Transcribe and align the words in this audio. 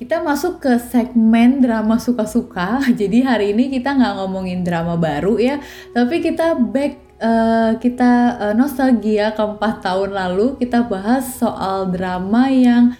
kita 0.00 0.24
masuk 0.24 0.64
ke 0.64 0.80
segmen 0.80 1.60
drama 1.60 2.00
suka-suka. 2.00 2.80
Jadi 3.00 3.20
hari 3.20 3.52
ini 3.52 3.68
kita 3.68 3.92
nggak 3.92 4.16
ngomongin 4.16 4.64
drama 4.64 4.96
baru 4.96 5.36
ya, 5.36 5.60
tapi 5.92 6.24
kita 6.24 6.56
back 6.56 7.20
uh, 7.20 7.76
kita 7.76 8.40
uh, 8.40 8.54
nostalgia 8.56 9.36
ke 9.36 9.42
empat 9.44 9.84
tahun 9.84 10.16
lalu. 10.16 10.56
Kita 10.56 10.88
bahas 10.88 11.36
soal 11.36 11.92
drama 11.92 12.48
yang 12.48 12.96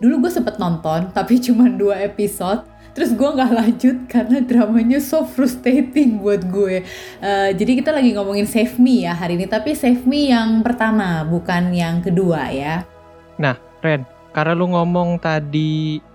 dulu 0.00 0.24
gue 0.24 0.32
sempet 0.32 0.56
nonton, 0.56 1.10
tapi 1.16 1.36
cuma 1.36 1.68
dua 1.68 2.00
episode. 2.00 2.64
Terus 2.96 3.12
gue 3.12 3.28
nggak 3.28 3.52
lanjut 3.52 3.96
karena 4.08 4.40
dramanya 4.40 4.98
so 5.04 5.28
frustrating 5.28 6.24
buat 6.24 6.48
gue. 6.48 6.80
Uh, 7.20 7.52
jadi 7.52 7.84
kita 7.84 7.92
lagi 7.92 8.16
ngomongin 8.16 8.48
Save 8.48 8.80
Me 8.80 9.04
ya 9.04 9.12
hari 9.12 9.36
ini, 9.36 9.44
tapi 9.44 9.76
Save 9.76 10.08
Me 10.08 10.32
yang 10.32 10.64
pertama, 10.64 11.28
bukan 11.28 11.76
yang 11.76 12.00
kedua 12.00 12.48
ya. 12.50 12.88
Nah, 13.36 13.54
Ren, 13.84 14.02
karena 14.32 14.52
lu 14.58 14.66
ngomong 14.74 15.22
tadi 15.22 16.07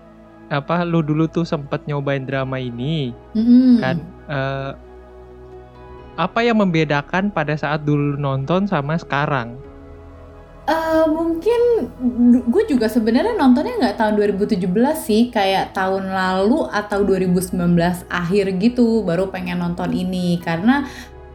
apa 0.52 0.84
lu 0.84 1.00
dulu 1.00 1.24
tuh 1.24 1.48
sempet 1.48 1.84
nyobain 1.88 2.28
drama 2.28 2.60
ini 2.60 3.16
mm-hmm. 3.32 3.72
kan 3.80 3.96
uh, 4.28 4.72
apa 6.14 6.46
yang 6.46 6.62
membedakan 6.62 7.30
pada 7.30 7.58
saat 7.58 7.82
dulu 7.82 8.14
nonton 8.14 8.70
sama 8.70 8.94
sekarang? 8.94 9.58
Uh, 10.64 11.04
mungkin 11.12 11.92
gue 12.48 12.64
juga 12.64 12.88
sebenarnya 12.88 13.36
nontonnya 13.36 13.76
nggak 13.84 14.00
tahun 14.00 14.16
2017 14.16 14.64
sih 14.96 15.28
kayak 15.28 15.76
tahun 15.76 16.08
lalu 16.08 16.64
atau 16.72 17.04
2019 17.04 17.52
akhir 18.08 18.44
gitu 18.64 19.04
baru 19.04 19.28
pengen 19.28 19.60
nonton 19.60 19.92
ini 19.92 20.40
karena 20.40 20.88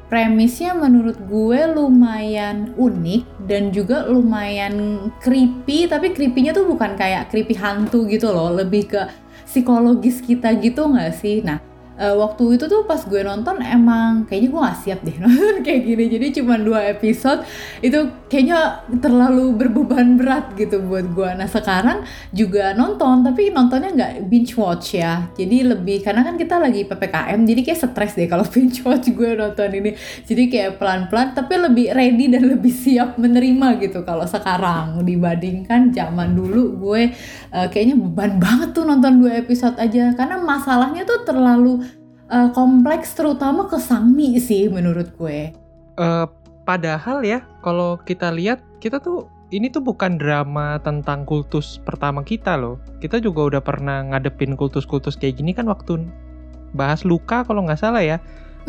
premisnya 0.09 0.73
menurut 0.73 1.15
gue 1.29 1.61
lumayan 1.69 2.73
unik 2.73 3.45
dan 3.45 3.69
juga 3.69 4.09
lumayan 4.09 5.07
creepy 5.21 5.85
tapi 5.85 6.11
creepy-nya 6.17 6.51
tuh 6.51 6.65
bukan 6.65 6.97
kayak 6.97 7.29
creepy 7.29 7.53
hantu 7.53 8.09
gitu 8.09 8.33
loh 8.33 8.49
lebih 8.49 8.89
ke 8.89 9.01
psikologis 9.45 10.21
kita 10.25 10.53
gitu 10.57 10.89
nggak 10.89 11.13
sih? 11.13 11.45
Nah 11.45 11.68
uh, 11.99 12.15
waktu 12.15 12.55
itu 12.55 12.65
tuh 12.71 12.87
pas 12.87 13.03
gue 13.03 13.21
nonton 13.21 13.59
emang 13.59 14.23
kayaknya 14.23 14.49
gue 14.49 14.61
gak 14.63 14.79
siap 14.79 14.99
deh 15.03 15.15
nonton 15.23 15.59
kayak 15.61 15.81
gini. 15.83 16.05
Jadi 16.07 16.27
cuma 16.39 16.55
dua 16.55 16.87
episode 16.87 17.43
itu 17.83 17.99
kayaknya 18.31 18.87
terlalu 19.03 19.53
berbeban 19.59 20.15
berat 20.15 20.55
gitu 20.55 20.79
buat 20.85 21.11
gue 21.11 21.29
nah 21.35 21.49
sekarang 21.49 22.05
juga 22.31 22.77
nonton 22.77 23.25
tapi 23.25 23.51
nontonnya 23.51 23.91
nggak 23.91 24.13
binge 24.31 24.55
watch 24.55 24.95
ya. 24.95 25.27
Jadi 25.35 25.67
lebih 25.67 25.99
karena 26.01 26.23
kan 26.23 26.39
kita 26.39 26.55
lagi 26.57 26.87
ppkm 26.87 27.39
jadi 27.43 27.61
kayak 27.67 27.79
stres 27.83 28.15
deh 28.15 28.31
kalau 28.31 28.47
binge 28.53 28.79
watch 28.87 29.11
gue 29.11 29.29
nonton 29.35 29.69
ini. 29.75 29.91
Jadi 30.23 30.43
kayak 30.47 30.79
pelan-pelan 30.79 31.35
tapi 31.35 31.53
lebih 31.59 31.91
ready 31.91 32.31
dan 32.31 32.47
lebih 32.55 32.71
siap 32.71 33.19
menerima 33.19 33.81
gitu 33.83 34.07
kalau 34.07 34.23
sekarang. 34.23 35.03
Dibandingkan 35.03 35.91
zaman 35.91 36.37
dulu 36.37 36.79
gue 36.79 37.11
uh, 37.51 37.67
kayaknya 37.67 37.99
beban 37.99 38.39
banget 38.39 38.71
tuh 38.71 38.87
nonton 38.87 39.19
dua 39.19 39.41
episode 39.41 39.75
aja. 39.75 40.13
Karena 40.15 40.39
masalahnya 40.39 41.03
tuh 41.03 41.25
terlalu 41.27 41.88
uh, 42.29 42.49
kompleks 42.53 43.17
terutama 43.17 43.67
ke 43.67 43.77
Sangmi 43.81 44.37
sih 44.39 44.69
menurut 44.69 45.09
gue. 45.17 45.51
Uh, 45.99 46.29
padahal 46.63 47.25
ya 47.25 47.43
kalau 47.65 47.99
kita 48.05 48.31
lihat 48.31 48.61
kita 48.79 49.01
tuh 49.01 49.27
ini 49.49 49.67
tuh 49.73 49.81
bukan 49.81 50.21
drama 50.21 50.77
tentang 50.85 51.25
kultus 51.25 51.81
pertama 51.81 52.21
kita 52.21 52.55
loh. 52.55 52.77
Kita 53.01 53.17
juga 53.17 53.57
udah 53.57 53.61
pernah 53.65 54.05
ngadepin 54.05 54.53
kultus-kultus 54.53 55.17
kayak 55.17 55.41
gini 55.41 55.51
kan 55.57 55.65
waktu 55.65 56.05
bahas 56.77 57.01
luka 57.01 57.41
kalau 57.43 57.65
nggak 57.65 57.81
salah 57.81 58.05
ya. 58.05 58.17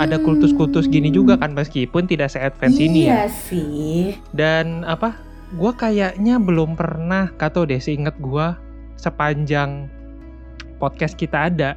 Ada 0.01 0.17
hmm. 0.17 0.25
kultus-kultus 0.25 0.89
gini 0.89 1.13
juga 1.13 1.37
kan 1.37 1.53
meskipun 1.53 2.09
tidak 2.09 2.33
se-advance 2.33 2.81
iya 2.81 2.87
ini 2.89 3.01
ya. 3.05 3.13
Iya 3.13 3.25
sih. 3.29 4.01
Dan 4.33 4.89
apa? 4.89 5.13
Gua 5.59 5.75
kayaknya 5.75 6.39
belum 6.39 6.79
pernah, 6.79 7.29
kata 7.35 7.67
deh 7.67 7.83
seinget 7.83 8.15
gua 8.23 8.55
sepanjang 8.95 9.91
podcast 10.79 11.19
kita 11.19 11.51
ada 11.53 11.75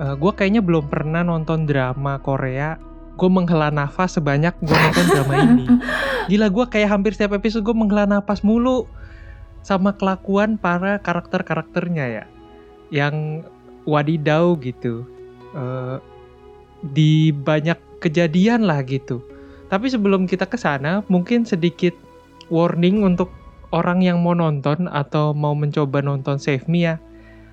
uh, 0.00 0.04
eh, 0.08 0.14
gue 0.16 0.32
kayaknya 0.32 0.64
belum 0.64 0.88
pernah 0.88 1.20
nonton 1.20 1.68
drama 1.68 2.16
Korea. 2.24 2.80
Gue 3.20 3.28
menghela 3.28 3.68
nafas 3.68 4.16
sebanyak 4.16 4.56
gue 4.64 4.72
nonton 4.72 5.06
drama 5.12 5.34
ini. 5.44 5.66
Gila 6.32 6.48
gue 6.48 6.64
kayak 6.72 6.88
hampir 6.88 7.12
setiap 7.12 7.36
episode 7.36 7.62
gue 7.68 7.76
menghela 7.76 8.08
nafas 8.08 8.40
mulu 8.40 8.88
sama 9.60 9.92
kelakuan 9.92 10.56
para 10.56 10.96
karakter-karakternya 11.04 12.06
ya. 12.08 12.24
Yang 12.88 13.44
wadidau 13.84 14.56
gitu. 14.64 15.04
Uh, 15.52 16.00
di 16.80 17.28
banyak 17.36 17.76
kejadian 18.00 18.64
lah 18.64 18.80
gitu. 18.80 19.20
Tapi 19.68 19.92
sebelum 19.92 20.24
kita 20.24 20.48
ke 20.48 20.56
sana 20.56 21.04
mungkin 21.12 21.44
sedikit 21.44 21.92
warning 22.48 23.04
untuk 23.04 23.28
orang 23.70 24.02
yang 24.02 24.24
mau 24.24 24.34
nonton 24.34 24.90
atau 24.90 25.36
mau 25.36 25.52
mencoba 25.52 26.00
nonton 26.00 26.40
Save 26.40 26.64
Me 26.66 26.88
ya. 26.88 26.96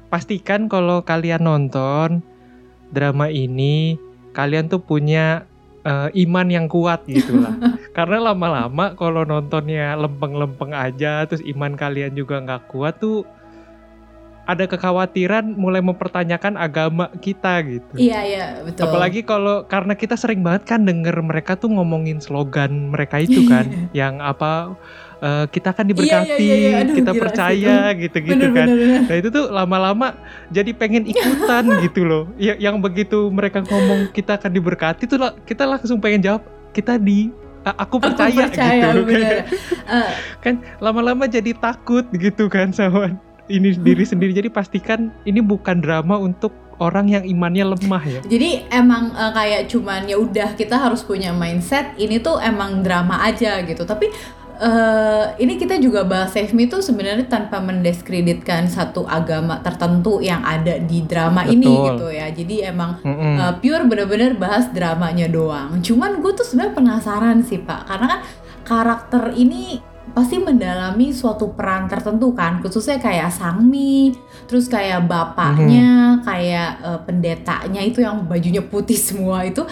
Pastikan 0.07 0.71
kalau 0.71 1.03
kalian 1.03 1.43
nonton 1.43 2.23
drama 2.91 3.27
ini 3.31 3.97
kalian 4.31 4.69
tuh 4.69 4.81
punya 4.83 5.47
uh, 5.87 6.09
iman 6.13 6.47
yang 6.47 6.65
kuat 6.67 7.07
gitu 7.07 7.39
lah. 7.41 7.55
Karena 7.97 8.31
lama-lama 8.31 8.93
kalau 8.93 9.25
nontonnya 9.25 9.97
lempeng-lempeng 9.97 10.75
aja, 10.75 11.25
terus 11.25 11.41
iman 11.47 11.73
kalian 11.73 12.13
juga 12.13 12.43
nggak 12.43 12.69
kuat 12.69 12.99
tuh 13.01 13.25
ada 14.47 14.63
kekhawatiran 14.63 15.59
mulai 15.59 15.83
mempertanyakan 15.83 16.55
agama 16.55 17.11
kita 17.19 17.59
gitu. 17.67 17.93
Iya 17.99 18.19
iya 18.23 18.45
betul. 18.63 18.87
Apalagi 18.87 19.21
kalau 19.27 19.67
karena 19.67 19.91
kita 19.91 20.15
sering 20.15 20.39
banget 20.39 20.63
kan 20.63 20.87
denger 20.87 21.19
mereka 21.19 21.59
tuh 21.59 21.67
ngomongin 21.67 22.23
slogan 22.23 22.95
mereka 22.95 23.19
itu 23.19 23.43
kan, 23.43 23.67
yang 23.91 24.23
apa 24.23 24.71
uh, 25.19 25.45
kita 25.51 25.75
akan 25.75 25.91
diberkati, 25.91 26.39
iya, 26.39 26.55
iya, 26.55 26.69
iya. 26.71 26.77
Aduh, 26.87 26.95
kita 26.95 27.11
percaya 27.11 27.75
gitu-gitu 27.99 28.45
kan. 28.55 28.67
Bener, 28.71 29.03
Nah 29.03 29.15
itu 29.19 29.29
tuh 29.35 29.45
lama-lama 29.51 30.15
jadi 30.47 30.71
pengen 30.71 31.03
ikutan 31.11 31.67
gitu 31.85 32.07
loh. 32.07 32.23
Ya, 32.39 32.55
yang 32.55 32.79
begitu 32.79 33.27
mereka 33.27 33.59
ngomong 33.67 34.15
kita 34.15 34.39
akan 34.39 34.55
diberkati 34.55 35.11
tuh 35.11 35.19
kita 35.43 35.67
langsung 35.67 35.99
pengen 35.99 36.23
jawab 36.23 36.47
kita 36.71 36.95
di 36.95 37.35
aku 37.67 37.99
percaya, 37.99 38.47
aku 38.47 38.55
percaya 38.55 38.87
gitu 38.95 39.11
kan. 39.11 39.43
Uh, 39.91 40.11
kan 40.39 40.53
lama-lama 40.79 41.27
jadi 41.27 41.51
takut 41.51 42.07
gitu 42.15 42.47
kan 42.47 42.71
sama 42.71 43.11
ini 43.47 43.75
diri 43.75 44.03
sendiri. 44.03 44.31
Jadi 44.35 44.49
pastikan 44.51 45.11
ini 45.23 45.39
bukan 45.43 45.79
drama 45.79 46.19
untuk 46.19 46.51
orang 46.77 47.09
yang 47.09 47.25
imannya 47.25 47.73
lemah 47.73 48.03
ya. 48.05 48.21
Jadi 48.21 48.69
emang 48.69 49.09
uh, 49.17 49.33
kayak 49.33 49.65
cuman 49.71 50.05
ya 50.05 50.21
udah 50.21 50.53
kita 50.53 50.77
harus 50.77 51.01
punya 51.01 51.33
mindset 51.33 51.97
ini 51.97 52.21
tuh 52.21 52.37
emang 52.37 52.85
drama 52.85 53.23
aja 53.25 53.63
gitu. 53.65 53.83
Tapi 53.83 54.09
Uh, 54.57 55.37
ini 55.37 55.53
kita 55.61 55.77
juga 55.77 56.01
bahas 56.01 56.33
Save 56.33 56.49
Me 56.57 56.65
itu 56.65 56.81
sebenarnya 56.81 57.29
tanpa 57.29 57.61
mendiskreditkan 57.61 58.65
satu 58.65 59.05
agama 59.05 59.61
tertentu 59.61 60.17
yang 60.17 60.41
ada 60.41 60.81
di 60.81 61.05
drama 61.05 61.45
Betul. 61.45 61.53
ini 61.61 61.69
gitu 61.69 62.07
ya. 62.09 62.27
Jadi 62.33 62.55
emang 62.65 62.97
mm 62.97 63.05
-hmm. 63.05 63.35
uh, 63.37 63.53
pure 63.61 63.85
bener-bener 63.85 64.33
bahas 64.33 64.65
dramanya 64.73 65.29
doang. 65.29 65.77
Cuman 65.85 66.25
gue 66.25 66.33
tuh 66.33 66.41
sebenarnya 66.41 66.73
penasaran 66.73 67.45
sih 67.45 67.61
pak, 67.61 67.85
karena 67.85 68.17
kan 68.17 68.21
karakter 68.65 69.37
ini 69.37 69.77
pasti 70.15 70.39
mendalami 70.39 71.11
suatu 71.11 71.51
peran 71.55 71.87
tertentu 71.89 72.31
kan 72.35 72.59
khususnya 72.63 72.99
kayak 72.99 73.31
Sangmi 73.31 74.15
terus 74.45 74.67
kayak 74.67 75.07
bapaknya 75.07 75.87
mm 75.87 76.15
-hmm. 76.19 76.25
kayak 76.25 76.69
uh, 76.83 76.99
pendetanya 77.03 77.81
itu 77.83 78.03
yang 78.03 78.25
bajunya 78.27 78.63
putih 78.63 78.97
semua 78.97 79.43
itu 79.43 79.63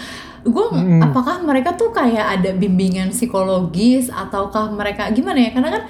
gue 0.46 0.66
hmm. 0.70 1.02
apakah 1.02 1.42
mereka 1.42 1.74
tuh 1.74 1.90
kayak 1.90 2.38
ada 2.38 2.54
bimbingan 2.54 3.10
psikologis 3.10 4.06
ataukah 4.14 4.70
mereka 4.70 5.10
gimana 5.10 5.42
ya 5.42 5.50
karena 5.50 5.70
kan 5.74 5.82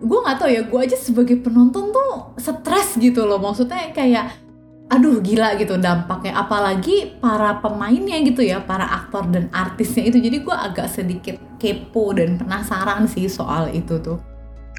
gue 0.00 0.18
nggak 0.18 0.36
tahu 0.40 0.50
ya 0.50 0.62
gue 0.66 0.80
aja 0.82 0.96
sebagai 0.98 1.36
penonton 1.38 1.94
tuh 1.94 2.34
stres 2.40 2.98
gitu 2.98 3.28
loh 3.28 3.38
maksudnya 3.38 3.94
kayak 3.94 4.34
aduh 4.90 5.22
gila 5.22 5.54
gitu 5.54 5.78
dampaknya 5.78 6.34
apalagi 6.34 7.14
para 7.22 7.62
pemainnya 7.62 8.18
gitu 8.26 8.42
ya 8.42 8.58
para 8.58 8.82
aktor 8.82 9.22
dan 9.30 9.46
artisnya 9.54 10.10
itu 10.10 10.18
jadi 10.18 10.42
gue 10.42 10.56
agak 10.56 10.90
sedikit 10.90 11.38
kepo 11.62 12.10
dan 12.10 12.34
penasaran 12.34 13.06
sih 13.06 13.30
soal 13.30 13.70
itu 13.70 14.02
tuh 14.02 14.18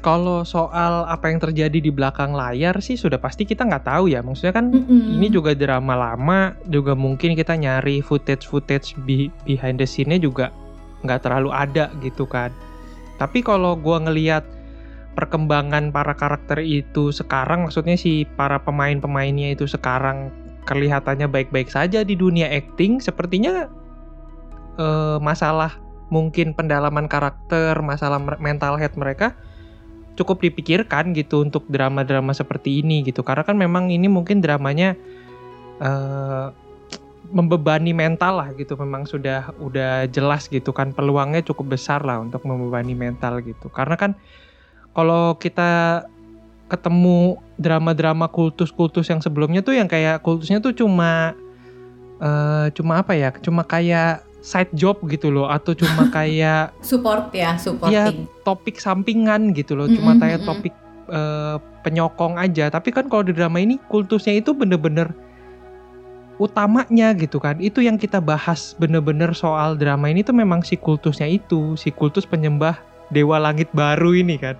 kalau 0.02 0.42
soal 0.42 1.06
apa 1.06 1.30
yang 1.30 1.38
terjadi 1.38 1.78
di 1.78 1.88
belakang 1.94 2.34
layar 2.34 2.76
sih 2.82 2.98
sudah 2.98 3.22
pasti 3.22 3.46
kita 3.46 3.62
nggak 3.62 3.86
tahu 3.86 4.10
ya. 4.10 4.18
Maksudnya 4.18 4.50
kan 4.50 4.66
mm 4.74 4.82
-hmm. 4.82 5.14
ini 5.14 5.30
juga 5.30 5.54
drama 5.54 5.94
lama, 5.94 6.58
juga 6.66 6.98
mungkin 6.98 7.38
kita 7.38 7.54
nyari 7.54 8.02
footage-footage 8.02 8.98
behind 9.46 9.78
the 9.78 9.86
scene-nya 9.86 10.18
juga 10.18 10.50
nggak 11.06 11.22
terlalu 11.22 11.54
ada 11.54 11.94
gitu 12.02 12.26
kan. 12.26 12.50
Tapi 13.22 13.46
kalau 13.46 13.78
gua 13.78 14.02
ngeliat 14.02 14.42
perkembangan 15.12 15.92
para 15.92 16.16
karakter 16.16 16.64
itu 16.64 17.12
sekarang, 17.12 17.68
maksudnya 17.68 17.96
si 18.00 18.24
para 18.36 18.56
pemain-pemainnya 18.60 19.52
itu 19.52 19.68
sekarang 19.68 20.32
kelihatannya 20.64 21.28
baik-baik 21.28 21.68
saja 21.68 22.06
di 22.06 22.14
dunia 22.16 22.48
acting, 22.48 23.02
sepertinya 23.02 23.68
uh, 24.78 25.18
masalah 25.20 25.76
mungkin 26.12 26.52
pendalaman 26.52 27.08
karakter, 27.08 27.76
masalah 27.80 28.20
mental 28.40 28.76
health 28.76 28.96
mereka 28.96 29.32
cukup 30.12 30.44
dipikirkan 30.44 31.16
gitu 31.16 31.40
untuk 31.40 31.64
drama-drama 31.72 32.36
seperti 32.36 32.84
ini 32.84 33.00
gitu. 33.04 33.24
Karena 33.24 33.44
kan 33.48 33.56
memang 33.56 33.88
ini 33.88 34.12
mungkin 34.12 34.44
dramanya 34.44 34.92
uh, 35.80 36.52
membebani 37.32 37.96
mental 37.96 38.44
lah 38.44 38.52
gitu 38.60 38.76
memang 38.76 39.08
sudah 39.08 39.56
udah 39.56 40.04
jelas 40.12 40.52
gitu 40.52 40.68
kan 40.68 40.92
peluangnya 40.92 41.40
cukup 41.40 41.80
besar 41.80 42.04
lah 42.04 42.20
untuk 42.20 42.44
membebani 42.44 42.92
mental 42.92 43.40
gitu. 43.40 43.72
Karena 43.72 43.96
kan 43.96 44.12
kalau 44.92 45.36
kita 45.40 46.04
ketemu 46.72 47.36
drama-drama 47.60 48.32
kultus-kultus 48.32 49.12
yang 49.12 49.20
sebelumnya 49.20 49.60
tuh 49.60 49.76
yang 49.76 49.88
kayak 49.88 50.24
kultusnya 50.24 50.60
tuh 50.64 50.72
cuma 50.72 51.36
eh 52.22 52.66
cuma 52.72 53.02
apa 53.04 53.12
ya? 53.12 53.28
Cuma 53.44 53.66
kayak 53.66 54.24
side 54.42 54.72
job 54.74 54.98
gitu 55.06 55.30
loh 55.30 55.46
atau 55.52 55.76
cuma 55.76 56.08
kayak 56.16 56.72
support 56.82 57.30
ya 57.30 57.54
supporting 57.60 58.26
topik 58.42 58.76
sampingan 58.80 59.54
gitu 59.54 59.78
loh, 59.78 59.86
cuma 59.86 60.16
Mm-mm, 60.16 60.22
kayak 60.22 60.40
mm-mm. 60.42 60.48
topik 60.48 60.74
eh, 61.12 61.56
penyokong 61.84 62.40
aja. 62.40 62.72
Tapi 62.72 62.88
kan 62.90 63.06
kalau 63.12 63.22
di 63.26 63.36
drama 63.36 63.60
ini 63.60 63.76
kultusnya 63.92 64.40
itu 64.40 64.56
bener-bener 64.56 65.12
utamanya 66.42 67.14
gitu 67.14 67.38
kan. 67.38 67.62
Itu 67.62 67.84
yang 67.84 68.00
kita 68.00 68.18
bahas 68.18 68.74
bener-bener 68.80 69.30
soal 69.36 69.78
drama 69.78 70.10
ini 70.10 70.26
tuh 70.26 70.34
memang 70.34 70.66
si 70.66 70.74
kultusnya 70.74 71.28
itu, 71.28 71.78
si 71.78 71.94
kultus 71.94 72.26
penyembah 72.26 72.74
dewa 73.14 73.38
langit 73.38 73.70
baru 73.76 74.16
ini 74.16 74.40
kan. 74.40 74.56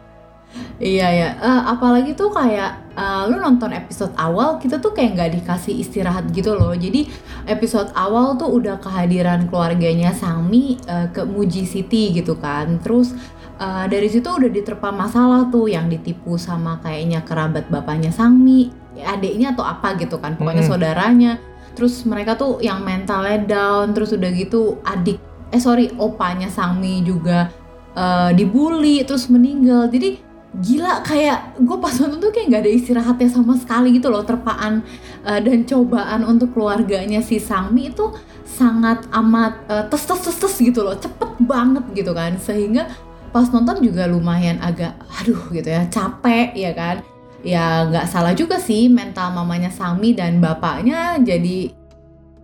Iya 0.82 1.08
ya, 1.14 1.28
Eh, 1.38 1.62
apalagi 1.70 2.12
tuh 2.19 2.34
kayak 2.34 2.94
eh, 2.99 3.22
lu 3.31 3.38
nonton 3.38 3.70
episode 3.70 4.10
awal 4.19 4.58
kita 4.58 4.82
tuh 4.82 4.90
kayak 4.90 5.14
nggak 5.14 5.31
dikasih 5.40 5.78
istirahat 5.78 6.28
gitu 6.34 6.58
loh. 6.58 6.75
Jadi 6.75 7.06
episode 7.46 7.90
awal 7.94 8.34
tuh 8.34 8.50
udah 8.50 8.82
kehadiran 8.82 9.46
keluarganya 9.46 10.10
Sangmi 10.10 10.76
eh, 10.87 11.06
ke 11.14 11.22
Muji 11.22 11.64
City 11.64 12.10
gitu 12.10 12.34
kan. 12.37 12.82
Terus 12.82 13.14
eh, 13.62 13.84
dari 13.87 14.10
situ 14.10 14.26
udah 14.26 14.50
diterpa 14.50 14.90
masalah 14.90 15.46
tuh 15.54 15.70
yang 15.70 15.87
ditipu 15.87 16.34
sama 16.34 16.82
kayaknya 16.82 17.22
kerabat 17.22 17.70
bapaknya 17.70 18.10
Sangmi, 18.10 18.75
adiknya 18.99 19.54
atau 19.54 19.62
apa 19.62 19.94
gitu 19.96 20.19
kan, 20.19 20.34
pokoknya 20.34 20.66
Mm-mm. 20.66 20.72
saudaranya. 20.75 21.32
Terus 21.72 22.04
mereka 22.04 22.37
tuh 22.37 22.60
yang 22.60 22.84
mentalnya 22.84 23.38
down, 23.49 23.96
terus 23.96 24.12
udah 24.12 24.28
gitu 24.37 24.82
adik, 24.84 25.16
eh 25.49 25.62
sorry 25.62 25.88
opanya 25.96 26.50
Sangmi 26.52 27.00
juga 27.06 27.49
eh, 27.96 28.31
dibully 28.34 29.00
terus 29.06 29.31
meninggal. 29.32 29.88
Jadi 29.88 30.31
gila 30.52 31.00
kayak 31.00 31.56
gue 31.64 31.76
pas 31.81 31.96
nonton 31.96 32.20
tuh 32.20 32.28
kayak 32.28 32.46
nggak 32.52 32.62
ada 32.69 32.72
istirahatnya 32.76 33.28
sama 33.32 33.56
sekali 33.56 33.96
gitu 33.96 34.12
loh 34.12 34.20
terpaan 34.20 34.84
eh, 35.25 35.40
dan 35.40 35.64
cobaan 35.64 36.28
untuk 36.28 36.52
keluarganya 36.52 37.25
si 37.25 37.40
Sangmi 37.40 37.88
itu 37.88 38.12
sangat 38.44 39.08
amat 39.16 39.64
eh, 39.72 39.84
tes 39.88 40.02
tes 40.04 40.20
tes 40.20 40.37
tes 40.37 40.54
gitu 40.60 40.84
loh 40.84 40.93
cepet 40.93 41.40
banget 41.40 41.84
gitu 41.96 42.12
kan. 42.12 42.37
Sehingga 42.37 42.84
pas 43.32 43.49
nonton 43.49 43.81
juga 43.81 44.04
lumayan 44.04 44.60
agak 44.60 44.93
aduh 45.25 45.40
gitu 45.56 45.72
ya 45.72 45.88
capek 45.88 46.52
ya 46.52 46.72
kan. 46.76 46.96
Ya 47.43 47.88
nggak 47.88 48.06
salah 48.12 48.37
juga 48.37 48.60
sih 48.60 48.93
mental 48.93 49.32
mamanya 49.32 49.72
Sangmi 49.72 50.12
dan 50.12 50.37
bapaknya 50.38 51.16
jadi 51.16 51.72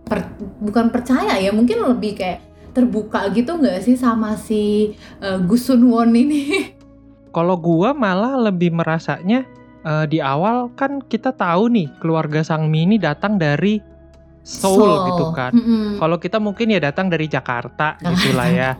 per- 0.01 0.33
bukan 0.59 0.89
percaya 0.89 1.37
ya 1.37 1.53
mungkin 1.53 1.85
lebih 1.85 2.17
kayak 2.17 2.41
terbuka 2.73 3.29
gitu 3.37 3.53
nggak 3.61 3.85
sih 3.85 3.93
sama 3.93 4.33
si 4.33 4.97
eh, 5.21 5.39
Gusun 5.45 5.85
Won 5.93 6.09
ini 6.17 6.41
Kalau 7.29 7.55
gua 7.57 7.93
malah 7.93 8.35
lebih 8.49 8.73
merasanya 8.73 9.45
eh, 9.85 10.05
di 10.09 10.17
awal 10.19 10.73
kan 10.73 11.01
kita 11.03 11.33
tahu 11.33 11.69
nih 11.69 11.87
keluarga 12.01 12.41
Sangmi 12.41 12.85
ini 12.89 12.97
datang 12.97 13.37
dari 13.37 13.81
Seoul, 14.39 15.13
gitu 15.13 15.29
kan. 15.35 15.53
Mm-mm. 15.53 16.01
Kalau 16.01 16.17
kita 16.17 16.41
mungkin 16.41 16.73
ya 16.73 16.81
datang 16.81 17.05
dari 17.05 17.29
Jakarta 17.29 18.01
gitu 18.01 18.33
lah 18.33 18.49
ya. 18.49 18.71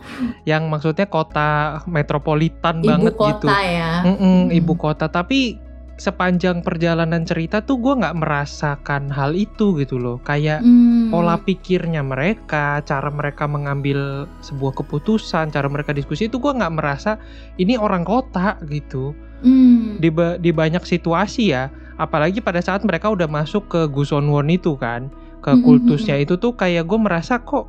Yang 0.42 0.62
maksudnya 0.66 1.06
kota 1.06 1.78
metropolitan 1.86 2.82
ibu 2.82 2.90
banget 2.90 3.14
kota 3.14 3.30
gitu. 3.38 3.46
ya. 3.54 4.02
Mm-mm, 4.02 4.18
Mm-mm. 4.18 4.58
ibu 4.58 4.74
kota. 4.74 5.06
Tapi 5.06 5.69
sepanjang 6.00 6.64
perjalanan 6.64 7.28
cerita 7.28 7.60
tuh 7.60 7.76
gua 7.76 8.00
nggak 8.00 8.16
merasakan 8.16 9.12
hal 9.12 9.36
itu 9.36 9.76
gitu 9.76 10.00
loh. 10.00 10.16
Kayak 10.24 10.64
Hmm. 10.64 11.12
pola 11.12 11.36
pikirnya 11.36 12.00
mereka, 12.00 12.80
cara 12.88 13.12
mereka 13.12 13.44
mengambil 13.44 14.24
sebuah 14.40 14.80
keputusan, 14.80 15.52
cara 15.52 15.68
mereka 15.68 15.92
diskusi 15.92 16.32
itu 16.32 16.40
gua 16.40 16.56
nggak 16.56 16.74
merasa 16.74 17.20
ini 17.60 17.76
orang 17.76 18.08
kota 18.08 18.56
gitu. 18.64 19.12
Hmm. 19.44 20.00
Di, 20.00 20.08
ba- 20.08 20.40
di 20.40 20.48
banyak 20.52 20.84
situasi 20.84 21.52
ya, 21.52 21.68
apalagi 22.00 22.40
pada 22.40 22.64
saat 22.64 22.80
mereka 22.84 23.12
udah 23.12 23.28
masuk 23.28 23.68
ke 23.68 23.80
Gusonwon 23.92 24.48
itu 24.48 24.76
kan, 24.80 25.12
ke 25.44 25.52
Mm-mm, 25.52 25.64
kultusnya 25.64 26.16
itu 26.20 26.36
tuh 26.36 26.56
kayak 26.56 26.88
gue 26.88 26.98
merasa 27.00 27.40
kok 27.40 27.68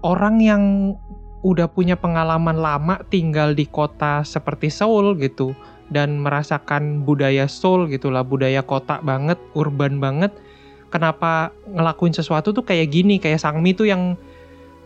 orang 0.00 0.40
yang 0.40 0.62
udah 1.40 1.72
punya 1.72 1.96
pengalaman 1.96 2.60
lama 2.60 3.00
tinggal 3.08 3.56
di 3.56 3.64
kota 3.64 4.20
seperti 4.20 4.68
Seoul 4.68 5.16
gitu 5.16 5.56
dan 5.90 6.22
merasakan 6.22 7.02
budaya 7.02 7.50
Seoul 7.50 7.90
gitulah 7.90 8.22
budaya 8.22 8.62
kota 8.62 9.02
banget 9.02 9.36
urban 9.58 9.98
banget. 9.98 10.30
Kenapa 10.90 11.54
ngelakuin 11.70 12.14
sesuatu 12.14 12.50
tuh 12.50 12.66
kayak 12.66 12.90
gini 12.90 13.22
kayak 13.22 13.38
Sangmi 13.38 13.74
tuh 13.74 13.86
yang 13.86 14.18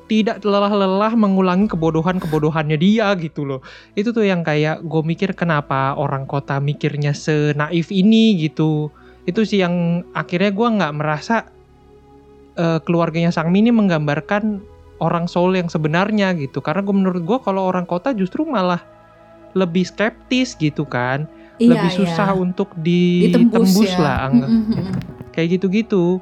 tidak 0.05 0.45
lelah-lelah 0.45 1.17
mengulangi 1.17 1.65
kebodohan-kebodohannya 1.69 2.77
dia 2.77 3.09
gitu 3.17 3.49
loh. 3.49 3.61
Itu 3.97 4.13
tuh 4.13 4.29
yang 4.29 4.45
kayak 4.45 4.85
gue 4.85 5.03
mikir 5.05 5.33
kenapa 5.33 5.97
orang 5.97 6.29
kota 6.29 6.61
mikirnya 6.61 7.17
senaif 7.17 7.89
ini 7.89 8.37
gitu. 8.45 8.93
Itu 9.25 9.49
sih 9.49 9.65
yang 9.65 10.05
akhirnya 10.13 10.53
gue 10.53 10.69
nggak 10.77 10.93
merasa 10.93 11.49
eh, 12.61 12.81
keluarganya 12.85 13.33
Sangmi 13.33 13.65
ini 13.65 13.73
menggambarkan 13.73 14.61
orang 15.01 15.25
Seoul 15.25 15.57
yang 15.57 15.73
sebenarnya 15.73 16.37
gitu. 16.37 16.61
Karena 16.61 16.85
gue 16.85 16.95
menurut 16.97 17.23
gue 17.25 17.39
kalau 17.41 17.65
orang 17.65 17.89
kota 17.89 18.13
justru 18.13 18.45
malah 18.45 18.94
lebih 19.55 19.87
skeptis 19.87 20.59
gitu 20.59 20.85
kan 20.85 21.27
Iya, 21.55 21.79
lebih 21.79 21.91
susah 22.03 22.35
iya. 22.35 22.39
untuk 22.39 22.75
ditembus, 22.83 23.79
ditembus 23.79 23.91
ya. 23.95 24.03
lah 24.03 24.17
anggap 24.27 24.51
Mm-mm, 24.51 24.75
mm-mm. 24.75 24.95
kayak 25.31 25.49
gitu-gitu 25.55 26.19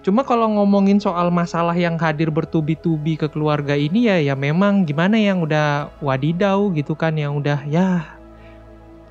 cuma 0.00 0.24
kalau 0.24 0.48
ngomongin 0.48 0.96
soal 0.96 1.28
masalah 1.28 1.76
yang 1.76 2.00
hadir 2.00 2.32
bertubi-tubi 2.32 3.20
ke 3.20 3.28
keluarga 3.28 3.76
ini 3.76 4.08
ya 4.08 4.16
ya 4.18 4.34
memang 4.34 4.88
gimana 4.88 5.20
yang 5.20 5.44
udah 5.44 5.92
wadidau 6.00 6.72
gitu 6.72 6.96
kan 6.96 7.14
yang 7.20 7.36
udah 7.36 7.60
ya 7.68 8.16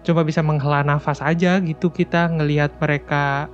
cuma 0.01 0.25
bisa 0.25 0.41
menghela 0.41 0.81
nafas 0.81 1.21
aja 1.21 1.61
gitu 1.61 1.93
kita 1.93 2.25
ngelihat 2.33 2.73
mereka 2.81 3.45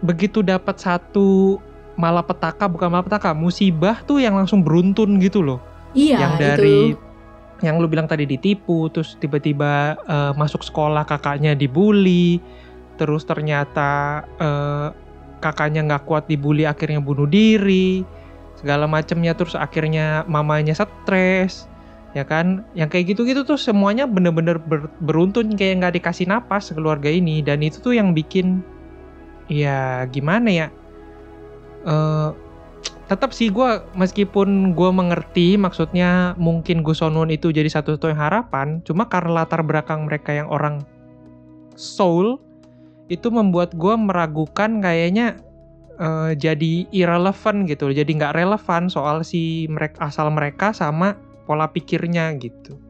begitu 0.00 0.40
dapat 0.40 0.80
satu 0.80 1.60
malapetaka 2.00 2.64
bukan 2.66 2.88
malapetaka 2.88 3.36
musibah 3.36 4.00
tuh 4.08 4.18
yang 4.24 4.34
langsung 4.40 4.64
beruntun 4.64 5.20
gitu 5.20 5.44
loh 5.44 5.60
Iya, 5.92 6.16
yang 6.16 6.34
dari 6.40 6.96
itu. 6.96 7.11
Yang 7.62 7.78
lu 7.78 7.86
bilang 7.86 8.10
tadi 8.10 8.26
ditipu 8.26 8.90
terus 8.90 9.14
tiba-tiba 9.22 9.96
eh, 10.06 10.32
masuk 10.34 10.66
sekolah 10.66 11.06
kakaknya 11.06 11.54
dibully 11.54 12.42
terus 12.98 13.22
ternyata 13.24 14.22
eh, 14.36 14.88
kakaknya 15.42 15.86
nggak 15.86 16.04
kuat 16.06 16.26
dibully 16.30 16.66
akhirnya 16.66 17.02
bunuh 17.02 17.26
diri 17.26 18.06
segala 18.58 18.86
macemnya 18.86 19.34
terus 19.34 19.58
akhirnya 19.58 20.22
mamanya 20.30 20.74
stres 20.76 21.66
ya 22.12 22.22
kan? 22.28 22.62
Yang 22.76 22.88
kayak 22.94 23.04
gitu-gitu 23.12 23.40
tuh 23.42 23.58
semuanya 23.58 24.04
bener-bener 24.04 24.60
ber- 24.60 24.92
beruntun 25.02 25.56
kayak 25.56 25.82
nggak 25.82 25.94
dikasih 25.98 26.28
napas 26.28 26.70
keluarga 26.70 27.08
ini 27.08 27.40
dan 27.40 27.64
itu 27.64 27.80
tuh 27.80 27.96
yang 27.96 28.12
bikin 28.12 28.60
ya 29.50 30.06
gimana 30.08 30.48
ya 30.48 30.68
eh 31.82 32.30
tetap 33.12 33.36
sih 33.36 33.52
gue 33.52 33.84
meskipun 33.92 34.72
gue 34.72 34.90
mengerti 34.90 35.60
maksudnya 35.60 36.32
mungkin 36.40 36.80
Gusonwon 36.80 37.28
itu 37.28 37.52
jadi 37.52 37.68
satu-satunya 37.68 38.16
harapan 38.16 38.80
cuma 38.88 39.04
karena 39.04 39.44
latar 39.44 39.60
belakang 39.60 40.08
mereka 40.08 40.32
yang 40.32 40.48
orang 40.48 40.80
soul 41.76 42.40
itu 43.12 43.28
membuat 43.28 43.76
gue 43.76 43.92
meragukan 44.00 44.80
kayaknya 44.80 45.36
eh, 46.00 46.32
jadi 46.40 46.88
irrelevant 46.88 47.68
gitu 47.68 47.92
jadi 47.92 48.08
nggak 48.08 48.32
relevan 48.32 48.88
soal 48.88 49.20
si 49.20 49.68
mereka 49.68 50.08
asal 50.08 50.32
mereka 50.32 50.72
sama 50.72 51.20
pola 51.44 51.68
pikirnya 51.68 52.32
gitu 52.40 52.80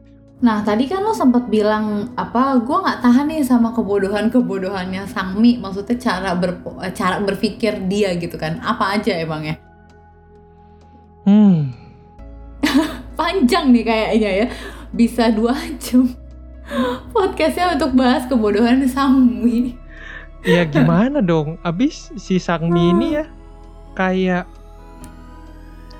Nah, 0.43 0.59
tadi 0.59 0.91
kan 0.91 0.99
lo 0.99 1.15
sempat 1.15 1.47
bilang 1.47 2.11
apa? 2.19 2.59
Gua 2.67 2.83
nggak 2.83 2.99
tahan 2.99 3.31
nih 3.31 3.47
sama 3.47 3.71
kebodohan-kebodohannya 3.71 5.07
Sangmi. 5.07 5.55
Maksudnya 5.55 5.95
cara 5.95 6.35
ber 6.35 6.59
cara 6.91 7.23
berpikir 7.23 7.87
dia 7.87 8.11
gitu 8.19 8.35
kan? 8.35 8.59
Apa 8.59 8.99
aja 8.99 9.15
emangnya? 9.15 9.55
Hmm 11.27 11.71
Panjang 13.19 13.69
nih 13.69 13.85
kayaknya 13.85 14.31
ya. 14.43 14.47
Bisa 14.93 15.29
dua 15.29 15.53
jam 15.77 16.09
podcastnya 17.11 17.75
untuk 17.75 17.93
bahas 17.93 18.23
kebodohan 18.25 18.87
Sangmi. 18.87 19.75
ya 20.43 20.67
gimana 20.67 21.23
dong 21.23 21.55
abis 21.63 22.11
si 22.19 22.35
Sangmi 22.35 22.91
ini 22.91 23.19
ya 23.19 23.25
kayak 23.95 24.43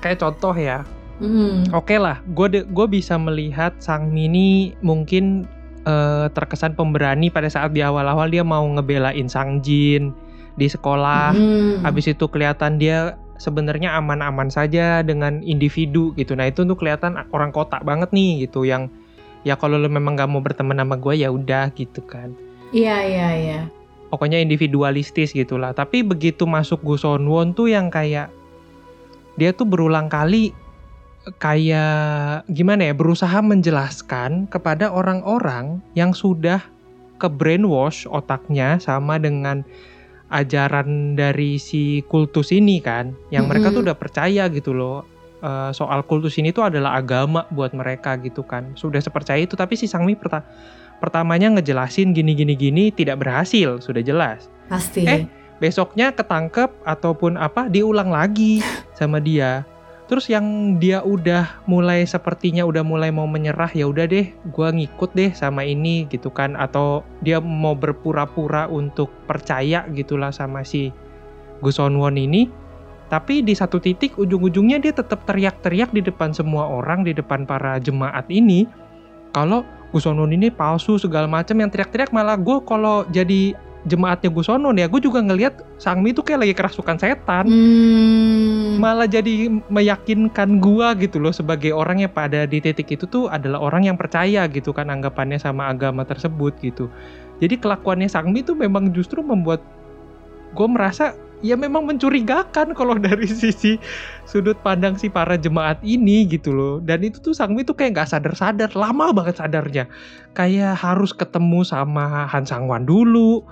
kayak 0.00 0.20
contoh 0.20 0.52
ya 0.52 0.84
Hmm. 1.22 1.62
Oke 1.70 1.94
lah, 1.94 2.18
gue 2.34 2.66
gue 2.66 2.86
bisa 2.90 3.14
melihat 3.14 3.78
Sang 3.78 4.10
Mini 4.10 4.74
mungkin 4.82 5.46
eh, 5.86 6.26
terkesan 6.34 6.74
pemberani 6.74 7.30
pada 7.30 7.46
saat 7.46 7.70
di 7.70 7.86
awal-awal 7.86 8.26
dia 8.26 8.42
mau 8.42 8.66
ngebelain 8.66 9.30
Sang 9.30 9.62
Jin 9.62 10.10
di 10.58 10.66
sekolah. 10.66 11.30
Hmm. 11.34 11.86
Habis 11.86 12.10
itu 12.10 12.26
kelihatan 12.26 12.82
dia 12.82 13.14
sebenarnya 13.38 13.94
aman-aman 13.98 14.48
saja 14.50 15.02
dengan 15.02 15.42
individu 15.42 16.14
gitu. 16.14 16.34
Nah 16.38 16.50
itu 16.50 16.62
tuh 16.62 16.76
kelihatan 16.78 17.18
orang 17.34 17.50
kota 17.50 17.82
banget 17.82 18.10
nih 18.14 18.46
gitu 18.46 18.66
yang 18.66 18.90
ya 19.42 19.58
kalau 19.58 19.76
lu 19.76 19.90
memang 19.90 20.16
gak 20.16 20.30
mau 20.30 20.40
berteman 20.40 20.80
sama 20.80 20.96
gue 20.96 21.14
ya 21.20 21.28
udah 21.30 21.70
gitu 21.74 22.00
kan. 22.06 22.32
Iya 22.70 22.96
iya 23.04 23.28
iya. 23.34 23.60
Pokoknya 24.08 24.38
individualistis 24.38 25.34
gitulah. 25.34 25.74
Tapi 25.74 26.06
begitu 26.06 26.46
masuk 26.46 26.82
Gusonwon 26.86 27.52
tuh 27.52 27.70
yang 27.70 27.90
kayak 27.90 28.30
dia 29.34 29.50
tuh 29.50 29.66
berulang 29.66 30.06
kali 30.06 30.54
kayak 31.40 32.44
gimana 32.52 32.92
ya 32.92 32.94
berusaha 32.94 33.40
menjelaskan 33.40 34.46
kepada 34.52 34.92
orang-orang 34.92 35.80
yang 35.96 36.12
sudah 36.12 36.60
ke 37.16 37.26
brainwash 37.30 38.04
otaknya 38.04 38.76
sama 38.76 39.16
dengan 39.16 39.64
ajaran 40.34 41.14
dari 41.14 41.62
si 41.62 42.02
kultus 42.10 42.50
ini 42.50 42.82
kan 42.82 43.14
yang 43.30 43.46
mereka 43.46 43.70
tuh 43.70 43.80
Mm-mm. 43.80 43.86
udah 43.88 43.96
percaya 43.96 44.50
gitu 44.50 44.74
loh. 44.74 45.06
Eh, 45.38 45.70
soal 45.70 46.02
kultus 46.02 46.34
ini 46.40 46.50
tuh 46.50 46.66
adalah 46.66 46.98
agama 46.98 47.46
buat 47.54 47.70
mereka 47.70 48.18
gitu 48.18 48.42
kan. 48.42 48.74
Sudah 48.74 48.98
sepercaya 48.98 49.38
itu 49.38 49.54
tapi 49.54 49.78
si 49.78 49.86
Sangmi 49.86 50.18
perta- 50.18 50.42
pertamanya 50.98 51.54
ngejelasin 51.54 52.10
gini 52.10 52.34
gini 52.34 52.58
gini 52.58 52.90
tidak 52.90 53.22
berhasil. 53.22 53.78
Sudah 53.78 54.02
jelas. 54.02 54.50
Pasti. 54.66 55.04
Eh, 55.06 55.28
besoknya 55.62 56.10
ketangkep 56.10 56.82
ataupun 56.82 57.38
apa 57.38 57.70
diulang 57.70 58.10
lagi 58.10 58.58
sama 58.98 59.22
dia 59.22 59.62
terus 60.04 60.28
yang 60.28 60.76
dia 60.76 61.00
udah 61.00 61.64
mulai 61.64 62.04
sepertinya 62.04 62.60
udah 62.68 62.84
mulai 62.84 63.08
mau 63.08 63.24
menyerah 63.24 63.72
ya 63.72 63.88
udah 63.88 64.04
deh 64.04 64.28
gua 64.52 64.68
ngikut 64.68 65.16
deh 65.16 65.32
sama 65.32 65.64
ini 65.64 66.04
gitu 66.12 66.28
kan. 66.28 66.54
Atau 66.56 67.02
dia 67.24 67.40
mau 67.40 67.72
berpura-pura 67.72 68.68
untuk 68.68 69.08
percaya 69.24 69.88
gitulah 69.92 70.30
sama 70.30 70.60
si 70.62 70.92
Gusonwon 71.64 72.20
ini. 72.20 72.48
Tapi 73.08 73.44
di 73.44 73.52
satu 73.52 73.78
titik 73.78 74.16
ujung-ujungnya 74.16 74.80
dia 74.80 74.92
tetap 74.92 75.24
teriak-teriak 75.28 75.92
di 75.92 76.00
depan 76.00 76.32
semua 76.32 76.66
orang 76.66 77.04
di 77.04 77.12
depan 77.12 77.44
para 77.44 77.80
jemaat 77.80 78.28
ini. 78.28 78.68
Kalau 79.32 79.64
Gusonwon 79.94 80.34
ini 80.34 80.50
palsu 80.50 80.98
segala 80.98 81.30
macam 81.30 81.54
yang 81.62 81.70
teriak-teriak 81.70 82.10
malah 82.10 82.34
gue 82.34 82.58
kalau 82.66 83.06
jadi 83.14 83.54
jemaatnya 83.84 84.32
Gusonon 84.32 84.76
ya 84.80 84.88
gue 84.88 85.00
juga 85.00 85.20
ngelihat 85.20 85.60
Sangmi 85.76 86.16
itu 86.16 86.24
kayak 86.24 86.48
lagi 86.48 86.54
kerasukan 86.56 86.96
setan. 86.96 87.44
Hmm. 87.48 88.80
malah 88.80 89.06
jadi 89.06 89.48
meyakinkan 89.70 90.58
gua 90.58 90.92
gitu 90.98 91.22
loh 91.22 91.30
sebagai 91.30 91.70
orang 91.70 92.02
yang 92.04 92.12
pada 92.12 92.44
di 92.44 92.58
titik 92.58 92.90
itu 92.90 93.06
tuh 93.06 93.30
adalah 93.30 93.62
orang 93.62 93.86
yang 93.86 93.96
percaya 93.96 94.44
gitu 94.50 94.74
kan 94.74 94.90
anggapannya 94.90 95.38
sama 95.38 95.70
agama 95.70 96.02
tersebut 96.02 96.52
gitu. 96.60 96.90
Jadi 97.38 97.60
kelakuannya 97.60 98.10
Sangmi 98.10 98.42
tuh 98.42 98.58
memang 98.58 98.90
justru 98.94 99.22
membuat 99.22 99.62
gue 100.54 100.68
merasa 100.70 101.14
ya 101.44 101.58
memang 101.58 101.84
mencurigakan 101.84 102.72
kalau 102.78 102.96
dari 102.96 103.28
sisi 103.28 103.76
sudut 104.24 104.56
pandang 104.64 104.96
si 104.96 105.12
para 105.12 105.36
jemaat 105.36 105.78
ini 105.84 106.24
gitu 106.28 106.50
loh. 106.54 106.74
Dan 106.80 107.04
itu 107.04 107.20
tuh 107.20 107.34
Sangmi 107.36 107.62
tuh 107.66 107.76
kayak 107.76 108.00
nggak 108.00 108.10
sadar-sadar 108.10 108.72
lama 108.74 109.12
banget 109.12 109.38
sadarnya. 109.38 109.84
Kayak 110.32 110.80
harus 110.80 111.12
ketemu 111.14 111.62
sama 111.62 112.26
Han 112.30 112.48
Sangwan 112.48 112.88
dulu 112.88 113.44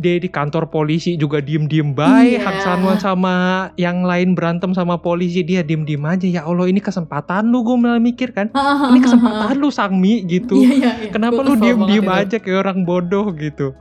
dia 0.00 0.16
di 0.16 0.28
kantor 0.32 0.72
polisi 0.72 1.20
juga 1.20 1.44
diem-diem 1.44 1.92
baik. 1.92 2.40
Han 2.40 2.56
Sangwan 2.64 2.96
sama 2.96 3.34
yang 3.76 4.04
lain 4.04 4.32
berantem 4.32 4.72
sama 4.72 4.96
polisi 4.96 5.44
dia 5.44 5.60
diem-diem 5.60 6.00
aja 6.04 6.24
ya 6.24 6.42
Allah 6.48 6.68
ini 6.68 6.80
kesempatan 6.80 7.52
lu 7.52 7.60
gue 7.60 7.76
malah 7.76 8.00
mikir 8.00 8.32
kan 8.32 8.48
ini 8.92 9.00
kesempatan 9.04 9.60
lu 9.60 9.68
Sangmi 9.68 10.24
gitu 10.24 10.56
Iya, 10.56 10.72
iya, 10.72 10.92
iya. 11.04 11.10
Kenapa 11.12 11.44
Gua 11.44 11.52
lu 11.52 11.54
diem-diem 11.60 12.08
aja 12.08 12.36
kayak 12.40 12.58
orang 12.64 12.88
bodoh 12.88 13.28
gitu? 13.36 13.76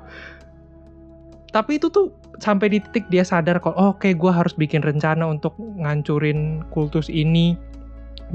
Tapi 1.55 1.79
itu 1.79 1.87
tuh 1.87 2.11
sampai 2.43 2.67
di 2.67 2.83
titik 2.83 3.07
dia 3.07 3.23
sadar 3.23 3.63
kalau 3.63 3.75
oh, 3.79 3.89
oke 3.95 4.11
gue 4.11 4.31
harus 4.31 4.51
bikin 4.59 4.83
rencana 4.83 5.23
untuk 5.23 5.55
ngancurin 5.79 6.67
kultus 6.75 7.07
ini 7.07 7.55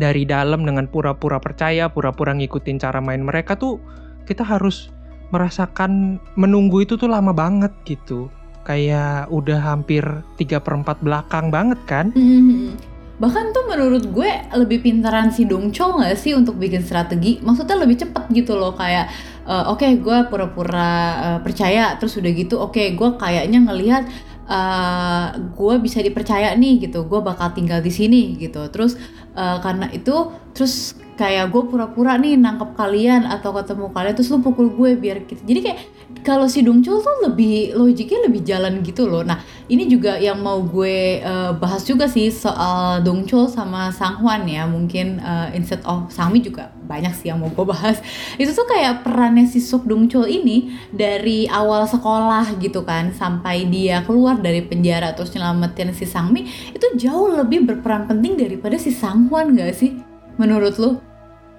dari 0.01 0.25
dalam 0.25 0.65
dengan 0.65 0.89
pura-pura 0.89 1.37
percaya, 1.37 1.93
pura-pura 1.93 2.33
ngikutin 2.33 2.81
cara 2.81 3.03
main 3.05 3.21
mereka 3.21 3.59
tuh 3.59 3.77
kita 4.25 4.41
harus 4.41 4.89
merasakan 5.31 6.23
menunggu 6.35 6.83
itu 6.85 6.95
tuh 6.95 7.11
lama 7.11 7.31
banget 7.35 7.73
gitu. 7.87 8.31
Kayak 8.67 9.27
udah 9.33 9.59
hampir 9.59 10.05
3 10.37 10.61
per 10.63 10.73
4 10.77 11.01
belakang 11.03 11.49
banget 11.49 11.81
kan? 11.89 12.13
Hmm. 12.13 12.77
Bahkan 13.21 13.53
tuh 13.53 13.65
menurut 13.69 14.05
gue 14.09 14.31
lebih 14.57 14.81
pintaran 14.81 15.29
si 15.29 15.45
Dongchol 15.45 16.01
nggak 16.01 16.17
sih 16.17 16.33
untuk 16.33 16.57
bikin 16.57 16.81
strategi? 16.81 17.37
Maksudnya 17.45 17.77
lebih 17.77 18.01
cepet 18.01 18.25
gitu 18.33 18.57
loh 18.57 18.73
kayak 18.73 19.13
eh, 19.45 19.65
oke 19.69 19.85
gue 20.01 20.19
pura-pura 20.33 20.93
eh, 21.21 21.39
percaya 21.45 22.01
terus 22.01 22.17
udah 22.17 22.33
gitu 22.33 22.57
oke 22.57 22.81
gue 22.97 23.09
kayaknya 23.21 23.61
ngelihat 23.61 24.09
eh, 24.49 25.27
gue 25.53 25.75
bisa 25.85 26.01
dipercaya 26.01 26.57
nih 26.57 26.89
gitu 26.89 27.05
gue 27.05 27.21
bakal 27.21 27.53
tinggal 27.53 27.85
di 27.85 27.93
sini 27.93 28.41
gitu 28.41 28.65
terus 28.73 28.97
eh, 29.37 29.59
karena 29.61 29.93
itu 29.93 30.33
terus 30.57 30.97
kayak 31.21 31.53
gue 31.53 31.63
pura-pura 31.69 32.17
nih 32.17 32.41
nangkep 32.41 32.73
kalian 32.73 33.29
atau 33.29 33.53
ketemu 33.53 33.93
kalian 33.93 34.15
terus 34.17 34.33
lu 34.33 34.41
pukul 34.41 34.73
gue 34.73 34.97
biar 34.97 35.29
gitu. 35.29 35.45
Jadi 35.45 35.61
kayak 35.61 35.79
kalau 36.25 36.49
si 36.49 36.65
Dongchol 36.65 37.05
tuh 37.05 37.17
lebih 37.29 37.77
logiknya 37.77 38.25
lebih 38.25 38.41
jalan 38.41 38.81
gitu 38.81 39.05
loh. 39.05 39.21
Nah 39.21 39.45
ini 39.69 39.85
juga 39.85 40.17
yang 40.17 40.41
mau 40.41 40.65
gue 40.65 41.21
eh, 41.21 41.53
bahas 41.61 41.85
juga 41.85 42.09
sih 42.09 42.33
soal 42.33 43.05
Dongchol 43.05 43.53
sama 43.53 43.93
Sanghwan 43.93 44.49
ya. 44.49 44.65
Mungkin 44.65 45.21
eh, 45.21 45.61
instead 45.61 45.85
of 45.85 46.09
Sangmi 46.09 46.41
juga 46.41 46.73
banyak 46.89 47.13
sih 47.13 47.29
yang 47.29 47.45
mau 47.45 47.53
gue 47.53 47.69
bahas. 47.69 48.01
Itu 48.41 48.57
tuh 48.57 48.65
kayak 48.65 49.05
perannya 49.05 49.45
si 49.45 49.61
Sok 49.61 49.85
Dongchol 49.85 50.25
ini 50.25 50.73
dari 50.89 51.45
awal 51.53 51.85
sekolah 51.85 52.57
gitu 52.65 52.81
kan 52.89 53.13
sampai 53.13 53.69
dia 53.69 54.01
keluar 54.09 54.41
dari 54.41 54.65
penjara 54.65 55.13
terus 55.13 55.37
nyelamatin 55.37 55.93
si 55.93 56.09
Sangmi 56.09 56.49
itu 56.73 56.87
jauh 56.97 57.37
lebih 57.37 57.69
berperan 57.69 58.09
penting 58.09 58.41
daripada 58.41 58.81
si 58.81 58.89
Sanghwan 58.89 59.53
gak 59.53 59.77
sih? 59.77 60.01
Menurut 60.41 60.81
lu? 60.81 61.10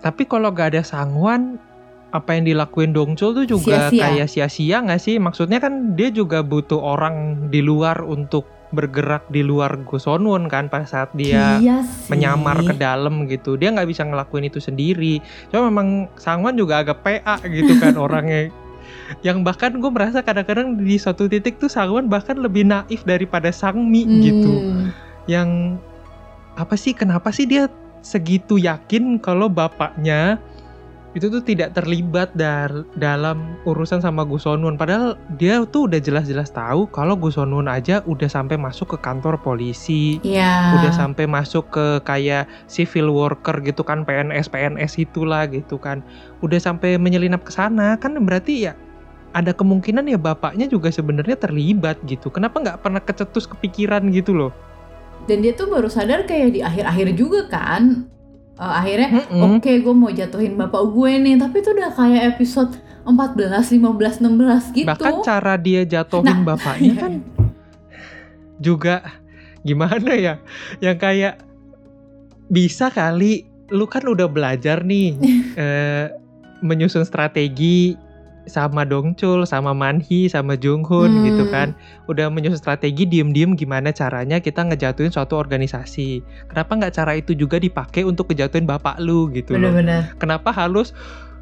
Tapi 0.01 0.25
kalau 0.25 0.49
gak 0.49 0.73
ada 0.73 0.81
Sangwan, 0.81 1.61
apa 2.11 2.35
yang 2.35 2.43
dilakuin 2.45 2.91
Dongchul 2.91 3.31
tuh 3.33 3.45
juga 3.47 3.87
Sia-sia. 3.87 4.03
kayak 4.03 4.27
sia-sia 4.27 4.77
nggak 4.83 4.99
sih? 4.99 5.15
Maksudnya 5.15 5.63
kan 5.63 5.95
dia 5.95 6.11
juga 6.11 6.43
butuh 6.43 6.75
orang 6.77 7.47
di 7.47 7.63
luar 7.63 8.03
untuk 8.03 8.43
bergerak 8.71 9.27
di 9.27 9.43
luar 9.43 9.83
Gosonwon 9.83 10.47
kan 10.47 10.67
pada 10.67 10.87
saat 10.87 11.11
dia 11.11 11.59
Iya 11.59 11.83
menyamar 12.07 12.63
ke 12.63 12.71
dalam 12.73 13.27
gitu. 13.27 13.55
Dia 13.55 13.71
nggak 13.71 13.87
bisa 13.87 14.03
ngelakuin 14.03 14.47
itu 14.47 14.59
sendiri. 14.59 15.19
Cuma 15.51 15.67
memang 15.67 16.07
Sangwan 16.15 16.55
juga 16.55 16.79
agak 16.79 16.99
PA 16.99 17.39
gitu 17.45 17.79
kan 17.79 17.95
orangnya. 18.07 18.51
Yang 19.23 19.43
bahkan 19.43 19.75
gue 19.75 19.87
merasa 19.87 20.19
kadang-kadang 20.19 20.79
di 20.79 20.95
suatu 20.95 21.27
titik 21.27 21.59
tuh 21.59 21.67
Sangwan 21.67 22.07
bahkan 22.07 22.35
lebih 22.35 22.63
naif 22.63 23.03
daripada 23.03 23.51
Sangmi 23.51 24.03
gitu 24.19 24.51
Hmm. 24.51 24.87
yang 25.27 25.79
apa 26.55 26.75
sih 26.75 26.91
kenapa 26.91 27.31
sih 27.31 27.43
dia 27.43 27.71
segitu 28.01 28.57
yakin 28.57 29.21
kalau 29.21 29.47
bapaknya 29.47 30.41
itu 31.11 31.27
tuh 31.27 31.43
tidak 31.43 31.75
terlibat 31.75 32.31
dar- 32.39 32.87
dalam 32.95 33.59
urusan 33.67 33.99
sama 33.99 34.23
Gusonwon 34.23 34.79
padahal 34.79 35.19
dia 35.35 35.59
tuh 35.67 35.91
udah 35.91 35.99
jelas-jelas 35.99 36.55
tahu 36.55 36.87
kalau 36.87 37.19
Gusonwon 37.19 37.67
aja 37.67 37.99
udah 38.07 38.31
sampai 38.31 38.55
masuk 38.55 38.95
ke 38.95 38.97
kantor 39.03 39.35
polisi 39.43 40.23
Iya. 40.23 40.79
udah 40.79 40.91
sampai 40.95 41.27
masuk 41.27 41.67
ke 41.67 41.99
kayak 42.07 42.47
civil 42.71 43.11
worker 43.11 43.59
gitu 43.59 43.83
kan 43.83 44.07
PNS 44.07 44.47
PNS 44.47 45.03
itulah 45.03 45.51
gitu 45.51 45.75
kan. 45.75 45.99
Udah 46.39 46.63
sampai 46.63 46.95
menyelinap 46.95 47.43
ke 47.43 47.51
sana 47.51 47.99
kan 47.99 48.15
berarti 48.23 48.71
ya 48.71 48.73
ada 49.35 49.51
kemungkinan 49.51 50.07
ya 50.07 50.15
bapaknya 50.15 50.67
juga 50.71 50.91
sebenarnya 50.91 51.35
terlibat 51.35 51.99
gitu. 52.07 52.31
Kenapa 52.31 52.63
nggak 52.63 52.79
pernah 52.87 53.03
kecetus 53.03 53.51
kepikiran 53.51 54.07
gitu 54.15 54.31
loh 54.31 54.51
Dan 55.29 55.45
dia 55.45 55.53
tuh 55.53 55.69
baru 55.69 55.87
sadar 55.87 56.25
kayak 56.25 56.49
di 56.55 56.59
akhir-akhir 56.65 57.07
juga 57.13 57.47
kan. 57.49 58.09
Eh, 58.57 58.73
akhirnya 58.81 59.09
Mm-mm. 59.25 59.57
oke 59.57 59.71
gue 59.71 59.93
mau 59.95 60.11
jatuhin 60.11 60.57
bapak 60.57 60.83
gue 60.91 61.11
nih. 61.21 61.35
Tapi 61.41 61.55
itu 61.61 61.69
udah 61.73 61.91
kayak 61.93 62.23
episode 62.37 62.73
14, 63.05 63.81
15, 63.81 64.21
16 64.21 64.77
gitu. 64.77 64.87
Bahkan 64.87 65.13
cara 65.25 65.53
dia 65.57 65.81
jatuhin 65.85 66.45
Nah, 66.45 66.53
bapaknya 66.53 66.93
iya, 66.93 67.01
kan 67.01 67.13
juga 68.61 68.95
gimana 69.65 70.13
ya? 70.13 70.37
Yang 70.77 70.97
kayak 71.01 71.35
bisa 72.51 72.93
kali 72.93 73.47
lu 73.71 73.87
kan 73.87 74.03
udah 74.03 74.27
belajar 74.27 74.83
nih 74.83 75.15
eh, 75.61 76.11
menyusun 76.61 77.07
strategi 77.07 77.97
sama 78.43 78.81
Dongchul, 78.81 79.43
sama 79.43 79.71
Manhi, 79.71 80.25
sama 80.25 80.53
Junghoon 80.53 81.11
Hmm. 81.11 81.23
gitu 81.23 81.43
kan. 81.47 81.73
Udah 82.05 82.27
menyusun 82.27 82.57
strategi 82.57 83.03
diem-diem 83.03 83.53
gimana 83.53 83.89
caranya 83.89 84.37
kita 84.37 84.63
ngejatuhin 84.63 85.09
suatu 85.09 85.35
organisasi. 85.35 86.19
Kenapa 86.47 86.71
nggak 86.75 86.93
cara 86.93 87.13
itu 87.13 87.31
juga 87.31 87.57
dipakai 87.57 88.01
untuk 88.01 88.27
ngejatuhin 88.27 88.65
bapak 88.65 88.97
lu 88.97 89.29
gitu 89.29 89.53
loh 89.53 89.69
Bener-bener. 89.69 90.09
kenapa 90.15 90.49
harus 90.49 90.91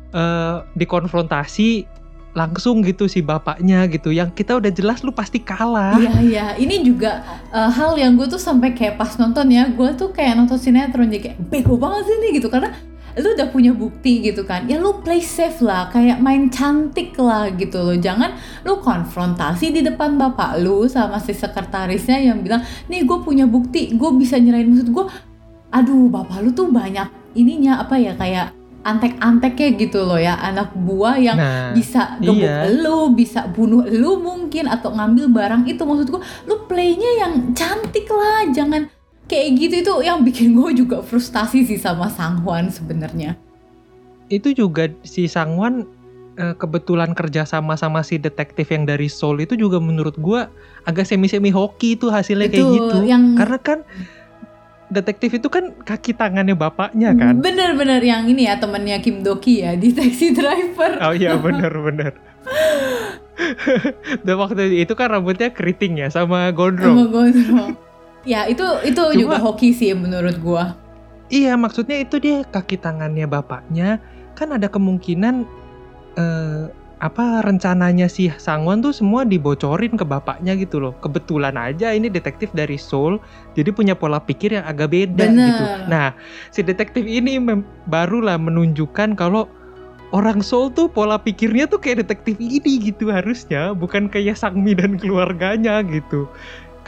eh, 0.09 0.55
dikonfrontasi 0.73 1.85
langsung 2.29 2.81
gitu 2.81 3.05
si 3.05 3.21
bapaknya 3.21 3.87
gitu 3.87 4.09
yang 4.09 4.29
kita 4.29 4.53
udah 4.53 4.69
jelas 4.69 5.01
lu 5.01 5.09
pasti 5.09 5.41
kalah 5.41 5.97
Iya 5.97 6.13
iya, 6.21 6.45
ini 6.55 6.83
juga 6.83 7.25
eh, 7.49 7.69
hal 7.69 7.95
yang 7.95 8.13
gue 8.13 8.27
tuh 8.27 8.37
sampai 8.37 8.71
kayak 8.71 8.95
pas 8.95 9.17
nonton 9.17 9.49
ya, 9.49 9.65
gue 9.65 9.89
tuh 9.95 10.09
kayak 10.09 10.35
nonton 10.35 10.57
sinetron 10.57 11.09
jadi 11.09 11.21
kayak 11.25 11.37
bego 11.43 11.73
banget 11.75 12.05
sih 12.05 12.17
nih 12.19 12.31
gitu 12.37 12.47
karena 12.47 12.69
lu 13.19 13.35
udah 13.35 13.51
punya 13.51 13.75
bukti 13.75 14.23
gitu 14.23 14.47
kan, 14.47 14.65
ya 14.65 14.79
lu 14.79 15.03
play 15.03 15.19
safe 15.19 15.59
lah, 15.59 15.91
kayak 15.91 16.23
main 16.23 16.47
cantik 16.47 17.13
lah 17.19 17.51
gitu 17.53 17.79
loh, 17.83 17.97
jangan 17.99 18.33
lu 18.63 18.79
konfrontasi 18.79 19.75
di 19.75 19.81
depan 19.83 20.15
bapak 20.15 20.63
lu 20.63 20.87
sama 20.87 21.19
si 21.19 21.35
sekretarisnya 21.35 22.17
yang 22.19 22.39
bilang, 22.39 22.63
nih 22.87 23.03
gue 23.03 23.19
punya 23.21 23.43
bukti, 23.43 23.93
gue 23.93 24.11
bisa 24.15 24.39
nyerahin. 24.39 24.71
Maksud 24.71 24.89
gue, 24.89 25.05
aduh 25.69 26.07
bapak 26.09 26.41
lu 26.41 26.49
tuh 26.55 26.71
banyak 26.71 27.35
ininya 27.37 27.83
apa 27.83 27.99
ya 27.99 28.17
kayak 28.17 28.55
antek-anteknya 28.79 29.75
gitu 29.75 30.07
loh 30.07 30.15
ya, 30.15 30.39
anak 30.39 30.71
buah 30.71 31.19
yang 31.19 31.35
nah 31.35 31.75
bisa 31.75 32.15
gebuk 32.23 32.47
iya. 32.47 32.71
lu, 32.71 33.11
bisa 33.11 33.43
bunuh 33.51 33.83
lu 33.83 34.23
mungkin 34.23 34.71
atau 34.71 34.95
ngambil 34.95 35.27
barang 35.35 35.63
itu. 35.67 35.83
Maksud 35.83 36.07
gua 36.07 36.23
lu 36.47 36.63
playnya 36.65 37.27
yang 37.27 37.51
cantik 37.51 38.07
lah, 38.07 38.47
jangan 38.55 38.87
kayak 39.29 39.47
gitu 39.55 39.75
itu 39.79 39.93
yang 40.01 40.19
bikin 40.21 40.51
gue 40.51 40.71
juga 40.75 40.99
frustasi 40.99 41.63
sih 41.63 41.77
sama 41.77 42.09
Sanghwan 42.09 42.67
sebenarnya. 42.67 43.37
itu 44.27 44.53
juga 44.53 44.85
si 45.01 45.25
Sangwan 45.25 45.85
eh, 46.35 46.53
kebetulan 46.53 47.13
kerja 47.13 47.43
sama 47.43 47.73
sama 47.73 48.01
si 48.01 48.17
detektif 48.17 48.69
yang 48.69 48.85
dari 48.85 49.05
Seoul 49.05 49.41
itu 49.41 49.53
juga 49.53 49.77
menurut 49.77 50.13
gua 50.17 50.53
agak 50.83 51.03
semi-semi 51.03 51.49
hoki 51.49 51.93
itu 51.93 52.07
hasilnya 52.07 52.45
kayak 52.45 52.61
Betul, 52.61 52.75
gitu. 52.75 52.97
yang- 53.05 53.33
Karena 53.33 53.57
kan 53.57 53.79
detektif 54.89 55.33
itu 55.33 55.49
kan 55.49 55.73
kaki 55.79 56.13
tangannya 56.13 56.53
bapaknya 56.53 57.13
kan. 57.13 57.41
Bener-bener 57.41 58.01
yang 58.01 58.25
ini 58.25 58.45
ya 58.45 58.57
temannya 58.57 58.97
Kim 58.99 59.21
Doki 59.21 59.61
ya 59.61 59.73
di 59.73 59.93
taxi 59.93 60.29
driver. 60.29 60.97
Oh 60.99 61.13
iya 61.13 61.33
bener 61.45 61.73
bener. 61.73 62.13
Dan 64.25 64.35
waktu 64.37 64.77
itu 64.79 64.93
kan 64.93 65.09
rambutnya 65.09 65.49
keriting 65.49 65.97
ya 65.97 66.09
sama 66.09 66.49
Sama 66.49 67.05
gondrong. 67.09 67.73
Ya 68.29 68.45
itu 68.45 68.61
itu 68.85 69.01
Cuma- 69.01 69.17
juga 69.17 69.37
hoki 69.41 69.73
sih 69.73 69.89
menurut 69.97 70.37
gua. 70.37 70.77
Iya 71.33 71.57
maksudnya 71.57 71.97
itu 71.97 72.21
dia 72.21 72.45
kaki 72.45 72.77
tangannya 72.77 73.25
bapaknya 73.25 73.97
kan 74.37 74.53
ada 74.53 74.69
kemungkinan 74.69 75.45
eh, 76.17 76.69
apa 76.99 77.39
rencananya 77.47 78.11
si 78.11 78.27
Sangwon 78.27 78.83
tuh 78.83 78.91
semua 78.91 79.23
dibocorin 79.23 79.95
ke 79.97 80.05
bapaknya 80.05 80.53
gitu 80.59 80.77
loh. 80.83 80.93
Kebetulan 80.99 81.55
aja 81.57 81.89
ini 81.95 82.05
detektif 82.11 82.53
dari 82.53 82.77
Seoul 82.77 83.17
jadi 83.57 83.73
punya 83.73 83.97
pola 83.97 84.21
pikir 84.21 84.53
yang 84.57 84.65
agak 84.69 84.93
beda 84.93 85.25
Bener. 85.25 85.47
gitu. 85.49 85.65
Nah 85.89 86.13
si 86.53 86.61
detektif 86.61 87.07
ini 87.07 87.41
barulah 87.89 88.37
menunjukkan 88.37 89.17
kalau 89.17 89.49
orang 90.11 90.41
Seoul 90.41 90.73
tuh 90.73 90.89
pola 90.89 91.21
pikirnya 91.21 91.69
tuh 91.69 91.77
kayak 91.79 92.03
detektif 92.09 92.35
ini 92.41 92.81
gitu 92.81 93.13
harusnya 93.13 93.71
bukan 93.77 94.09
kayak 94.09 94.35
Sangmi 94.37 94.73
dan 94.75 94.97
keluarganya 94.97 95.81
gitu. 95.85 96.27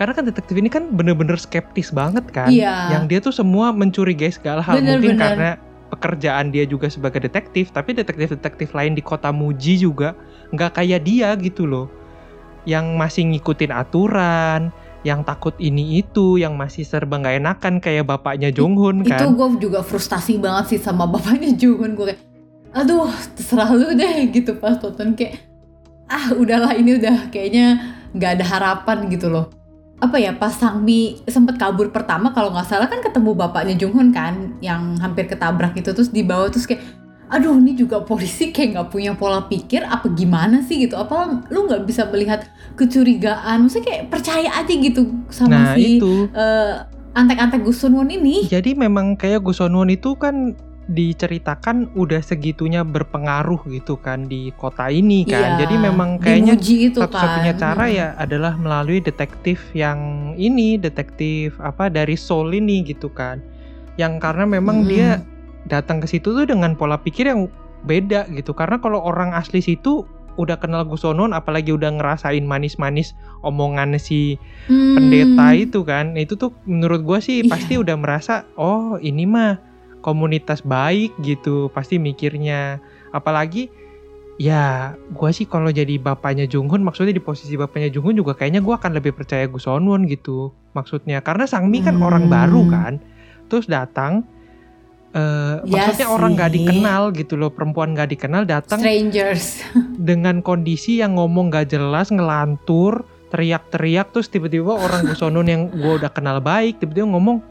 Karena 0.02 0.18
kan 0.18 0.26
detektif 0.26 0.58
ini 0.58 0.66
kan 0.66 0.90
bener-bener 0.90 1.38
skeptis 1.38 1.94
banget 1.94 2.26
kan. 2.34 2.50
Iya. 2.50 2.98
yang 2.98 3.06
dia 3.06 3.22
tuh 3.22 3.30
semua 3.30 3.70
mencurigai 3.70 4.34
segala 4.34 4.66
hal. 4.66 4.82
Bener, 4.82 4.98
mungkin 4.98 5.14
bener. 5.14 5.22
karena 5.22 5.52
pekerjaan 5.94 6.50
dia 6.50 6.66
juga 6.66 6.90
sebagai 6.90 7.22
detektif 7.22 7.70
tapi 7.70 7.94
detektif-detektif 7.94 8.74
lain 8.74 8.98
di 8.98 9.06
kota 9.06 9.30
Muji 9.30 9.78
juga 9.78 10.18
nggak 10.58 10.82
kayak 10.82 11.06
dia 11.06 11.30
gitu 11.38 11.70
loh. 11.70 11.86
Yang 12.66 12.86
masih 12.98 13.24
ngikutin 13.30 13.70
aturan 13.70 14.74
yang 15.06 15.22
takut 15.22 15.54
ini 15.62 16.02
itu 16.02 16.42
yang 16.42 16.58
masih 16.58 16.82
serba 16.82 17.22
nggak 17.22 17.38
enakan 17.38 17.78
kayak 17.78 18.10
bapaknya 18.10 18.50
Jonghoon 18.50 19.06
Itu 19.06 19.14
kan. 19.14 19.38
gue 19.38 19.70
juga 19.70 19.86
frustasi 19.86 20.42
banget 20.42 20.78
sih 20.78 20.80
sama 20.82 21.06
bapaknya 21.06 21.54
Jungun 21.54 21.94
gue 21.94 22.14
kayak 22.14 22.22
aduh 22.74 23.10
terserah 23.38 23.70
lu 23.70 23.94
deh 23.94 24.30
gitu 24.34 24.58
pas 24.58 24.78
tonton 24.82 25.14
kayak 25.14 25.42
ah 26.10 26.34
udahlah 26.38 26.74
ini 26.74 26.98
udah 26.98 27.30
kayaknya 27.30 27.98
nggak 28.16 28.42
ada 28.42 28.46
harapan 28.46 29.10
gitu 29.12 29.28
loh 29.30 29.61
apa 30.02 30.18
ya 30.18 30.34
pas 30.34 30.50
Sangmi 30.50 31.22
sempet 31.30 31.62
kabur 31.62 31.94
pertama 31.94 32.34
kalau 32.34 32.50
nggak 32.50 32.66
salah 32.66 32.90
kan 32.90 33.06
ketemu 33.06 33.38
bapaknya 33.38 33.78
Junghun 33.78 34.10
kan 34.10 34.58
yang 34.58 34.98
hampir 34.98 35.30
ketabrak 35.30 35.78
itu 35.78 35.94
terus 35.94 36.10
dibawa 36.10 36.50
terus 36.50 36.66
kayak 36.66 36.82
aduh 37.32 37.56
ini 37.56 37.78
juga 37.80 38.04
polisi 38.04 38.52
kayak 38.52 38.76
nggak 38.76 38.90
punya 38.92 39.12
pola 39.16 39.48
pikir 39.48 39.88
apa 39.88 40.12
gimana 40.12 40.60
sih? 40.68 40.84
Gitu. 40.84 41.00
Apa 41.00 41.48
lu 41.48 41.70
nggak 41.70 41.88
bisa 41.88 42.04
melihat 42.12 42.44
kecurigaan? 42.76 43.64
Maksudnya 43.64 43.88
kayak 43.88 44.04
percaya 44.12 44.50
aja 44.52 44.74
gitu 44.74 45.08
sama 45.32 45.72
nah 45.72 45.74
si 45.80 45.98
itu. 45.98 46.28
eh, 46.36 46.76
antek-antek 47.16 47.64
Gus 47.64 47.80
Sunwon 47.80 48.12
ini. 48.12 48.48
Jadi 48.48 48.76
memang 48.76 49.16
kayak 49.16 49.48
Gus 49.48 49.64
Won 49.64 49.88
itu 49.88 50.16
kan 50.20 50.56
diceritakan 50.88 51.94
udah 51.94 52.20
segitunya 52.20 52.82
berpengaruh 52.82 53.62
gitu 53.68 53.96
kan 53.96 54.26
di 54.26 54.50
kota 54.52 54.88
ini 54.88 55.24
kan 55.24 55.56
Iya, 55.56 55.60
jadi 55.62 55.76
memang 55.80 56.18
kayaknya 56.18 56.56
Muji 56.56 56.76
itu 56.88 57.00
satu-satunya 57.00 57.54
kan. 57.54 57.62
cara 57.62 57.86
Hmm. 57.86 57.96
ya 57.96 58.08
adalah 58.16 58.54
melalui 58.56 59.00
detektif 59.00 59.62
yang 59.72 60.00
ini 60.36 60.76
detektif 60.76 61.54
apa 61.58 61.88
dari 61.88 62.14
Seoul 62.14 62.56
ini 62.56 62.82
gitu 62.84 63.08
kan 63.08 63.40
yang 63.96 64.18
karena 64.18 64.44
memang 64.44 64.84
Hmm. 64.84 64.90
dia 64.90 65.10
datang 65.64 66.02
ke 66.02 66.08
situ 66.08 66.32
tuh 66.32 66.44
dengan 66.44 66.74
pola 66.74 66.98
pikir 66.98 67.26
yang 67.26 67.46
beda 67.82 68.26
gitu 68.30 68.52
karena 68.52 68.78
kalau 68.78 69.00
orang 69.00 69.32
asli 69.32 69.58
situ 69.60 70.06
udah 70.34 70.58
kenal 70.58 70.82
Gus 70.82 71.04
Onon 71.04 71.32
apalagi 71.32 71.70
udah 71.70 71.92
ngerasain 71.92 72.42
manis-manis 72.42 73.14
omongan 73.42 73.96
si 73.96 74.40
Hmm. 74.66 74.96
pendeta 74.96 75.48
itu 75.54 75.84
kan 75.84 76.16
itu 76.16 76.34
tuh 76.34 76.56
menurut 76.64 77.02
gua 77.02 77.20
sih 77.20 77.42
Iya. 77.42 77.50
pasti 77.50 77.74
udah 77.76 77.96
merasa 77.96 78.50
oh 78.56 78.98
ini 78.98 79.24
mah 79.24 79.60
komunitas 80.02 80.62
baik 80.62 81.14
gitu 81.22 81.70
pasti 81.70 81.96
mikirnya 81.96 82.82
apalagi 83.10 83.70
ya 84.36 84.94
gua 85.14 85.30
sih 85.30 85.46
kalau 85.46 85.70
jadi 85.70 85.96
bapaknya 85.96 86.46
Junghun 86.46 86.82
maksudnya 86.82 87.14
di 87.14 87.22
posisi 87.22 87.54
bapaknya 87.54 87.94
Junghun 87.94 88.18
juga 88.18 88.34
kayaknya 88.34 88.60
gua 88.60 88.82
akan 88.82 88.98
lebih 88.98 89.14
percaya 89.14 89.46
Gus 89.46 89.66
Onwon 89.66 90.06
gitu 90.06 90.50
maksudnya 90.74 91.22
karena 91.22 91.46
Sangmi 91.46 91.80
kan 91.80 91.96
Hmm. 91.96 92.06
orang 92.06 92.26
baru 92.26 92.66
kan 92.66 92.94
terus 93.48 93.70
datang 93.70 94.26
eh 95.12 95.60
Ya 95.60 95.86
maksudnya 95.86 96.08
orang 96.08 96.34
nggak 96.34 96.50
sih. 96.50 96.58
dikenal 96.58 97.02
gitu 97.12 97.36
loh 97.36 97.52
perempuan 97.52 97.92
nggak 97.92 98.16
dikenal 98.16 98.48
datang 98.48 98.80
strangers 98.80 99.60
dengan 100.10 100.40
kondisi 100.40 101.04
yang 101.04 101.20
ngomong 101.20 101.52
gak 101.52 101.68
jelas, 101.68 102.10
ngelantur, 102.10 103.04
teriak-teriak, 103.28 104.16
terus 104.16 104.32
tiba-tiba 104.32 104.72
orang 104.72 105.04
Gusonon 105.04 105.44
yang 105.44 105.68
gue 105.68 105.94
udah 106.00 106.08
kenal 106.10 106.40
baik, 106.40 106.80
tiba-tiba 106.80 107.12
ngomong 107.12 107.44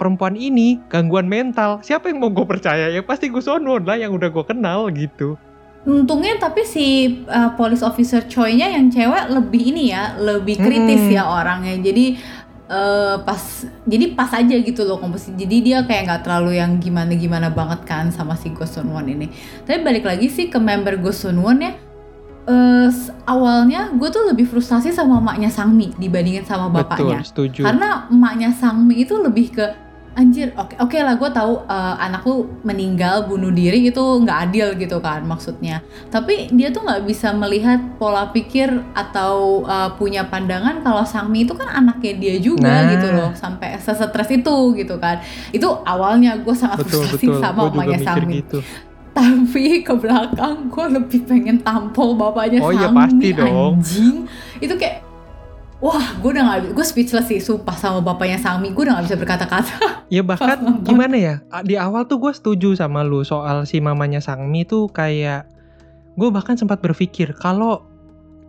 perempuan 0.00 0.32
ini 0.32 0.80
gangguan 0.88 1.28
mental. 1.28 1.78
Siapa 1.80 2.08
yang 2.08 2.18
mau 2.18 2.32
gue 2.32 2.48
percaya? 2.48 2.88
Ya 2.88 3.04
pasti 3.04 3.28
Gusonon 3.28 3.84
lah 3.84 3.94
yang 3.94 4.10
udah 4.10 4.32
gue 4.32 4.42
kenal 4.42 4.88
gitu. 4.90 5.36
untungnya 5.80 6.36
tapi 6.36 6.60
si 6.60 6.84
uh, 7.24 7.56
police 7.56 7.80
officer 7.80 8.20
Choi-nya 8.22 8.68
yang 8.68 8.88
cewek 8.88 9.28
lebih 9.28 9.72
ini 9.72 9.88
ya 9.88 10.12
lebih 10.12 10.56
kritis 10.56 11.00
Mm-mm. 11.02 11.16
ya 11.16 11.24
orangnya 11.24 11.72
jadi 11.80 12.20
eh, 12.68 13.16
pas 13.24 13.40
jadi 13.88 14.12
pas 14.12 14.28
aja 14.30 14.60
gitu 14.60 14.84
loh 14.84 15.00
komposisi 15.00 15.32
jadi 15.34 15.56
dia 15.58 15.78
kayak 15.80 16.02
nggak 16.04 16.22
terlalu 16.22 16.60
yang 16.60 16.76
gimana 16.76 17.16
gimana 17.16 17.48
banget 17.48 17.88
kan 17.88 18.12
sama 18.12 18.36
si 18.36 18.52
Go 18.52 18.68
Sun 18.68 18.92
Won 18.92 19.08
ini 19.08 19.32
tapi 19.64 19.80
balik 19.80 20.04
lagi 20.04 20.28
sih 20.28 20.52
ke 20.52 20.60
member 20.60 21.00
Go 21.00 21.10
Sun 21.10 21.40
Won 21.40 21.64
ya 21.64 21.72
s- 22.86 23.08
awalnya 23.24 23.88
gue 23.90 24.08
tuh 24.12 24.28
lebih 24.28 24.44
frustasi 24.44 24.92
sama 24.92 25.16
emaknya 25.16 25.48
Sangmi 25.48 25.96
dibandingin 25.96 26.44
sama 26.44 26.68
bapaknya 26.68 27.24
Betul, 27.24 27.48
setuju. 27.48 27.60
karena 27.64 28.04
emaknya 28.06 28.52
Sangmi 28.52 29.00
itu 29.00 29.16
lebih 29.16 29.56
ke 29.56 29.64
anjir 30.20 30.52
oke 30.52 30.76
oke 30.76 30.96
lah 30.96 31.16
gue 31.16 31.30
tahu 31.30 31.64
eh, 31.64 31.94
anak 31.98 32.22
lu 32.22 32.36
meninggal 32.60 33.24
bunuh 33.24 33.48
diri 33.48 33.80
itu 33.82 33.98
nggak 34.20 34.38
adil 34.46 34.76
gitu 34.76 35.00
kan 35.00 35.24
maksudnya 35.24 35.80
tapi 36.08 36.46
dia 36.50 36.68
tuh 36.68 36.84
nggak 36.84 37.02
bisa 37.02 37.32
melihat 37.32 37.80
pola 37.96 38.28
pikir 38.28 38.68
atau 38.92 39.64
eh, 39.64 39.90
punya 39.96 40.22
pandangan 40.22 40.80
kalau 40.80 41.00
Sangmi 41.02 41.42
itu 41.42 41.52
kan 41.52 41.72
anaknya 41.72 42.12
dia 42.14 42.36
juga 42.36 42.68
Nah. 42.70 42.92
gitu 42.92 43.08
loh 43.10 43.30
sampai 43.32 43.74
sesetres 43.76 44.28
itu 44.30 44.56
gitu 44.76 44.94
kan 44.96 45.18
itu 45.50 45.64
awalnya 45.82 46.36
gue 46.36 46.52
sangat 46.52 46.84
betul, 46.84 47.00
frustasi 47.02 47.26
betul. 47.26 47.40
sama 47.40 47.62
mikir 47.66 47.98
Sangmi 47.98 48.34
gitu. 48.38 48.58
tapi 49.10 49.64
ke 49.80 49.94
belakang 49.94 50.68
gue 50.68 50.86
lebih 50.92 51.20
pengen 51.24 51.58
tampol 51.58 52.14
bapaknya 52.14 52.60
Oh 52.60 52.70
iya, 52.70 52.86
Sangmi 52.86 52.98
pasti 53.00 53.28
dong. 53.32 53.80
anjing 53.80 54.16
itu 54.58 54.74
kayak 54.76 55.02
wah 55.80 56.20
gue 56.20 56.30
udah 56.36 56.44
gak 56.44 56.76
gue 56.76 56.86
speechless 56.86 57.26
sih 57.28 57.40
sumpah 57.40 57.74
sama 57.74 58.04
bapaknya 58.04 58.36
Sangmi 58.36 58.70
gue 58.76 58.84
udah 58.84 59.00
gak 59.00 59.06
bisa 59.10 59.16
berkata-kata 59.16 59.74
Ya 60.10 60.26
bahkan 60.26 60.82
gimana 60.82 61.14
ya? 61.14 61.34
Di 61.62 61.78
awal 61.78 62.02
tuh 62.10 62.18
gue 62.18 62.34
setuju 62.34 62.74
sama 62.74 63.06
lu 63.06 63.22
soal 63.22 63.62
si 63.62 63.78
mamanya 63.78 64.18
Sangmi 64.18 64.66
tuh 64.66 64.90
kayak 64.90 65.46
gue 66.18 66.28
bahkan 66.34 66.58
sempat 66.58 66.82
berpikir 66.82 67.30
kalau 67.38 67.86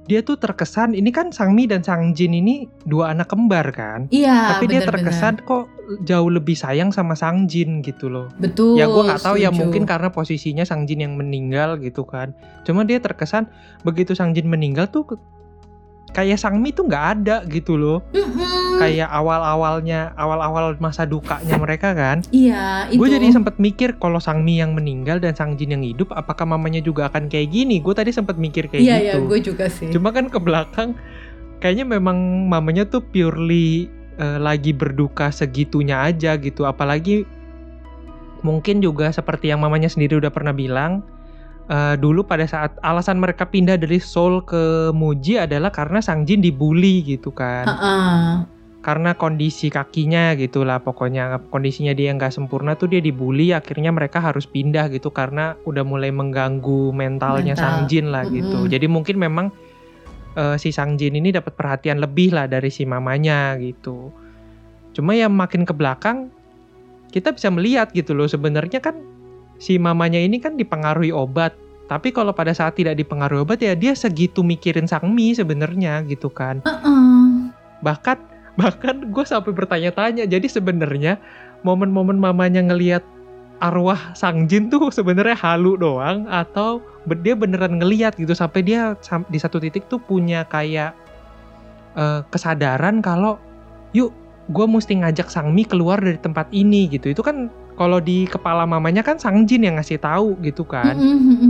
dia 0.10 0.26
tuh 0.26 0.36
terkesan 0.36 0.98
ini 0.98 1.14
kan 1.14 1.30
Sangmi 1.30 1.70
dan 1.70 1.86
Sangjin 1.86 2.34
ini 2.34 2.66
dua 2.90 3.14
anak 3.14 3.30
kembar 3.30 3.70
kan? 3.70 4.10
iya 4.10 4.58
tapi 4.58 4.66
dia 4.66 4.82
bener-bener. 4.82 5.08
terkesan 5.08 5.40
kok 5.46 5.70
jauh 6.04 6.28
lebih 6.34 6.58
sayang 6.58 6.90
sama 6.90 7.14
Sang 7.14 7.46
Jin 7.46 7.86
gitu 7.86 8.10
loh. 8.10 8.28
betul 8.42 8.76
ya 8.82 8.90
gue 8.90 9.04
nggak 9.08 9.22
tahu 9.22 9.38
ya 9.38 9.54
mungkin 9.54 9.86
karena 9.86 10.10
posisinya 10.10 10.66
Sang 10.66 10.90
Jin 10.90 11.06
yang 11.06 11.14
meninggal 11.16 11.78
gitu 11.80 12.04
kan. 12.04 12.34
Cuma 12.66 12.82
dia 12.82 12.98
terkesan 12.98 13.46
begitu 13.86 14.18
Sang 14.18 14.34
Jin 14.34 14.50
meninggal 14.50 14.90
tuh 14.90 15.06
kayak 16.12 16.38
Sang 16.40 16.60
Mi 16.60 16.76
tuh 16.76 16.88
nggak 16.88 17.06
ada 17.18 17.44
gitu 17.48 17.80
loh. 17.80 18.04
Mm-mm. 18.12 18.80
Kayak 18.84 19.14
awal-awalnya 19.14 20.12
awal-awal 20.18 20.76
masa 20.82 21.06
dukanya 21.08 21.56
mereka 21.56 21.94
kan. 21.94 22.26
iya 22.34 22.90
itu 22.90 22.98
Gue 23.00 23.08
jadi 23.14 23.32
sempat 23.32 23.56
mikir 23.62 23.96
kalau 24.02 24.20
Sang 24.20 24.44
Mi 24.44 24.60
yang 24.60 24.76
meninggal 24.76 25.22
dan 25.24 25.38
Sang 25.38 25.56
Jin 25.56 25.72
yang 25.76 25.84
hidup 25.86 26.12
apakah 26.12 26.44
mamanya 26.44 26.82
juga 26.84 27.08
akan 27.08 27.30
kayak 27.32 27.52
gini? 27.54 27.80
Gue 27.80 27.96
tadi 27.96 28.12
sempat 28.12 28.36
mikir 28.36 28.68
kayak 28.68 28.82
iya 28.82 28.98
gitu. 29.00 29.06
iya 29.08 29.16
gue 29.22 29.40
juga 29.40 29.66
sih 29.72 29.88
Cuma 29.94 30.12
kan 30.12 30.28
ke 30.28 30.40
belakang 30.42 30.98
kayaknya 31.62 31.86
memang 31.88 32.18
mamanya 32.50 32.90
tuh 32.90 33.06
purely 33.06 33.86
eh, 34.18 34.40
lagi 34.42 34.74
berduka 34.74 35.30
segitunya 35.30 36.02
aja 36.02 36.36
gitu. 36.42 36.66
Apalagi 36.66 37.24
mungkin 38.42 38.82
juga 38.82 39.14
seperti 39.14 39.54
yang 39.54 39.62
mamanya 39.62 39.88
sendiri 39.88 40.18
udah 40.18 40.34
pernah 40.34 40.52
bilang 40.52 41.06
eh, 41.72 41.96
dulu 41.96 42.28
pada 42.28 42.44
saat 42.44 42.76
alasan 42.84 43.24
mereka 43.24 43.48
pindah 43.48 43.80
dari 43.80 43.98
Seoul 43.98 44.44
ke 44.44 44.92
Muji 44.92 45.40
adalah 45.40 45.72
karena 45.72 46.04
Sang 46.04 46.28
Jin 46.28 46.44
dibully 46.44 47.00
gitu 47.08 47.32
kan. 47.32 47.66
Heeh. 47.66 48.44
Karena 48.82 49.14
kondisi 49.14 49.70
kakinya 49.70 50.34
gitulah 50.34 50.82
pokoknya 50.82 51.38
kondisinya 51.54 51.94
dia 51.94 52.10
nggak 52.18 52.34
sempurna 52.34 52.74
tuh 52.74 52.90
dia 52.90 52.98
dibully 52.98 53.54
akhirnya 53.54 53.94
mereka 53.94 54.18
harus 54.18 54.50
pindah 54.50 54.90
gitu 54.90 55.14
karena 55.14 55.54
udah 55.70 55.86
mulai 55.86 56.10
mengganggu 56.10 56.90
mentalnya 56.90 57.54
Mental. 57.54 57.62
Sang 57.62 57.80
Jin 57.86 58.10
lah 58.10 58.26
gitu. 58.26 58.66
Mm-mm. 58.66 58.74
Jadi 58.74 58.86
mungkin 58.90 59.22
memang 59.22 59.54
eh, 60.34 60.58
si 60.58 60.74
Sang 60.74 60.98
Jin 60.98 61.14
ini 61.14 61.30
dapat 61.30 61.54
perhatian 61.54 62.02
lebih 62.02 62.34
lah 62.34 62.50
dari 62.50 62.74
si 62.74 62.84
mamanya 62.90 63.54
gitu. 63.62 64.10
Cuma 64.92 65.16
yang 65.16 65.32
makin 65.32 65.64
ke 65.64 65.72
belakang 65.72 66.34
kita 67.12 67.36
bisa 67.36 67.52
melihat 67.52 67.92
gitu 67.94 68.16
loh 68.16 68.26
sebenarnya 68.26 68.80
kan 68.80 68.96
si 69.62 69.78
mamanya 69.78 70.18
ini 70.18 70.42
kan 70.42 70.58
dipengaruhi 70.58 71.14
obat 71.14 71.54
Tapi 71.86 72.16
kalau 72.16 72.32
pada 72.32 72.56
saat 72.56 72.80
tidak 72.80 72.96
dipengaruhi 72.96 73.44
obat 73.44 73.60
ya 73.60 73.76
dia 73.76 73.92
segitu 73.92 74.48
mikirin 74.48 74.88
Sangmi 74.88 75.36
sebenarnya 75.36 76.00
gitu 76.08 76.32
kan. 76.32 76.64
Heeh. 76.64 77.52
Bahkan 77.84 78.18
bahkan 78.56 79.12
gue 79.12 79.26
sampai 79.28 79.52
bertanya-tanya. 79.52 80.24
Jadi 80.24 80.48
sebenarnya 80.48 81.20
momen-momen 81.68 82.16
mamanya 82.16 82.64
ngelihat 82.64 83.04
arwah 83.60 84.16
sang 84.16 84.48
jin 84.48 84.72
tuh 84.72 84.88
sebenarnya 84.88 85.36
halu 85.36 85.76
doang 85.76 86.26
atau 86.32 86.80
dia 87.22 87.36
beneran 87.38 87.78
ngeliat 87.78 88.18
gitu 88.18 88.32
sampai 88.34 88.64
dia 88.66 88.98
di 89.30 89.38
satu 89.38 89.62
titik 89.62 89.86
tuh 89.92 90.00
punya 90.02 90.48
kayak 90.50 90.96
eh, 92.00 92.24
kesadaran 92.34 93.04
kalau 93.04 93.38
yuk 93.94 94.10
gue 94.50 94.66
mesti 94.66 94.98
ngajak 95.06 95.30
Sangmi 95.30 95.68
keluar 95.68 96.02
dari 96.02 96.18
tempat 96.18 96.50
ini 96.50 96.90
gitu 96.90 97.14
itu 97.14 97.22
kan 97.22 97.54
kalau 97.82 97.98
di 97.98 98.30
kepala 98.30 98.70
mamanya 98.70 99.02
kan 99.02 99.18
sang 99.18 99.42
jin 99.50 99.66
yang 99.66 99.82
ngasih 99.82 99.98
tahu 99.98 100.38
gitu 100.46 100.62
kan. 100.62 100.94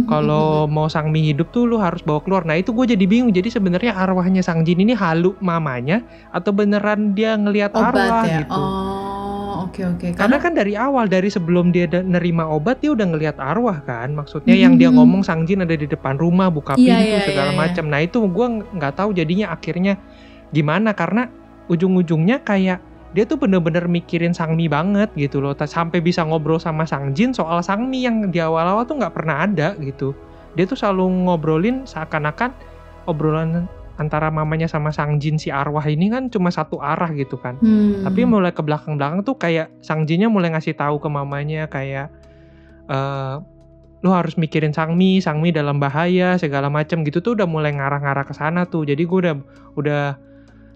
Kalau 0.08 0.64
mau 0.64 0.88
Sangmi 0.88 1.28
hidup 1.28 1.52
tuh 1.52 1.68
lu 1.68 1.76
harus 1.76 2.00
bawa 2.00 2.24
keluar. 2.24 2.48
Nah 2.48 2.56
itu 2.56 2.72
gue 2.72 2.96
jadi 2.96 3.04
bingung. 3.04 3.36
Jadi 3.36 3.52
sebenarnya 3.52 3.92
arwahnya 4.00 4.40
sang 4.40 4.64
jin 4.64 4.80
ini 4.80 4.96
halu 4.96 5.36
mamanya 5.44 6.00
atau 6.32 6.56
beneran 6.56 7.12
dia 7.12 7.36
ngelihat 7.36 7.76
arwah 7.76 8.24
ya. 8.24 8.48
gitu? 8.48 8.56
Oh, 8.56 9.68
oke 9.68 9.82
oke. 9.84 10.08
karena 10.16 10.38
kan 10.40 10.56
dari 10.56 10.80
awal 10.80 11.12
dari 11.12 11.28
sebelum 11.28 11.76
dia 11.76 11.92
nerima 12.00 12.48
obat 12.48 12.80
dia 12.80 12.96
udah 12.96 13.12
ngelihat 13.12 13.36
arwah 13.36 13.84
kan? 13.84 14.16
Maksudnya 14.16 14.56
yang 14.56 14.80
dia 14.80 14.88
ngomong 14.88 15.28
sang 15.28 15.44
jin 15.44 15.68
ada 15.68 15.76
di 15.76 15.84
depan 15.84 16.16
rumah 16.16 16.48
buka 16.48 16.80
Iya, 16.80 16.96
pintu 16.96 17.12
iya, 17.12 17.28
segala 17.28 17.52
iya, 17.52 17.56
iya. 17.60 17.62
macam. 17.68 17.86
Nah 17.92 18.00
itu 18.00 18.18
ng- 18.24 18.64
nggak 18.80 18.94
tahu 18.96 19.12
jadinya 19.12 19.52
akhirnya 19.52 20.00
gimana. 20.56 20.96
Karena 20.96 21.28
ujung-ujungnya 21.68 22.40
kayak 22.48 22.91
dia 23.12 23.28
tuh 23.28 23.36
bener-bener 23.36 23.92
mikirin 23.92 24.32
Sangmi 24.32 24.72
banget 24.72 25.12
gitu 25.20 25.44
loh 25.44 25.52
sampai 25.56 26.00
bisa 26.00 26.24
ngobrol 26.24 26.60
sama 26.60 26.88
Sang 26.88 27.12
Jin 27.12 27.36
soal 27.36 27.60
Sangmi 27.60 28.08
yang 28.08 28.32
di 28.32 28.40
awal-awal 28.40 28.88
tuh 28.88 29.00
nggak 29.00 29.16
pernah 29.16 29.44
ada 29.44 29.76
gitu 29.84 30.16
dia 30.56 30.64
tuh 30.64 30.80
selalu 30.80 31.28
ngobrolin 31.28 31.84
seakan-akan 31.84 32.56
obrolan 33.08 33.68
antara 34.00 34.32
mamanya 34.32 34.66
sama 34.72 34.96
Sang 34.96 35.20
Jin 35.20 35.36
si 35.36 35.52
arwah 35.52 35.84
ini 35.84 36.08
kan 36.08 36.32
cuma 36.32 36.50
satu 36.50 36.80
arah 36.80 37.12
gitu 37.12 37.36
kan 37.36 37.60
Hmm. 37.60 38.08
tapi 38.08 38.24
mulai 38.24 38.56
ke 38.56 38.64
belakang-belakang 38.64 39.28
tuh 39.28 39.36
kayak 39.36 39.70
sang 39.84 40.08
jinnya 40.08 40.32
mulai 40.32 40.50
ngasih 40.56 40.74
tahu 40.74 40.98
ke 41.04 41.10
mamanya 41.12 41.68
kayak 41.68 42.08
eh 42.88 43.36
lu 44.02 44.10
harus 44.10 44.34
mikirin 44.34 44.74
Sangmi, 44.74 45.22
Sangmi 45.22 45.54
dalam 45.54 45.78
bahaya 45.78 46.34
segala 46.42 46.74
macam 46.74 47.06
gitu 47.06 47.22
tuh 47.22 47.38
udah 47.38 47.46
mulai 47.46 47.70
ngarah-ngarah 47.78 48.26
ke 48.26 48.34
sana 48.34 48.66
tuh. 48.66 48.82
Jadi 48.82 49.06
gue 49.06 49.20
udah 49.30 49.36
udah 49.78 50.04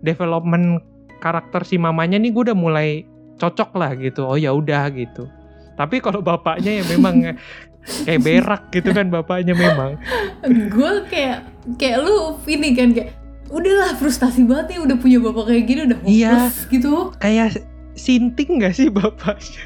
development 0.06 0.86
karakter 1.17 1.62
si 1.62 1.75
mamanya 1.75 2.15
nih 2.15 2.30
gue 2.30 2.43
udah 2.45 2.58
mulai 2.58 3.04
cocok 3.36 3.75
lah 3.75 3.91
gitu. 3.93 4.23
Oh 4.23 4.36
ya 4.36 4.51
udah 4.51 4.88
gitu. 4.89 5.28
Tapi 5.73 5.99
kalau 5.99 6.19
bapaknya 6.19 6.80
ya 6.80 6.84
memang 6.88 7.36
kayak 8.06 8.21
berak 8.21 8.63
gitu 8.71 8.89
kan 8.89 9.08
bapaknya 9.08 9.54
memang. 9.54 9.99
gue 10.45 10.91
kayak 11.06 11.45
kayak 11.75 11.97
lu 11.99 12.39
ini 12.45 12.71
kan 12.71 12.89
kayak 12.91 13.12
udahlah 13.45 13.93
frustasi 13.93 14.41
banget 14.41 14.73
nih 14.73 14.80
udah 14.82 14.97
punya 14.97 15.17
bapak 15.19 15.43
kayak 15.45 15.63
gini 15.65 15.82
udah 15.86 15.99
Iya. 16.01 16.32
hopeless 16.34 16.58
gitu 16.65 16.93
Kayak 17.17 17.62
sinting 17.93 18.58
gak 18.58 18.73
sih 18.73 18.89
bapaknya? 18.89 19.63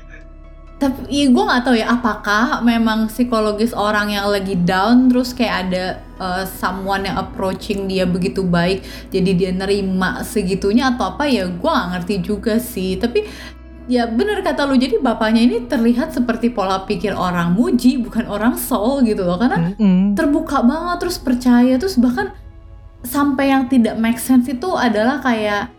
Tapi 0.79 1.11
ya, 1.11 1.27
gue 1.27 1.43
nggak 1.43 1.63
tahu 1.67 1.75
ya 1.75 1.91
apakah 1.91 2.63
memang 2.63 3.11
psikologis 3.11 3.75
orang 3.75 4.15
yang 4.15 4.31
lagi 4.31 4.55
down 4.55 5.11
terus 5.11 5.35
kayak 5.35 5.55
ada 5.67 5.85
uh, 6.23 6.47
someone 6.47 7.03
yang 7.03 7.19
approaching 7.19 7.91
dia 7.91 8.07
begitu 8.07 8.47
baik 8.47 8.87
jadi 9.11 9.31
dia 9.35 9.51
nerima 9.51 10.23
segitunya 10.23 10.95
atau 10.95 11.11
apa 11.11 11.27
ya 11.27 11.51
gue 11.51 11.69
nggak 11.69 11.89
ngerti 11.99 12.15
juga 12.23 12.63
sih 12.63 12.95
tapi 12.95 13.27
ya 13.91 14.07
bener 14.07 14.39
kata 14.39 14.63
lu 14.63 14.79
jadi 14.79 15.03
bapaknya 15.03 15.43
ini 15.43 15.57
terlihat 15.67 16.15
seperti 16.15 16.47
pola 16.47 16.87
pikir 16.87 17.11
orang 17.11 17.51
muji 17.51 17.99
bukan 17.99 18.23
orang 18.31 18.55
soul 18.55 19.03
gitu 19.03 19.27
loh 19.27 19.35
karena 19.35 19.75
Mm-mm. 19.75 20.15
terbuka 20.15 20.63
banget 20.63 21.03
terus 21.03 21.19
percaya 21.19 21.75
terus 21.75 21.99
bahkan 21.99 22.31
sampai 23.03 23.51
yang 23.51 23.67
tidak 23.67 23.99
make 23.99 24.21
sense 24.21 24.47
itu 24.47 24.69
adalah 24.79 25.19
kayak 25.19 25.75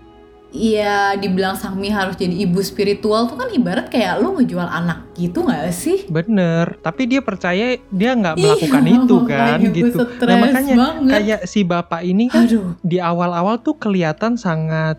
ya 0.50 1.14
dibilang 1.14 1.54
Sangmi 1.54 1.88
harus 1.88 2.14
jadi 2.14 2.34
ibu 2.42 2.58
spiritual 2.58 3.26
tuh 3.26 3.38
kan 3.38 3.48
ibarat 3.48 3.86
kayak 3.86 4.18
lu 4.18 4.34
ngejual 4.34 4.66
anak 4.66 5.06
gitu 5.14 5.42
nggak 5.42 5.70
sih? 5.70 6.04
Bener, 6.06 6.74
tapi 6.78 7.06
dia 7.06 7.22
percaya 7.22 7.78
dia 7.86 8.10
nggak 8.12 8.34
Iya, 8.34 8.42
melakukan 8.44 8.84
itu 8.98 9.16
kan 9.24 9.58
gitu. 9.62 9.98
Nah 10.20 10.36
makanya 10.36 10.74
banget. 10.76 11.10
kayak 11.10 11.40
si 11.46 11.60
bapak 11.62 12.02
ini 12.02 12.26
kan 12.26 12.44
Aduh, 12.44 12.74
di 12.80 12.98
awal-awal 12.98 13.58
tuh 13.58 13.74
kelihatan 13.74 14.34
sangat 14.34 14.98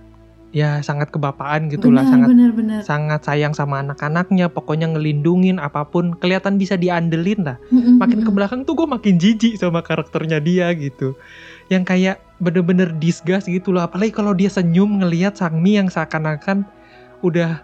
ya 0.52 0.84
sangat 0.84 1.08
kebapaan 1.10 1.72
gitu 1.72 1.88
lah, 1.88 2.04
sangat 2.04 2.28
benar 2.28 2.52
benar. 2.52 2.80
sangat 2.84 3.24
sayang 3.24 3.56
sama 3.56 3.80
anak-anaknya, 3.80 4.52
pokoknya 4.52 4.92
ngelindungin 4.92 5.56
apa 5.58 5.88
pun, 5.88 6.12
kelihatan 6.12 6.60
bisa 6.60 6.76
diandelin 6.76 7.40
lah. 7.44 7.56
Makin 7.72 8.28
ke 8.28 8.32
belakang 8.32 8.68
tuh 8.68 8.76
gue 8.76 8.84
makin 8.84 9.16
jijik 9.16 9.56
sama 9.56 9.80
karakternya 9.80 10.44
dia 10.44 10.68
gitu. 10.76 11.16
Yang 11.72 11.84
kayak 11.88 12.18
bener-bener 12.42 12.90
disgust 12.98 13.46
gitu 13.46 13.70
loh, 13.70 13.86
apalagi 13.86 14.10
kalau 14.12 14.34
dia 14.34 14.50
senyum 14.50 15.00
ngelihat 15.00 15.38
Sangmi 15.38 15.78
yang 15.78 15.88
seakan-akan 15.88 16.66
udah 17.22 17.62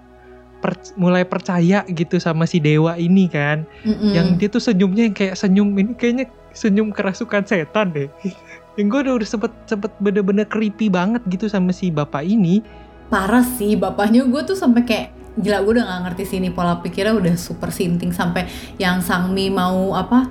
per- 0.62 0.94
mulai 0.96 1.26
percaya 1.26 1.82
gitu 1.90 2.22
sama 2.22 2.46
si 2.46 2.62
dewa 2.62 2.94
ini 2.96 3.26
kan. 3.26 3.66
Mm-mm. 3.82 4.14
yang 4.14 4.28
dia 4.38 4.48
tuh 4.48 4.62
senyumnya 4.62 5.10
yang 5.10 5.16
kayak 5.18 5.36
senyum 5.36 5.74
ini 5.74 5.98
kayaknya 5.98 6.26
senyum 6.54 6.94
kerasukan 6.94 7.46
setan 7.46 7.94
deh. 7.94 8.10
Yang 8.78 8.94
gue 8.94 9.00
udah, 9.10 9.14
udah 9.18 9.30
sempet 9.34 9.52
sempet 9.66 9.90
bener-bener 9.98 10.46
creepy 10.46 10.86
banget 10.86 11.26
gitu 11.34 11.50
sama 11.50 11.74
si 11.74 11.90
bapak 11.90 12.22
ini. 12.22 12.62
Parah 13.10 13.42
sih 13.42 13.74
bapaknya 13.74 14.22
gue 14.22 14.42
tuh 14.46 14.54
sampai 14.54 14.86
kayak 14.86 15.08
gila 15.42 15.66
gue 15.66 15.82
udah 15.82 15.86
nggak 15.86 16.02
ngerti 16.06 16.24
sini 16.38 16.54
pola 16.54 16.78
pikirnya 16.78 17.18
udah 17.18 17.34
super 17.38 17.74
sinting 17.74 18.14
sampai 18.14 18.46
yang 18.78 19.02
Sangmi 19.02 19.50
mau 19.50 19.98
apa 19.98 20.30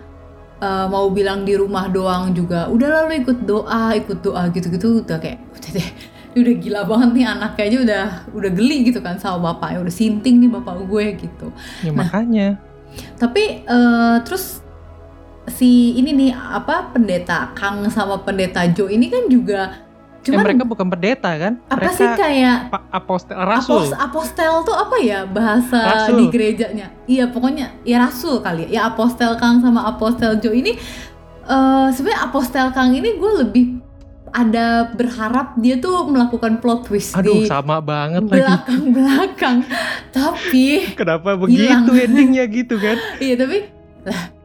eh, 0.61 0.87
mau 0.89 1.07
bilang 1.11 1.45
di 1.45 1.55
rumah 1.57 1.89
doang 1.89 2.33
juga 2.33 2.69
udah 2.69 2.89
lalu 3.03 3.23
ikut 3.23 3.39
doa 3.45 3.93
ikut 3.95 4.19
doa 4.21 4.49
gitu-gitu 4.51 5.03
udah 5.05 5.19
kayak 5.19 5.41
udah 5.53 5.71
deh 5.77 5.89
udah 6.37 6.55
gila 6.61 6.81
banget 6.85 7.11
nih 7.17 7.25
anaknya 7.25 7.65
aja 7.65 7.79
udah 7.81 8.05
udah 8.37 8.51
geli 8.53 8.77
gitu 8.85 9.01
kan 9.01 9.17
sama 9.17 9.57
bapaknya 9.57 9.89
udah 9.89 9.95
sinting 9.95 10.37
nih 10.37 10.53
bapak 10.53 10.85
gue 10.85 11.05
gitu. 11.17 11.49
Ya 11.81 11.93
Nah, 11.97 12.05
makanya. 12.05 12.61
tapi 13.17 13.65
eh, 13.65 14.17
terus 14.25 14.61
si 15.47 15.95
ini 15.95 16.11
nih 16.13 16.31
apa 16.35 16.91
pendeta 16.91 17.55
Kang 17.55 17.87
sama 17.89 18.19
pendeta 18.21 18.67
Jo 18.67 18.91
ini 18.91 19.07
kan 19.09 19.31
juga 19.31 19.86
Eh, 20.27 20.29
cuman 20.29 20.43
mereka 20.45 20.65
bukan 20.65 20.87
pendeta 20.89 21.31
kan 21.33 21.53
apa 21.65 21.79
mereka 21.79 21.95
sih 21.95 22.09
kayak 22.13 22.59
pa- 22.67 22.87
apostel 22.91 23.39
rasul 23.39 23.87
Apos, 23.87 23.95
apostel 23.95 24.53
tuh 24.63 24.75
apa 24.75 24.97
ya 24.99 25.23
bahasa 25.23 25.79
Rasul. 25.79 26.19
di 26.19 26.25
gerejanya? 26.29 26.91
Iya 27.05 27.31
pokoknya 27.31 27.79
ya 27.83 28.01
rasul 28.01 28.41
kali 28.41 28.67
ya. 28.67 28.69
Ya 28.69 28.81
apostel 28.89 29.35
Kang 29.37 29.61
sama 29.61 29.87
apostel 29.87 30.37
Jo 30.37 30.51
ini 30.51 30.75
eh 31.45 31.87
sebenarnya 31.89 32.21
apostel 32.25 32.67
Kang 32.71 32.91
ini 32.91 33.15
gue 33.15 33.33
lebih 33.39 33.65
ada 34.29 34.91
berharap 34.91 35.55
dia 35.57 35.79
tuh 35.79 36.05
melakukan 36.05 36.59
plot 36.59 36.85
twist 36.85 37.15
aduh 37.15 37.41
di 37.41 37.47
sama 37.47 37.79
banget 37.79 38.27
lagi 38.27 38.43
belakang-belakang. 38.43 39.57
Tapi 40.11 40.67
kenapa 40.99 41.39
Hilang. 41.39 41.87
begitu 41.87 41.91
endingnya 41.97 42.45
gitu 42.47 42.77
kan 42.77 42.99
iya 43.17 43.35
tapi 43.35 43.71
lah 44.03 44.36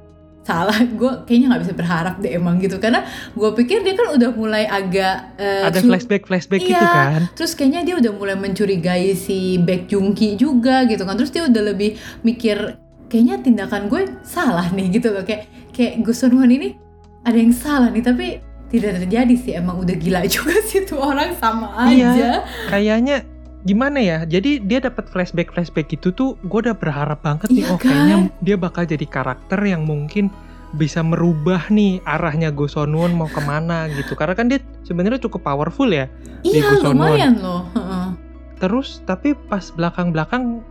salah 0.42 0.74
gue 1.00 1.12
kayaknya 1.24 1.48
nggak 1.50 1.64
bisa 1.64 1.74
berharap 1.74 2.16
deh 2.18 2.32
emang 2.32 2.58
gitu 2.58 2.76
karena 2.76 3.06
gue 3.32 3.50
pikir 3.54 3.82
dia 3.82 3.94
kan 3.94 4.10
udah 4.12 4.30
mulai 4.32 4.66
agak 4.66 5.38
eh, 5.38 5.64
ada 5.64 5.80
flashback 5.80 6.26
flashback 6.26 6.62
gitu 6.62 6.74
Iya. 6.74 6.82
kan 6.82 7.22
Terus 7.38 7.54
kayaknya 7.54 7.82
dia 7.84 7.96
udah 7.98 8.12
mulai 8.12 8.36
mencurigai 8.36 9.14
si 9.14 9.38
Baek 9.58 9.86
Jungki 9.88 10.34
juga 10.36 10.84
gitu 10.84 11.02
kan. 11.02 11.14
Terus 11.14 11.30
dia 11.30 11.46
udah 11.46 11.64
lebih 11.64 11.94
mikir 12.22 12.58
kayaknya 13.06 13.38
tindakan 13.40 13.86
gue 13.86 14.02
salah 14.22 14.66
nih 14.68 14.88
gitu 14.94 15.12
loh 15.12 15.22
kayak 15.22 15.46
kayak 15.70 16.00
Gus 16.02 16.24
Won 16.24 16.48
ini 16.48 16.74
ada 17.22 17.36
yang 17.36 17.52
salah 17.52 17.88
nih 17.88 18.02
tapi 18.02 18.26
tidak 18.68 18.98
terjadi 18.98 19.36
sih 19.36 19.52
emang 19.54 19.78
udah 19.78 19.94
gila 19.94 20.24
juga 20.32 20.56
sih 20.64 20.82
tuh 20.82 20.98
orang 20.98 21.36
sama 21.36 21.86
Iya. 21.86 22.08
aja. 22.08 22.30
kayaknya 22.72 23.28
gimana 23.62 24.02
ya 24.02 24.18
jadi 24.26 24.58
dia 24.58 24.82
dapat 24.82 25.06
flashback 25.06 25.54
flashback 25.54 25.94
itu 25.94 26.10
tuh 26.10 26.34
gue 26.42 26.60
udah 26.66 26.74
berharap 26.74 27.22
banget 27.22 27.54
nih 27.54 27.62
Iya 27.62 27.70
oh 27.70 27.78
kayaknya 27.78 28.16
dia 28.42 28.56
bakal 28.58 28.90
jadi 28.90 29.06
karakter 29.06 29.62
yang 29.62 29.86
mungkin 29.86 30.34
bisa 30.74 31.04
merubah 31.04 31.68
nih 31.70 32.00
arahnya 32.08 32.50
Go 32.50 32.66
Sonwon 32.66 33.14
mau 33.14 33.28
ke 33.30 33.38
mana 33.44 33.92
gitu 33.92 34.16
karena 34.18 34.34
kan 34.34 34.48
dia 34.50 34.64
sebenarnya 34.88 35.20
cukup 35.22 35.46
powerful 35.46 35.92
ya 35.92 36.10
Di 36.42 36.58
Iya 36.58 36.74
Gus 36.74 36.82
Won 36.82 36.98
Won. 36.98 37.12
lumayan 37.12 37.34
loh. 37.38 37.62
Terus 38.58 39.04
tapi 39.06 39.36
pas 39.36 39.68
belakang 39.74 40.10
belakang 40.16 40.66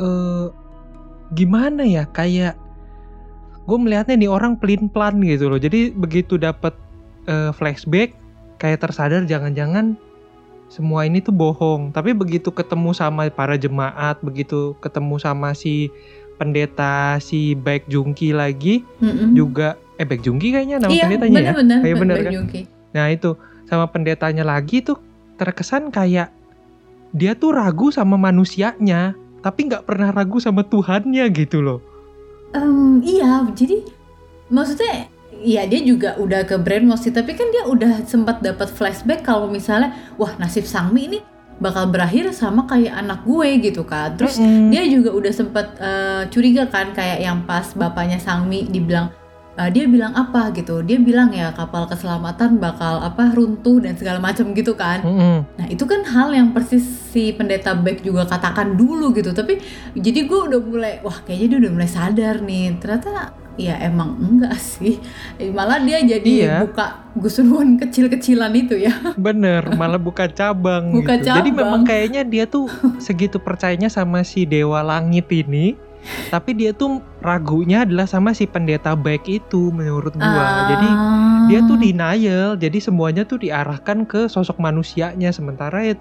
eh 0.00 0.46
gimana 1.36 1.84
ya 1.84 2.04
kayak 2.12 2.56
gue 3.66 3.78
melihatnya 3.78 4.16
nih 4.20 4.30
orang 4.30 4.56
pelin 4.56 4.88
pelan 4.88 5.20
gitu 5.20 5.48
loh 5.48 5.60
jadi 5.60 5.92
begitu 5.96 6.36
dapat 6.40 6.72
eh, 7.28 7.50
flashback 7.56 8.16
kayak 8.56 8.84
tersadar 8.84 9.24
jangan-jangan 9.24 9.96
semua 10.72 11.04
ini 11.04 11.20
tuh 11.20 11.36
bohong 11.36 11.92
tapi 11.92 12.16
begitu 12.16 12.48
ketemu 12.48 12.96
sama 12.96 13.28
para 13.28 13.60
jemaat 13.60 14.16
begitu 14.24 14.72
ketemu 14.80 15.20
sama 15.20 15.52
si 15.52 15.92
pendeta 16.40 17.20
si 17.20 17.52
Baek 17.52 17.84
Jungki 17.92 18.32
lagi 18.32 18.80
Mm-mm. 19.04 19.36
juga 19.36 19.76
eh 20.00 20.08
Baek 20.08 20.24
Jungki 20.24 20.56
kayaknya 20.56 20.80
nama 20.80 20.90
iya, 20.90 21.04
pendetanya 21.04 21.28
ya 21.28 21.52
bener-bener. 21.52 21.78
Iya, 21.84 21.94
bener 22.00 22.16
Baek 22.16 22.24
kan? 22.24 22.32
Jungki. 22.32 22.60
Nah 22.96 23.06
itu 23.12 23.30
sama 23.68 23.84
pendetanya 23.92 24.44
lagi 24.48 24.80
tuh 24.80 24.96
terkesan 25.36 25.92
kayak 25.92 26.32
dia 27.12 27.36
tuh 27.36 27.52
ragu 27.52 27.92
sama 27.92 28.16
manusianya, 28.16 29.12
tapi 29.44 29.68
nggak 29.68 29.84
pernah 29.84 30.08
ragu 30.08 30.40
sama 30.40 30.64
Tuhannya 30.64 31.28
gitu 31.36 31.60
loh. 31.60 31.80
Em, 32.56 33.04
iya, 33.04 33.44
jadi 33.52 33.84
maksudnya 34.48 35.11
Iya 35.42 35.66
dia 35.66 35.82
juga 35.82 36.14
udah 36.22 36.46
ke 36.46 36.54
brainwash 36.54 37.10
sih, 37.10 37.14
tapi 37.14 37.34
kan 37.34 37.50
dia 37.50 37.66
udah 37.66 38.06
sempat 38.06 38.38
dapat 38.40 38.70
flashback 38.70 39.26
kalau 39.26 39.50
misalnya 39.50 39.90
wah 40.14 40.30
nasib 40.38 40.62
Sangmi 40.62 41.10
ini 41.10 41.18
bakal 41.58 41.90
berakhir 41.90 42.30
sama 42.34 42.66
kayak 42.66 42.94
anak 42.94 43.26
gue 43.26 43.58
gitu 43.58 43.82
kan. 43.82 44.14
Terus 44.14 44.38
Mm-mm. 44.38 44.70
dia 44.70 44.86
juga 44.86 45.10
udah 45.10 45.32
sempat 45.34 45.66
eh, 45.82 46.22
curiga 46.30 46.70
kan 46.70 46.94
kayak 46.94 47.18
yang 47.22 47.42
pas 47.42 47.74
bapaknya 47.74 48.22
Sangmi 48.22 48.70
dibilang 48.70 49.10
eh, 49.58 49.70
dia 49.74 49.90
bilang 49.90 50.14
apa 50.14 50.54
gitu. 50.54 50.82
Dia 50.86 51.02
bilang 51.02 51.34
ya 51.34 51.50
kapal 51.50 51.90
keselamatan 51.90 52.62
bakal 52.62 53.02
apa 53.02 53.34
runtuh 53.34 53.82
dan 53.82 53.98
segala 53.98 54.22
macam 54.22 54.54
gitu 54.54 54.78
kan. 54.78 55.02
Mm-mm. 55.02 55.36
Nah 55.58 55.66
itu 55.66 55.82
kan 55.86 56.06
hal 56.06 56.30
yang 56.30 56.54
persis 56.54 56.82
si 57.12 57.34
pendeta 57.36 57.76
Beck 57.76 58.00
juga 58.00 58.24
katakan 58.24 58.72
dulu 58.72 59.12
gitu 59.12 59.36
Tapi 59.36 59.60
jadi 59.92 60.24
gue 60.24 60.40
udah 60.48 60.60
mulai 60.64 60.94
wah 61.04 61.20
kayaknya 61.20 61.46
dia 61.46 61.58
udah 61.68 61.72
mulai 61.76 61.90
sadar 61.92 62.40
nih 62.40 62.80
Ternyata 62.80 63.41
ya 63.54 63.76
emang 63.78 64.16
enggak 64.16 64.56
sih 64.56 64.96
Eh, 65.36 65.48
Malah 65.48 65.78
dia 65.78 66.00
jadi 66.00 66.24
Iya. 66.24 66.56
buka 66.64 66.86
gusunun 67.12 67.76
kecil-kecilan 67.76 68.52
itu 68.54 68.76
ya 68.76 68.92
Bener, 69.14 69.74
malah 69.74 69.96
buka 69.96 70.24
cabang 70.26 70.88
Buka 70.90 71.16
gitu. 71.16 71.28
Jadi 71.28 71.50
cabang. 71.50 71.60
memang 71.60 71.82
kayaknya 71.82 72.22
dia 72.22 72.44
tuh 72.44 72.66
segitu 72.98 73.36
percayanya 73.36 73.86
sama 73.86 74.22
si 74.22 74.42
Dewa 74.42 74.80
Langit 74.80 75.28
ini, 75.28 75.76
tapi 76.28 76.52
dia 76.52 76.72
tuh 76.72 76.98
ragunya 77.20 77.84
adalah 77.84 78.04
sama 78.04 78.32
si 78.32 78.44
pendeta 78.44 78.92
baik 78.92 79.28
itu 79.28 79.68
menurut 79.70 80.12
gua. 80.12 80.46
Jadi 80.68 80.88
Ah. 80.88 81.44
dia 81.46 81.60
tuh 81.62 81.76
denial, 81.76 82.48
jadi 82.54 82.78
semuanya 82.78 83.22
tuh 83.22 83.38
diarahkan 83.38 84.02
ke 84.02 84.26
sosok 84.26 84.56
manusianya 84.56 85.28
sementara 85.28 85.84
ya 85.84 85.94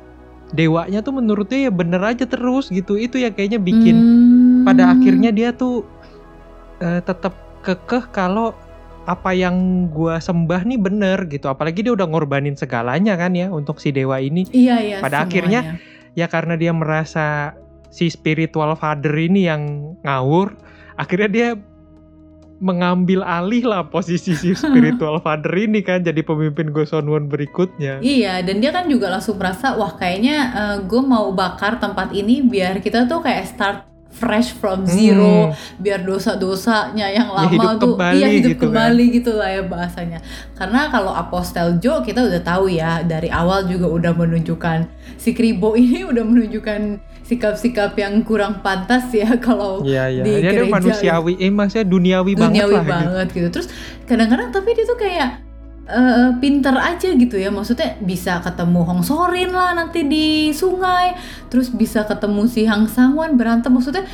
dewanya 0.49 0.99
tuh 0.99 1.13
menurut 1.13 1.47
dia 1.47 1.67
ya 1.67 1.71
bener 1.71 1.99
aja 2.01 2.23
terus 2.23 2.67
gitu. 2.67 2.95
Itu 2.95 3.15
yang 3.15 3.31
kayaknya 3.31 3.59
bikin 3.59 3.95
Hmm. 3.95 4.63
pada 4.63 4.89
akhirnya 4.89 5.29
dia 5.29 5.51
tuh 5.51 5.83
eh, 6.81 7.01
tetap 7.05 7.33
kekeh 7.61 8.09
kalau 8.09 8.57
apa 9.09 9.33
yang 9.33 9.87
gua 9.89 10.21
sembah 10.21 10.61
nih 10.65 10.77
bener 10.77 11.25
gitu. 11.29 11.49
Apalagi 11.49 11.85
dia 11.85 11.93
udah 11.93 12.05
ngorbanin 12.05 12.53
segalanya 12.53 13.17
kan 13.17 13.33
ya 13.33 13.49
untuk 13.49 13.81
si 13.81 13.89
dewa 13.93 14.21
ini. 14.21 14.45
Iya 14.53 14.77
iya 14.81 14.97
pada 15.01 15.21
semuanya. 15.21 15.29
akhirnya 15.29 15.61
ya 16.13 16.27
karena 16.29 16.53
dia 16.59 16.73
merasa 16.73 17.57
si 17.91 18.07
spiritual 18.07 18.73
father 18.79 19.11
ini 19.11 19.47
yang 19.51 19.95
ngawur 20.03 20.55
akhirnya 20.95 21.29
dia 21.29 21.49
mengambil 22.61 23.25
alih 23.25 23.65
lah 23.65 23.89
posisi 23.89 24.37
si 24.37 24.53
spiritual 24.61 25.17
father 25.19 25.51
ini 25.57 25.81
kan 25.81 26.05
jadi 26.05 26.21
pemimpin 26.21 26.69
Gosonwon 26.69 27.25
berikutnya. 27.25 27.97
Iya, 28.05 28.45
dan 28.45 28.61
dia 28.61 28.69
kan 28.69 28.85
juga 28.85 29.09
langsung 29.09 29.41
merasa, 29.41 29.73
wah 29.73 29.97
kayaknya 29.97 30.53
gue 30.85 31.01
mau 31.01 31.33
bakar 31.33 31.81
tempat 31.81 32.13
ini 32.13 32.45
biar 32.45 32.77
kita 32.79 33.09
tuh 33.09 33.25
kayak 33.25 33.49
start 33.49 33.90
fresh 34.11 34.53
from 34.53 34.83
zero, 34.83 35.49
Hmm. 35.49 35.55
biar 35.77 35.99
dosa-dosanya 36.01 37.07
yang 37.09 37.27
Ya, 37.27 37.35
lama 37.37 37.49
hidup 37.49 37.71
tuh 37.75 37.91
kembali 37.91 38.15
iya 38.15 38.27
hidup 38.29 38.49
gitu 38.49 38.59
kan. 38.59 38.65
kembali 38.67 39.05
gitu 39.09 39.31
lah 39.33 39.49
ya 39.49 39.61
bahasanya. 39.63 40.19
Karena 40.53 40.81
kalau 40.87 41.11
Apostel 41.11 41.67
Joe 41.77 41.99
kita 42.01 42.21
udah 42.21 42.41
tahu 42.41 42.69
ya 42.69 43.01
dari 43.01 43.27
awal 43.27 43.65
juga 43.65 43.87
udah 43.87 44.13
menunjukkan 44.13 44.85
si 45.15 45.31
Kribo 45.31 45.73
ini 45.79 46.03
udah 46.03 46.21
menunjukkan 46.21 46.81
sikap-sikap 47.23 47.95
yang 47.95 48.21
kurang 48.21 48.59
pantas 48.59 49.07
ya 49.09 49.31
kalau 49.39 49.79
Iya 49.81 50.11
iya 50.11 50.21
di 50.21 50.31
dia 50.33 50.39
dia 50.41 50.51
gereja 50.59 50.73
manusiawi 50.73 51.33
eh 51.37 51.49
maksudnya 51.49 51.85
duniawi, 51.85 52.31
banget 52.33 52.51
duniawi 52.59 52.73
lah 52.73 52.83
gitu. 52.83 52.91
banget 52.93 53.27
gitu. 53.31 53.47
Terus 53.49 53.67
kadang-kadang 54.03 54.49
tapi 54.49 54.69
dia 54.71 54.85
tuh 54.85 54.97
kayak 54.97 55.29
eh, 55.87 56.29
pinter 56.37 56.75
aja 56.75 57.09
gitu 57.13 57.35
ya. 57.37 57.49
Maksudnya 57.49 57.97
bisa 58.01 58.41
ketemu 58.41 58.81
Hong 58.85 59.03
Sorin 59.05 59.53
lah 59.53 59.73
nanti 59.77 60.05
di 60.05 60.51
sungai. 60.53 61.15
Terus 61.47 61.71
bisa 61.71 62.03
ketemu 62.05 62.45
si 62.45 62.65
Hang 62.65 62.85
Sangwan 62.89 63.37
berantem. 63.39 63.73
Maksudnya 63.73 64.05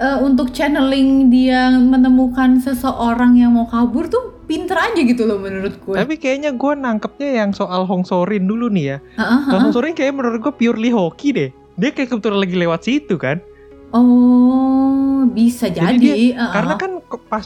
eh, 0.00 0.18
untuk 0.20 0.52
channeling 0.52 1.28
dia 1.32 1.72
menemukan 1.72 2.60
seseorang 2.60 3.36
yang 3.40 3.56
mau 3.56 3.68
kabur 3.68 4.08
tuh 4.08 4.36
pinter 4.46 4.78
aja 4.78 5.00
gitu 5.02 5.26
loh 5.26 5.42
menurut 5.42 5.74
gue. 5.82 5.96
Tapi 5.98 6.14
kayaknya 6.16 6.54
gue 6.54 6.72
nangkepnya 6.78 7.44
yang 7.44 7.50
soal 7.50 7.84
Hong 7.84 8.06
Sorin 8.06 8.46
dulu 8.46 8.70
nih 8.70 8.96
ya. 8.96 8.98
Kalau 9.18 9.58
ah. 9.58 9.62
Hong 9.66 9.74
Sorin 9.74 9.92
kayak 9.92 10.14
menurut 10.14 10.38
gue 10.40 10.54
purely 10.54 10.94
hoki 10.94 11.34
deh. 11.34 11.50
Dia 11.76 11.92
kayak 11.92 12.14
kebetulan 12.14 12.40
lagi 12.40 12.56
lewat 12.56 12.80
situ 12.88 13.20
kan. 13.20 13.42
Oh, 13.94 15.26
bisa 15.30 15.70
jadi. 15.70 15.94
Jadi 15.94 16.34
Ah, 16.34 16.50
ah. 16.50 16.52
Karena 16.54 16.74
kan 16.78 16.90
pas 17.28 17.44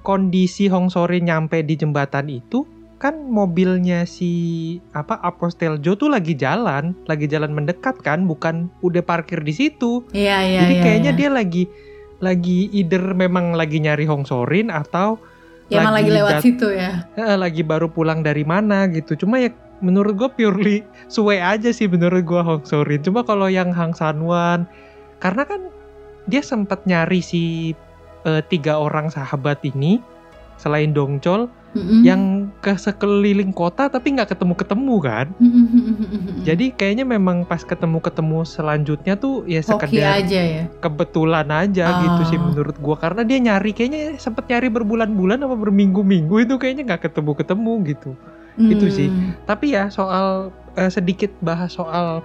kondisi 0.00 0.66
Hong 0.66 0.88
Sorin 0.88 1.26
nyampe 1.26 1.60
di 1.60 1.74
jembatan 1.74 2.26
itu 2.26 2.64
kan 2.96 3.16
mobilnya 3.16 4.04
si 4.04 4.30
apa 4.92 5.16
Apostel 5.18 5.80
Joe 5.80 5.96
tuh 5.96 6.12
lagi 6.12 6.36
jalan, 6.36 6.92
lagi 7.08 7.24
jalan 7.24 7.48
mendekat 7.50 7.96
kan, 8.00 8.28
bukan 8.28 8.68
udah 8.80 9.00
parkir 9.00 9.40
di 9.40 9.56
situ. 9.56 10.04
Iya, 10.12 10.44
iya, 10.44 10.60
Jadi 10.62 10.74
iya, 10.76 10.82
kayaknya 10.84 11.12
iya. 11.12 11.18
dia 11.18 11.30
lagi 11.32 11.64
lagi 12.20 12.68
either 12.70 13.16
memang 13.16 13.56
lagi 13.56 13.80
nyari 13.80 14.04
Hong 14.04 14.28
Sorin 14.28 14.68
atau 14.68 15.16
Ya, 15.70 15.86
lagi 15.86 16.02
lagi 16.02 16.10
lewat 16.12 16.32
dat- 16.34 16.42
situ 16.44 16.66
ya. 16.74 17.06
eh, 17.14 17.38
lagi 17.38 17.62
baru 17.62 17.86
pulang 17.88 18.20
dari 18.20 18.42
mana 18.42 18.90
gitu. 18.90 19.14
Cuma 19.14 19.38
ya 19.38 19.48
menurut 19.78 20.18
gue 20.18 20.28
purely 20.28 20.82
suwe 21.14 21.38
aja 21.38 21.70
sih 21.70 21.86
menurut 21.86 22.20
gue 22.20 22.42
Hong 22.42 22.66
Sorin. 22.66 23.00
Cuma 23.00 23.22
kalau 23.22 23.46
yang 23.46 23.70
Hang 23.70 23.94
Sanwan, 23.94 24.66
karena 25.22 25.46
kan 25.46 25.70
dia 26.26 26.42
sempat 26.42 26.84
nyari 26.84 27.22
si 27.22 27.72
eh, 28.24 28.42
tiga 28.48 28.76
orang 28.76 29.08
sahabat 29.08 29.60
ini 29.64 30.00
selain 30.60 30.92
Dongchol 30.92 31.48
Mm-mm. 31.70 32.02
yang 32.02 32.50
ke 32.60 32.74
sekeliling 32.74 33.54
kota 33.54 33.86
tapi 33.86 34.12
nggak 34.12 34.34
ketemu-ketemu 34.34 34.94
kan. 35.00 35.26
Mm-mm. 35.38 36.42
Jadi 36.42 36.74
kayaknya 36.74 37.06
memang 37.06 37.46
pas 37.46 37.62
ketemu-ketemu 37.62 38.42
selanjutnya 38.42 39.14
tuh 39.16 39.46
ya 39.46 39.62
hoki 39.62 40.02
sekedar 40.02 40.20
aja 40.20 40.40
ya. 40.42 40.64
kebetulan 40.82 41.46
aja 41.48 41.84
gitu 42.02 42.20
sih 42.28 42.36
Ah. 42.36 42.44
menurut 42.44 42.76
gua 42.82 42.98
karena 42.98 43.22
dia 43.22 43.38
nyari 43.38 43.70
kayaknya 43.70 44.18
sempet 44.18 44.50
nyari 44.50 44.66
berbulan-bulan 44.68 45.46
apa 45.46 45.54
berminggu-minggu 45.56 46.42
itu 46.42 46.54
kayaknya 46.58 46.82
nggak 46.92 47.08
ketemu-ketemu 47.08 47.72
gitu. 47.96 48.10
Itu 48.58 48.86
sih. 48.90 49.08
Tapi 49.46 49.72
ya 49.72 49.88
soal 49.88 50.50
eh, 50.76 50.90
sedikit 50.90 51.30
bahas 51.40 51.72
soal 51.72 52.20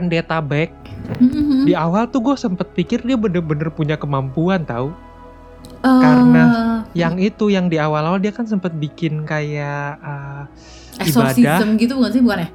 pendeta 0.00 0.40
Beck 0.40 0.72
Mm-mm. 1.20 1.68
di 1.68 1.76
awal 1.76 2.08
tuh 2.08 2.24
gue 2.24 2.34
sempet 2.34 2.72
pikir 2.72 3.04
dia 3.04 3.20
bener-bener 3.20 3.68
punya 3.68 4.00
kemampuan 4.00 4.64
tahu. 4.64 4.88
Eh, 5.80 6.00
karena 6.00 6.44
Yang 6.96 7.32
itu 7.36 7.44
yang 7.52 7.68
di 7.68 7.76
awal-awal 7.76 8.16
dia 8.18 8.32
kan 8.32 8.48
sempet 8.48 8.72
bikin 8.74 9.28
kayak 9.28 10.00
eh, 10.00 10.42
ibadah. 11.04 11.60
gitu 11.76 11.92
bukan 11.96 12.10
sih 12.10 12.22
bukan 12.24 12.38
ya? 12.44 12.48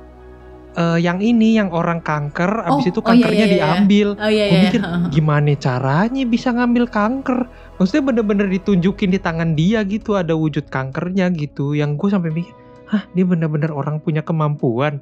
eh, 0.75 0.97
yang 0.99 1.21
ini 1.21 1.55
yang 1.55 1.69
orang 1.71 2.01
kanker, 2.01 2.65
Oh, 2.65 2.77
abis 2.77 2.91
itu 2.91 2.99
oh 2.99 3.03
iya, 3.05 3.09
kankernya 3.13 3.45
iya, 3.45 3.47
iya. 3.47 3.55
diambil. 3.55 4.07
Oh 4.19 4.29
iya 4.29 4.45
Gue 4.45 4.51
iya. 4.51 4.63
mikir 4.67 4.81
gimana 5.09 5.53
caranya 5.55 6.23
bisa 6.25 6.49
ngambil 6.51 6.85
kanker? 6.89 7.39
Maksudnya 7.77 8.03
bener-bener 8.03 8.47
ditunjukin 8.51 9.09
di 9.13 9.19
tangan 9.21 9.53
dia 9.53 9.85
gitu 9.85 10.17
ada 10.17 10.33
wujud 10.35 10.67
kankernya 10.67 11.31
gitu. 11.33 11.71
Yang 11.73 11.91
gue 12.01 12.09
sampai 12.11 12.31
mikir, 12.33 12.53
hah 12.89 13.03
dia 13.13 13.25
bener-bener 13.25 13.71
orang 13.71 13.97
punya 13.99 14.19
kemampuan 14.19 14.99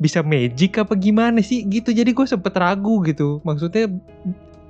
bisa 0.00 0.24
magic 0.24 0.80
apa 0.80 0.96
gimana 0.96 1.44
sih 1.44 1.62
gitu. 1.68 1.92
Jadi 1.92 2.16
gue 2.16 2.26
sempet 2.26 2.56
ragu 2.56 3.04
gitu. 3.04 3.38
Maksudnya 3.44 3.92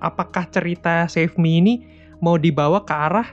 apakah 0.03 0.51
cerita 0.51 1.07
Save 1.07 1.39
Me 1.39 1.63
ini 1.63 1.75
mau 2.19 2.37
dibawa 2.37 2.83
ke 2.83 2.93
arah 2.93 3.29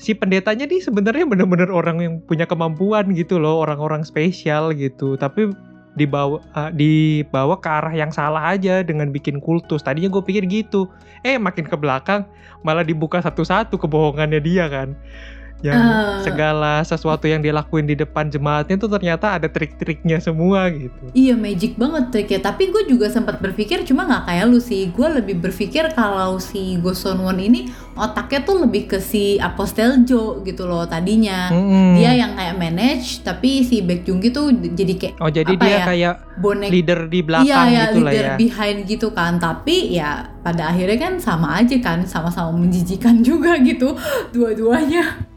si 0.00 0.16
pendetanya 0.16 0.64
nih 0.64 0.80
sebenarnya 0.82 1.28
bener-bener 1.28 1.68
orang 1.68 2.00
yang 2.00 2.14
punya 2.24 2.48
kemampuan 2.48 3.12
gitu 3.14 3.38
loh, 3.38 3.62
orang-orang 3.62 4.02
spesial 4.02 4.74
gitu. 4.74 5.14
Tapi 5.14 5.54
dibawa 5.94 6.42
eh, 6.56 6.70
dibawa 6.74 7.60
ke 7.62 7.68
arah 7.70 7.94
yang 7.94 8.10
salah 8.10 8.50
aja 8.50 8.82
dengan 8.82 9.14
bikin 9.14 9.38
kultus. 9.38 9.86
Tadinya 9.86 10.10
gue 10.10 10.22
pikir 10.26 10.44
gitu. 10.50 10.90
Eh 11.22 11.38
makin 11.38 11.70
ke 11.70 11.76
belakang 11.78 12.26
malah 12.66 12.82
dibuka 12.82 13.22
satu-satu 13.22 13.78
kebohongannya 13.78 14.40
dia 14.42 14.66
kan. 14.66 14.98
Yang 15.60 15.80
Eh. 15.80 16.18
segala 16.24 16.72
sesuatu 16.82 17.24
yang 17.24 17.40
dia 17.40 17.52
lakuin 17.52 17.84
di 17.84 17.92
depan 17.92 18.28
jemaatnya 18.28 18.76
tuh 18.76 18.88
ternyata 18.88 19.36
ada 19.36 19.48
trik-triknya 19.48 20.16
semua 20.18 20.68
gitu. 20.68 21.12
Iya 21.12 21.36
magic 21.36 21.76
banget 21.76 22.08
triknya. 22.10 22.40
Tapi 22.42 22.68
gue 22.68 22.82
juga 22.88 23.06
sempat 23.08 23.38
berpikir 23.38 23.84
cuma 23.84 24.04
nggak 24.04 24.24
kayak 24.24 24.44
lu 24.48 24.58
sih. 24.58 24.88
Gue 24.88 25.08
lebih 25.10 25.38
berpikir 25.38 25.92
kalau 25.92 26.40
si 26.40 26.80
Goson 26.80 27.20
Won 27.20 27.36
ini 27.36 27.68
otaknya 27.94 28.40
tuh 28.42 28.64
lebih 28.64 28.88
ke 28.88 28.98
si 28.98 29.36
Apostel 29.36 30.04
Jo 30.04 30.40
gitu 30.42 30.64
loh 30.64 30.88
tadinya. 30.88 31.52
Mm-mm. 31.52 32.00
Dia 32.00 32.16
yang 32.16 32.32
kayak 32.32 32.56
manage, 32.56 33.20
tapi 33.20 33.60
si 33.60 33.84
Baek 33.84 34.04
Jung 34.04 34.20
gitu 34.20 34.48
jadi 34.52 34.94
kayak 34.96 35.14
Oh 35.20 35.28
jadi 35.28 35.52
apa 35.52 35.62
dia 35.62 35.70
ya, 35.70 35.84
kayak 35.84 36.14
bonek 36.40 36.70
leader 36.72 37.00
di 37.06 37.20
belakang 37.20 37.46
iya 37.46 37.60
ya 37.68 37.84
gitu 37.92 38.00
lah 38.00 38.12
leader 38.12 38.26
ya. 38.26 38.36
behind 38.40 38.78
gitu 38.88 39.08
kan 39.12 39.36
tapi 39.36 39.76
ya 39.92 40.10
pada 40.40 40.72
akhirnya 40.72 40.96
kan 40.96 41.12
sama 41.20 41.60
aja 41.60 41.76
kan 41.84 42.00
sama-sama 42.08 42.56
menjijikan 42.56 43.20
juga 43.28 43.60
gitu 43.60 43.92
dua-duanya 44.32 45.29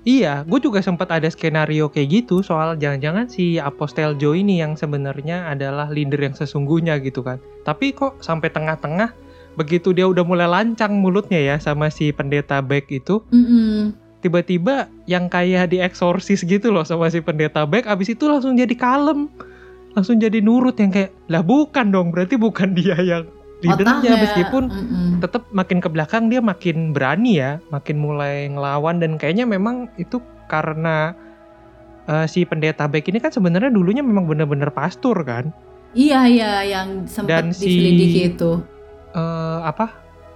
Iya, 0.00 0.48
gue 0.48 0.60
juga 0.64 0.80
sempat 0.80 1.12
ada 1.12 1.28
skenario 1.28 1.92
kayak 1.92 2.08
gitu 2.08 2.40
soal 2.40 2.72
jangan-jangan 2.80 3.28
si 3.28 3.60
Apostel 3.60 4.16
Joe 4.16 4.32
ini 4.32 4.64
yang 4.64 4.72
sebenarnya 4.72 5.52
adalah 5.52 5.92
leader 5.92 6.16
yang 6.24 6.32
sesungguhnya 6.32 6.96
gitu 7.04 7.20
kan. 7.20 7.36
Tapi 7.68 7.92
kok 7.92 8.16
sampai 8.24 8.48
tengah-tengah 8.48 9.12
begitu 9.60 9.92
dia 9.92 10.08
udah 10.08 10.24
mulai 10.24 10.48
lancang 10.48 10.96
mulutnya 10.96 11.36
ya 11.36 11.56
sama 11.60 11.92
si 11.92 12.16
pendeta 12.16 12.64
Beck 12.64 12.88
itu, 12.88 13.20
Mm-mm. 13.28 13.92
tiba-tiba 14.24 14.88
yang 15.04 15.28
kayak 15.28 15.74
di 15.74 15.84
eksorsis 15.84 16.48
gitu 16.48 16.72
loh 16.72 16.86
sama 16.86 17.12
si 17.12 17.20
pendeta 17.20 17.68
Beck, 17.68 17.84
abis 17.84 18.16
itu 18.16 18.24
langsung 18.24 18.56
jadi 18.56 18.72
kalem, 18.72 19.28
langsung 19.92 20.16
jadi 20.16 20.40
nurut 20.40 20.80
yang 20.80 20.88
kayak 20.88 21.12
lah 21.28 21.44
bukan 21.44 21.92
dong, 21.92 22.08
berarti 22.08 22.40
bukan 22.40 22.72
dia 22.72 22.96
yang 23.04 23.28
leadernya 23.60 24.00
Otaknya, 24.00 24.14
meskipun 24.18 24.62
mm-mm. 24.68 25.08
tetap 25.20 25.42
makin 25.52 25.78
ke 25.78 25.88
belakang 25.88 26.32
dia 26.32 26.40
makin 26.40 26.96
berani 26.96 27.38
ya, 27.38 27.60
makin 27.68 28.00
mulai 28.00 28.48
ngelawan 28.48 29.00
dan 29.00 29.20
kayaknya 29.20 29.44
memang 29.44 29.88
itu 29.96 30.16
karena 30.48 31.12
eh, 32.08 32.26
si 32.26 32.42
pendeta 32.42 32.88
baik 32.88 33.08
ini 33.08 33.20
kan 33.20 33.30
sebenarnya 33.30 33.68
dulunya 33.68 34.00
memang 34.00 34.24
benar-benar 34.24 34.72
pastor 34.72 35.20
kan. 35.22 35.52
Iya 35.90 36.20
iya 36.24 36.52
yang 36.62 37.04
sempat 37.04 37.28
Dan 37.28 37.44
si- 37.50 37.66
diselidiki 37.66 38.20
itu. 38.34 38.62
eh 39.10 39.60
apa 39.60 39.90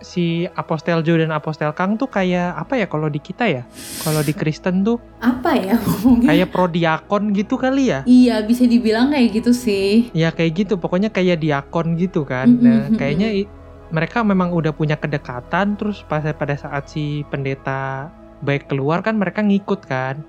si 0.05 0.45
Apostel 0.55 1.01
Joe 1.01 1.19
dan 1.25 1.33
Apostel 1.33 1.73
Kang 1.73 1.97
tuh 1.97 2.07
kayak 2.07 2.55
apa 2.61 2.77
ya 2.77 2.87
kalau 2.87 3.09
di 3.09 3.19
kita 3.19 3.49
ya? 3.49 3.63
Kalau 4.05 4.21
di 4.21 4.37
Kristen 4.37 4.85
tuh 4.85 5.01
Apa 5.19 5.57
ya 5.57 5.81
ngomongnya? 5.81 6.29
kayak 6.29 6.49
prodiakon 6.53 7.33
gitu 7.33 7.57
kali 7.57 7.91
ya? 7.91 8.05
Iya 8.05 8.45
bisa 8.45 8.69
dibilang 8.69 9.11
kayak 9.11 9.41
gitu 9.41 9.51
sih. 9.57 10.13
Ya 10.13 10.29
kayak 10.29 10.69
gitu, 10.69 10.77
pokoknya 10.77 11.09
kayak 11.09 11.41
diakon 11.41 11.97
gitu 11.97 12.29
kan. 12.29 12.61
Nah, 12.61 12.93
kayaknya 13.01 13.49
mereka 13.89 14.21
memang 14.21 14.53
udah 14.53 14.77
punya 14.77 15.01
kedekatan 15.01 15.81
terus 15.81 16.05
pas 16.05 16.21
pada 16.21 16.55
saat 16.59 16.87
si 16.91 17.25
pendeta 17.33 18.13
baik 18.45 18.69
keluar 18.69 19.01
kan 19.01 19.17
mereka 19.17 19.41
ngikut 19.41 19.89
kan. 19.89 20.21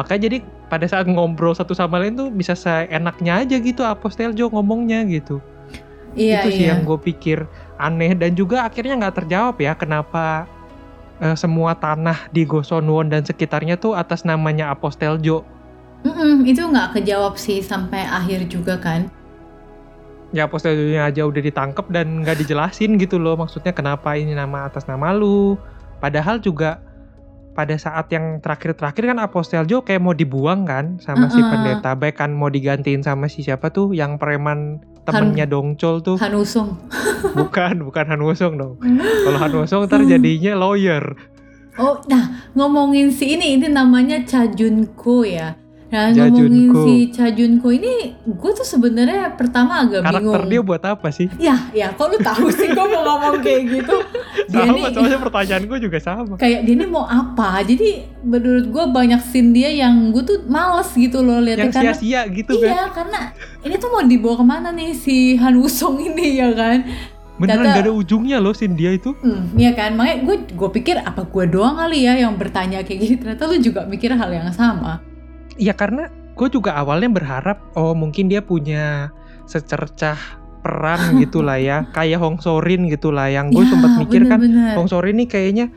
Makanya 0.00 0.20
jadi 0.26 0.38
pada 0.72 0.86
saat 0.88 1.04
ngobrol 1.10 1.52
satu 1.52 1.76
sama 1.76 2.00
lain 2.00 2.16
tuh 2.16 2.28
bisa 2.32 2.56
seenaknya 2.56 3.44
aja 3.44 3.56
gitu 3.60 3.84
Apostel 3.84 4.32
Joe 4.32 4.50
ngomongnya 4.50 5.04
gitu. 5.06 5.38
Iya 6.18 6.42
itu 6.42 6.48
sih 6.58 6.64
iya. 6.66 6.74
yang 6.74 6.82
gue 6.82 6.98
pikir 6.98 7.46
aneh 7.80 8.12
dan 8.12 8.36
juga 8.36 8.68
akhirnya 8.68 9.00
nggak 9.00 9.24
terjawab 9.24 9.56
ya 9.56 9.72
kenapa 9.72 10.44
eh, 11.24 11.36
semua 11.36 11.72
tanah 11.76 12.28
di 12.30 12.44
Gosonwon 12.44 13.08
dan 13.08 13.24
sekitarnya 13.24 13.80
tuh 13.80 13.96
atas 13.96 14.28
namanya 14.28 14.68
Apostel 14.68 15.16
Jo. 15.18 15.42
Mm-mm, 16.00 16.48
itu 16.48 16.60
nggak 16.64 16.96
kejawab 16.96 17.36
sih 17.36 17.60
sampai 17.60 18.04
akhir 18.04 18.48
juga 18.48 18.80
kan. 18.80 19.08
Ya 20.32 20.46
Apostel 20.46 20.76
Jo 20.76 21.00
aja 21.00 21.22
udah 21.26 21.42
ditangkap 21.42 21.88
dan 21.88 22.22
nggak 22.22 22.44
dijelasin 22.44 22.96
gitu 23.00 23.18
loh 23.20 23.36
maksudnya 23.36 23.74
kenapa 23.74 24.16
ini 24.16 24.36
nama 24.36 24.68
atas 24.68 24.84
nama 24.84 25.12
lu. 25.12 25.56
Padahal 26.00 26.40
juga 26.40 26.80
pada 27.52 27.76
saat 27.76 28.08
yang 28.08 28.40
terakhir-terakhir 28.40 29.10
kan 29.10 29.18
Apostel 29.20 29.68
Jo 29.68 29.82
kayak 29.84 30.00
mau 30.00 30.14
dibuang 30.16 30.64
kan 30.64 30.96
sama 31.02 31.28
si 31.28 31.42
Uh-uh. 31.42 31.50
pendeta 31.50 31.92
baik 31.98 32.16
kan 32.16 32.32
mau 32.32 32.48
digantiin 32.48 33.04
sama 33.04 33.26
si 33.26 33.42
siapa 33.44 33.68
tuh 33.68 33.92
yang 33.92 34.16
preman 34.16 34.80
temennya 35.12 35.46
Dongcol 35.46 36.00
tuh. 36.00 36.16
Han 36.16 36.34
Usung. 36.38 36.80
bukan 37.38 37.84
bukan 37.84 38.04
Han 38.08 38.20
Wosong 38.24 38.54
dong. 38.56 38.74
Kalau 39.26 39.38
Han 39.38 39.52
Wosong 39.52 39.84
ntar 39.86 40.02
jadinya 40.08 40.56
lawyer. 40.56 41.04
Oh, 41.78 42.00
nah 42.08 42.50
ngomongin 42.56 43.12
si 43.12 43.36
ini, 43.36 43.56
ini 43.56 43.68
namanya 43.70 44.24
Cha 44.24 44.48
Junko 44.48 45.22
ya. 45.22 45.59
Nah 45.90 46.06
ngomongin 46.08 46.70
Junko. 46.70 46.80
si 46.84 46.94
Cha 47.10 47.26
Junko 47.28 47.68
ini, 47.68 47.94
gue 48.22 48.50
tuh 48.52 48.62
sebenarnya 48.64 49.34
pertama 49.34 49.82
agak 49.82 50.00
karakter 50.00 50.22
bingung. 50.38 50.46
dia 50.48 50.60
buat 50.62 50.82
apa 50.84 51.08
sih 51.10 51.26
Ya, 51.36 51.66
ya, 51.70 51.90
kok 51.90 52.06
lu 52.06 52.16
tahu 52.16 52.46
sih 52.48 52.68
gue 52.68 52.86
mau 52.86 53.02
ngomong 53.04 53.38
kayak 53.40 53.62
gitu? 53.68 53.96
Dia 54.50 54.64
sama 54.64 54.74
nih 54.76 54.82
soalnya 54.88 55.18
pertanyaan 55.20 55.64
gue 55.64 55.78
juga 55.80 55.98
sama 55.98 56.34
kayak 56.36 56.60
dia 56.62 56.74
ini 56.74 56.86
mau 56.86 57.02
apa? 57.02 57.62
Jadi 57.62 57.88
menurut 58.20 58.66
gue 58.66 58.84
banyak 58.88 59.20
scene 59.20 59.50
dia 59.52 59.66
yang 59.68 60.10
gue 60.10 60.22
tuh 60.22 60.38
males 60.44 60.90
gitu 60.92 61.18
loh 61.20 61.38
liatnya 61.38 61.66
yang 61.66 61.74
sia-sia 61.74 62.22
gitu 62.28 62.52
kan 62.52 62.66
iya 62.68 62.82
karena 62.88 63.20
ini 63.60 63.74
tuh 63.74 63.88
mau 63.88 64.02
dibawa 64.02 64.34
ke 64.36 64.44
mana 64.44 64.68
nih 64.70 64.90
si 64.92 65.16
Han 65.36 65.54
Wusong 65.56 65.98
ini 66.04 66.36
ya 66.36 66.50
kan? 66.50 66.86
beneran 67.36 67.62
Kata- 67.62 67.74
gak 67.74 67.82
ada 67.82 67.94
ujungnya 67.94 68.36
loh 68.36 68.52
sin 68.52 68.74
dia 68.74 68.92
itu 68.92 69.16
Hmm, 69.16 69.48
iya 69.54 69.72
kan, 69.72 69.94
makanya 69.94 70.22
gue 70.22 70.36
gue 70.50 70.70
pikir 70.72 71.00
apa 71.00 71.24
gue 71.24 71.44
doang 71.46 71.74
kali 71.74 72.04
ya 72.04 72.14
yang 72.14 72.36
bertanya 72.36 72.78
kayak 72.80 72.98
gini. 73.00 73.14
Ternyata 73.16 73.42
lu 73.44 73.56
juga 73.58 73.80
mikir 73.84 74.12
hal 74.12 74.28
yang 74.30 74.52
sama. 74.52 75.00
Ya 75.60 75.76
karena 75.76 76.08
gue 76.32 76.48
juga 76.48 76.72
awalnya 76.74 77.12
berharap 77.12 77.60
oh 77.76 77.92
mungkin 77.92 78.26
dia 78.26 78.40
punya 78.40 79.12
secercah 79.44 80.16
peran 80.60 81.00
gitu 81.22 81.40
lah 81.40 81.60
ya 81.60 81.84
kayak 81.92 82.16
Hong 82.16 82.40
Sorin 82.40 82.88
gitu 82.88 83.12
lah 83.12 83.28
yang 83.28 83.52
gue 83.52 83.60
Ya, 83.60 83.68
sempat 83.68 83.92
mikir 83.98 84.24
kan 84.24 84.40
bener-bener. 84.40 84.74
Hong 84.74 84.88
Sorin 84.88 85.16
ini 85.16 85.26
kayaknya 85.26 85.68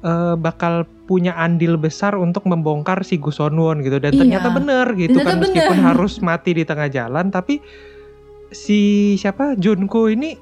eh, 0.00 0.34
bakal 0.34 0.88
punya 1.04 1.32
andil 1.34 1.76
besar 1.76 2.12
untuk 2.14 2.44
membongkar 2.44 3.00
si 3.00 3.16
Gusonwon 3.16 3.80
gitu 3.80 3.96
dan 3.96 4.12
Iya. 4.12 4.20
ternyata 4.20 4.48
bener 4.50 4.86
gitu 4.94 5.16
Ternyata 5.16 5.28
kan 5.28 5.36
meskipun 5.40 5.76
bener. 5.76 5.86
harus 5.92 6.14
mati 6.20 6.50
di 6.52 6.64
tengah 6.64 6.88
jalan 6.88 7.28
tapi 7.28 7.60
si 8.48 8.80
siapa 9.14 9.56
Junko 9.56 10.08
ini 10.08 10.36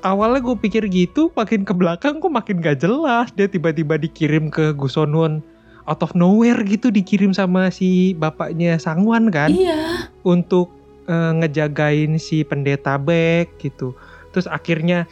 awalnya 0.00 0.38
gue 0.40 0.56
pikir 0.56 0.86
gitu 0.86 1.30
makin 1.32 1.62
ke 1.62 1.74
belakang 1.74 2.18
kok 2.18 2.30
makin 2.30 2.58
gak 2.58 2.78
jelas 2.78 3.30
dia 3.32 3.46
tiba-tiba 3.46 3.94
dikirim 3.96 4.46
ke 4.46 4.70
Gusonwon 4.72 5.42
out 5.88 6.04
of 6.04 6.12
nowhere 6.12 6.60
gitu 6.68 6.92
dikirim 6.92 7.32
sama 7.32 7.72
si 7.72 8.12
bapaknya 8.12 8.76
Sangwan 8.76 9.32
kan 9.32 9.48
Iya, 9.48 10.12
untuk 10.22 10.68
eh, 11.08 11.32
ngejagain 11.40 12.20
si 12.20 12.44
pendeta 12.44 13.00
Beck 13.00 13.56
gitu. 13.58 13.96
Terus 14.36 14.44
akhirnya 14.44 15.08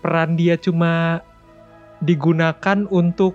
peran 0.00 0.38
dia 0.38 0.54
cuma 0.54 1.20
digunakan 2.00 2.86
untuk 2.88 3.34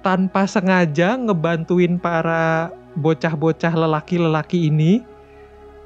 tanpa 0.00 0.48
sengaja 0.48 1.18
ngebantuin 1.18 2.00
para 2.00 2.72
bocah-bocah 2.96 3.74
lelaki-lelaki 3.76 4.72
ini 4.72 5.04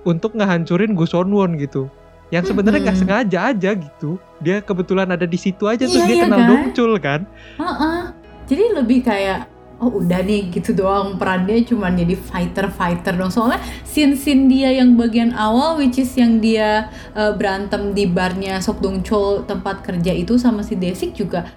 untuk 0.07 0.39
ngehancurin 0.39 0.95
Gusonwon 0.95 1.59
gitu. 1.59 1.91
Yang 2.31 2.55
sebenarnya 2.55 2.81
nggak 2.85 2.97
Mm-mm. 3.01 3.11
sengaja 3.27 3.39
aja 3.51 3.71
gitu. 3.75 4.21
Dia 4.39 4.63
kebetulan 4.63 5.11
ada 5.11 5.27
di 5.27 5.39
situ 5.41 5.67
aja 5.67 5.83
terus 5.89 5.99
Iya, 5.99 6.07
dia 6.07 6.17
iya 6.17 6.25
kenal 6.29 6.41
kan? 6.41 6.49
Dongcul 6.51 6.93
kan. 7.01 7.21
Heeh. 7.59 8.24
Jadi 8.45 8.65
lebih 8.77 9.01
kayak 9.05 9.55
oh 9.83 9.91
udah 10.01 10.23
nih 10.23 10.55
gitu 10.55 10.71
doang 10.73 11.19
peran 11.19 11.51
dia 11.51 11.59
cuma 11.67 11.91
jadi 11.91 12.15
fighter 12.15 12.71
fighter 12.71 13.13
dong 13.19 13.29
soalnya 13.29 13.59
scene 13.83 14.15
scene 14.15 14.47
dia 14.47 14.71
yang 14.71 14.95
bagian 14.95 15.35
awal 15.35 15.75
which 15.75 15.99
is 15.99 16.15
yang 16.15 16.39
dia 16.39 16.89
eh, 17.13 17.33
berantem 17.35 17.91
di 17.91 18.07
barnya 18.07 18.63
Sok 18.63 18.79
Dong 18.79 19.03
Chol 19.03 19.43
tempat 19.45 19.83
kerja 19.83 20.15
itu 20.15 20.39
sama 20.39 20.63
si 20.63 20.79
Desik 20.79 21.19
juga 21.19 21.51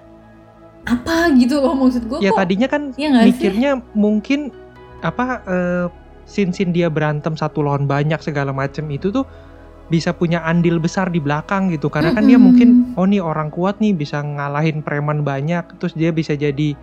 apa 0.88 1.30
gitu 1.36 1.60
loh 1.62 1.76
maksud 1.76 2.08
gue 2.08 2.20
Ya 2.24 2.32
kok 2.34 2.40
tadinya 2.42 2.68
kan 2.72 2.96
Iya 2.96 3.08
nggak 3.14 3.24
sih? 3.24 3.32
mikirnya 3.36 3.72
mungkin 3.94 4.50
apa 5.06 5.44
eh, 5.46 5.86
scene-scene 6.28 6.74
dia 6.74 6.90
berantem 6.90 7.38
satu 7.38 7.64
lawan 7.64 7.86
banyak 7.86 8.20
segala 8.20 8.52
macem 8.52 8.84
itu 8.92 9.14
tuh 9.14 9.24
bisa 9.88 10.12
punya 10.12 10.44
andil 10.44 10.84
besar 10.84 11.08
di 11.08 11.24
belakang 11.24 11.72
gitu 11.72 11.88
karena 11.88 12.12
kan 12.12 12.28
dia 12.28 12.36
Mm-mm. 12.36 12.44
mungkin 12.44 12.70
oh 13.00 13.08
nih 13.08 13.24
orang 13.24 13.48
kuat 13.48 13.80
nih 13.80 13.96
bisa 13.96 14.20
ngalahin 14.20 14.84
preman 14.84 15.24
banyak 15.24 15.64
terus 15.80 15.96
dia 15.96 16.12
bisa 16.12 16.36
jadi 16.36 16.76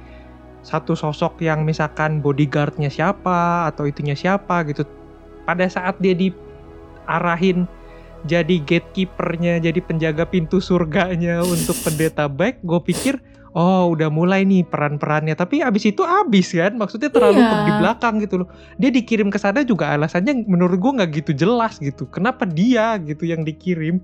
satu 0.65 0.97
sosok 0.97 1.45
yang 1.45 1.69
misalkan 1.69 2.25
bodyguardnya 2.25 2.89
siapa 2.89 3.69
atau 3.69 3.85
itunya 3.85 4.17
siapa 4.17 4.65
gitu 4.65 4.89
pada 5.45 5.69
saat 5.69 6.01
dia 6.01 6.17
diarahin 6.17 7.69
jadi 8.25 8.57
gatekeepernya 8.65 9.61
jadi 9.61 9.81
penjaga 9.85 10.25
pintu 10.25 10.65
surganya 10.65 11.45
untuk 11.55 11.77
pendeta 11.85 12.25
baik 12.25 12.65
gue 12.65 12.81
pikir 12.81 13.21
oh 13.55 13.95
udah 13.95 14.11
mulai 14.11 14.43
nih 14.43 14.67
peran-perannya. 14.67 15.33
Tapi 15.33 15.63
abis 15.63 15.89
itu 15.89 16.03
abis 16.03 16.53
kan 16.53 16.75
maksudnya 16.75 17.09
terlalu 17.09 17.41
Iya. 17.41 17.49
ke- 17.49 17.65
di 17.65 17.73
belakang 17.79 18.15
gitu 18.21 18.35
loh. 18.43 18.49
Dia 18.77 18.91
dikirim 18.91 19.31
ke 19.31 19.39
sana 19.39 19.63
juga 19.63 19.95
alasannya 19.95 20.45
menurut 20.45 20.77
gue 20.77 20.93
nggak 21.01 21.11
gitu 21.23 21.33
jelas 21.33 21.79
gitu. 21.79 22.11
Kenapa 22.11 22.45
dia 22.45 22.99
gitu 22.99 23.25
yang 23.25 23.47
dikirim? 23.47 24.03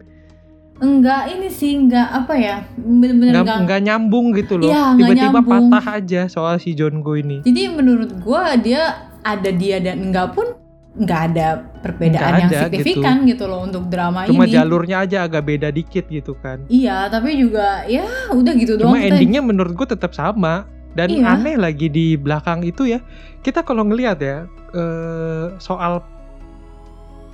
Enggak 0.81 1.29
ini 1.37 1.53
sih 1.53 1.77
enggak 1.77 2.09
apa 2.09 2.35
ya 2.41 2.57
bener-bener 2.73 3.37
nggak 3.37 3.45
enggak 3.45 3.59
nggak 3.69 3.81
nyambung 3.85 4.33
gitu 4.33 4.57
loh. 4.57 4.73
Nggak 4.73 4.97
tiba-tiba 4.97 5.41
patah 5.45 5.85
aja 6.01 6.21
soal 6.25 6.57
si 6.57 6.73
John 6.73 7.05
Go 7.05 7.21
ini. 7.21 7.45
Jadi 7.45 7.69
menurut 7.69 8.17
gua 8.25 8.57
dia 8.57 9.13
ada 9.21 9.51
dia 9.53 9.77
dan 9.77 10.09
enggak 10.09 10.33
pun 10.33 10.57
nggak 10.91 11.21
ada 11.31 11.49
perbedaan 11.81 12.11
Nggak 12.11 12.41
yang 12.41 12.51
ada, 12.51 12.61
signifikan 12.67 13.17
gitu. 13.23 13.45
loh 13.47 13.63
untuk 13.63 13.87
drama 13.87 14.27
cuma 14.27 14.43
ini. 14.43 14.53
jalurnya 14.53 14.97
aja 15.01 15.23
agak 15.23 15.43
beda 15.45 15.71
dikit 15.71 16.05
gitu 16.07 16.35
kan 16.35 16.67
Iya, 16.67 17.07
tapi 17.07 17.39
juga 17.39 17.87
ya 17.87 18.03
udah 18.29 18.53
gitu 18.55 18.75
doang. 18.75 18.91
cuma 18.91 18.99
kita- 18.99 19.15
endingnya 19.15 19.39
menurut 19.41 19.73
gue 19.73 19.87
tetap 19.89 20.11
sama 20.11 20.67
dan 20.91 21.07
Iya. 21.09 21.23
aneh 21.31 21.55
lagi 21.55 21.87
di 21.87 22.15
belakang 22.15 22.63
itu 22.63 22.85
ya 22.85 22.99
kita 23.41 23.63
kalau 23.63 23.85
ngelihat 23.85 24.19
ya 24.19 24.39
eh, 24.71 25.55
soal 25.57 26.03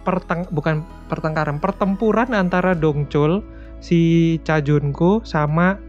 perteng 0.03 0.47
bukan 0.49 0.81
pertengkaran 1.07 1.57
pertempuran 1.57 2.31
antara 2.31 2.73
Dongchol 2.73 3.41
si 3.79 3.99
Cha 4.41 4.61
Junko 4.61 5.21
sama 5.23 5.81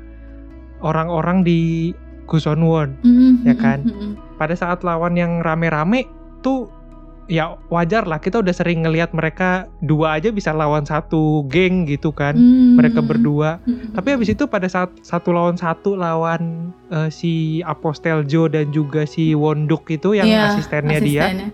orang-orang 0.79 1.43
di 1.43 1.91
Gusonwon 2.23 2.95
Mm, 3.01 3.33
ya 3.43 3.53
mm, 3.53 3.59
kan? 3.59 3.79
mm, 3.81 3.91
mm. 3.93 4.13
pada 4.35 4.53
saat 4.53 4.81
lawan 4.81 5.13
yang 5.13 5.39
rame-rame 5.39 6.07
tuh 6.39 6.67
ya 7.27 7.59
wajar 7.67 8.07
lah 8.07 8.17
kita 8.17 8.39
udah 8.39 8.51
sering 8.51 8.81
ngelihat 8.81 9.11
mereka 9.11 9.67
dua 9.79 10.15
aja 10.15 10.31
bisa 10.31 10.51
lawan 10.51 10.83
satu 10.83 11.43
geng 11.45 11.83
gitu 11.83 12.09
kan 12.09 12.33
Mm, 12.33 12.79
mereka 12.79 12.99
berdua 12.99 13.59
mm, 13.61 13.91
tapi 13.91 14.15
habis 14.15 14.31
itu 14.31 14.47
pada 14.47 14.65
saat 14.65 14.87
satu 15.03 15.35
lawan 15.35 15.59
satu 15.59 15.93
lawan 15.93 16.71
eh, 16.87 17.11
si 17.11 17.33
Apostel 17.61 18.23
Joe 18.23 18.47
dan 18.47 18.71
juga 18.71 19.03
si 19.03 19.35
Wonduk 19.35 19.87
itu 19.87 20.15
yang 20.15 20.23
Iya, 20.25 20.55
asistennya 20.55 20.99
dia, 20.99 21.23
asistennya. 21.27 21.49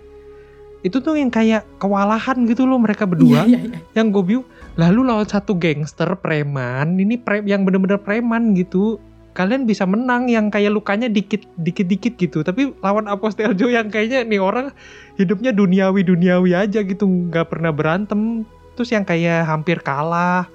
itu 0.84 0.98
tuh 1.00 1.16
yang 1.16 1.32
kayak 1.32 1.66
kewalahan 1.80 2.44
gitu 2.44 2.68
loh 2.68 2.78
mereka 2.78 3.08
berdua. 3.08 3.48
Iya, 3.48 3.56
iya, 3.56 3.60
iya. 3.72 3.80
Yang 3.96 4.08
gue 4.12 4.24
bingung, 4.28 4.48
lalu 4.76 5.00
lawan 5.08 5.24
satu 5.24 5.56
gangster 5.56 6.12
preman, 6.20 7.00
ini 7.00 7.16
pre 7.16 7.40
yang 7.48 7.64
bener-bener 7.64 7.98
preman 7.98 8.52
gitu. 8.54 9.00
Kalian 9.34 9.66
bisa 9.66 9.90
menang 9.90 10.30
yang 10.30 10.54
kayak 10.54 10.70
lukanya 10.70 11.10
dikit 11.10 11.42
dikit 11.58 11.90
dikit 11.90 12.14
gitu. 12.22 12.46
Tapi 12.46 12.74
lawan 12.86 13.10
Apostel 13.10 13.58
Joe 13.58 13.74
yang 13.74 13.90
kayaknya 13.90 14.22
nih 14.26 14.38
orang 14.38 14.70
hidupnya 15.18 15.50
duniawi 15.50 16.06
duniawi 16.06 16.54
aja 16.54 16.86
gitu, 16.86 17.06
nggak 17.06 17.50
pernah 17.50 17.74
berantem. 17.74 18.46
terus 18.74 18.90
yang 18.90 19.06
kayak 19.06 19.46
hampir 19.46 19.78
kalah 19.86 20.50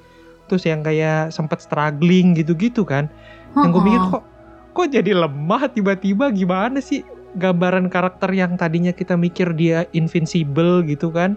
terus 0.49 0.65
yang 0.65 0.81
kayak 0.81 1.31
sempet 1.31 1.61
struggling 1.61 2.33
gitu-gitu 2.35 2.83
kan 2.83 3.07
yang 3.55 3.71
gue 3.71 3.83
mikir 3.85 4.03
kok 4.11 4.25
kok 4.73 4.89
jadi 4.91 5.13
lemah 5.13 5.69
tiba-tiba 5.71 6.33
gimana 6.33 6.81
sih 6.81 7.05
gambaran 7.37 7.93
karakter 7.93 8.33
yang 8.33 8.57
tadinya 8.57 8.91
kita 8.91 9.15
mikir 9.15 9.53
dia 9.53 9.85
invincible 9.93 10.81
gitu 10.89 11.13
kan 11.13 11.37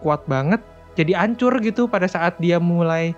kuat 0.00 0.24
banget 0.30 0.62
jadi 0.96 1.18
hancur 1.18 1.52
gitu 1.60 1.90
pada 1.90 2.08
saat 2.08 2.38
dia 2.40 2.56
mulai 2.56 3.12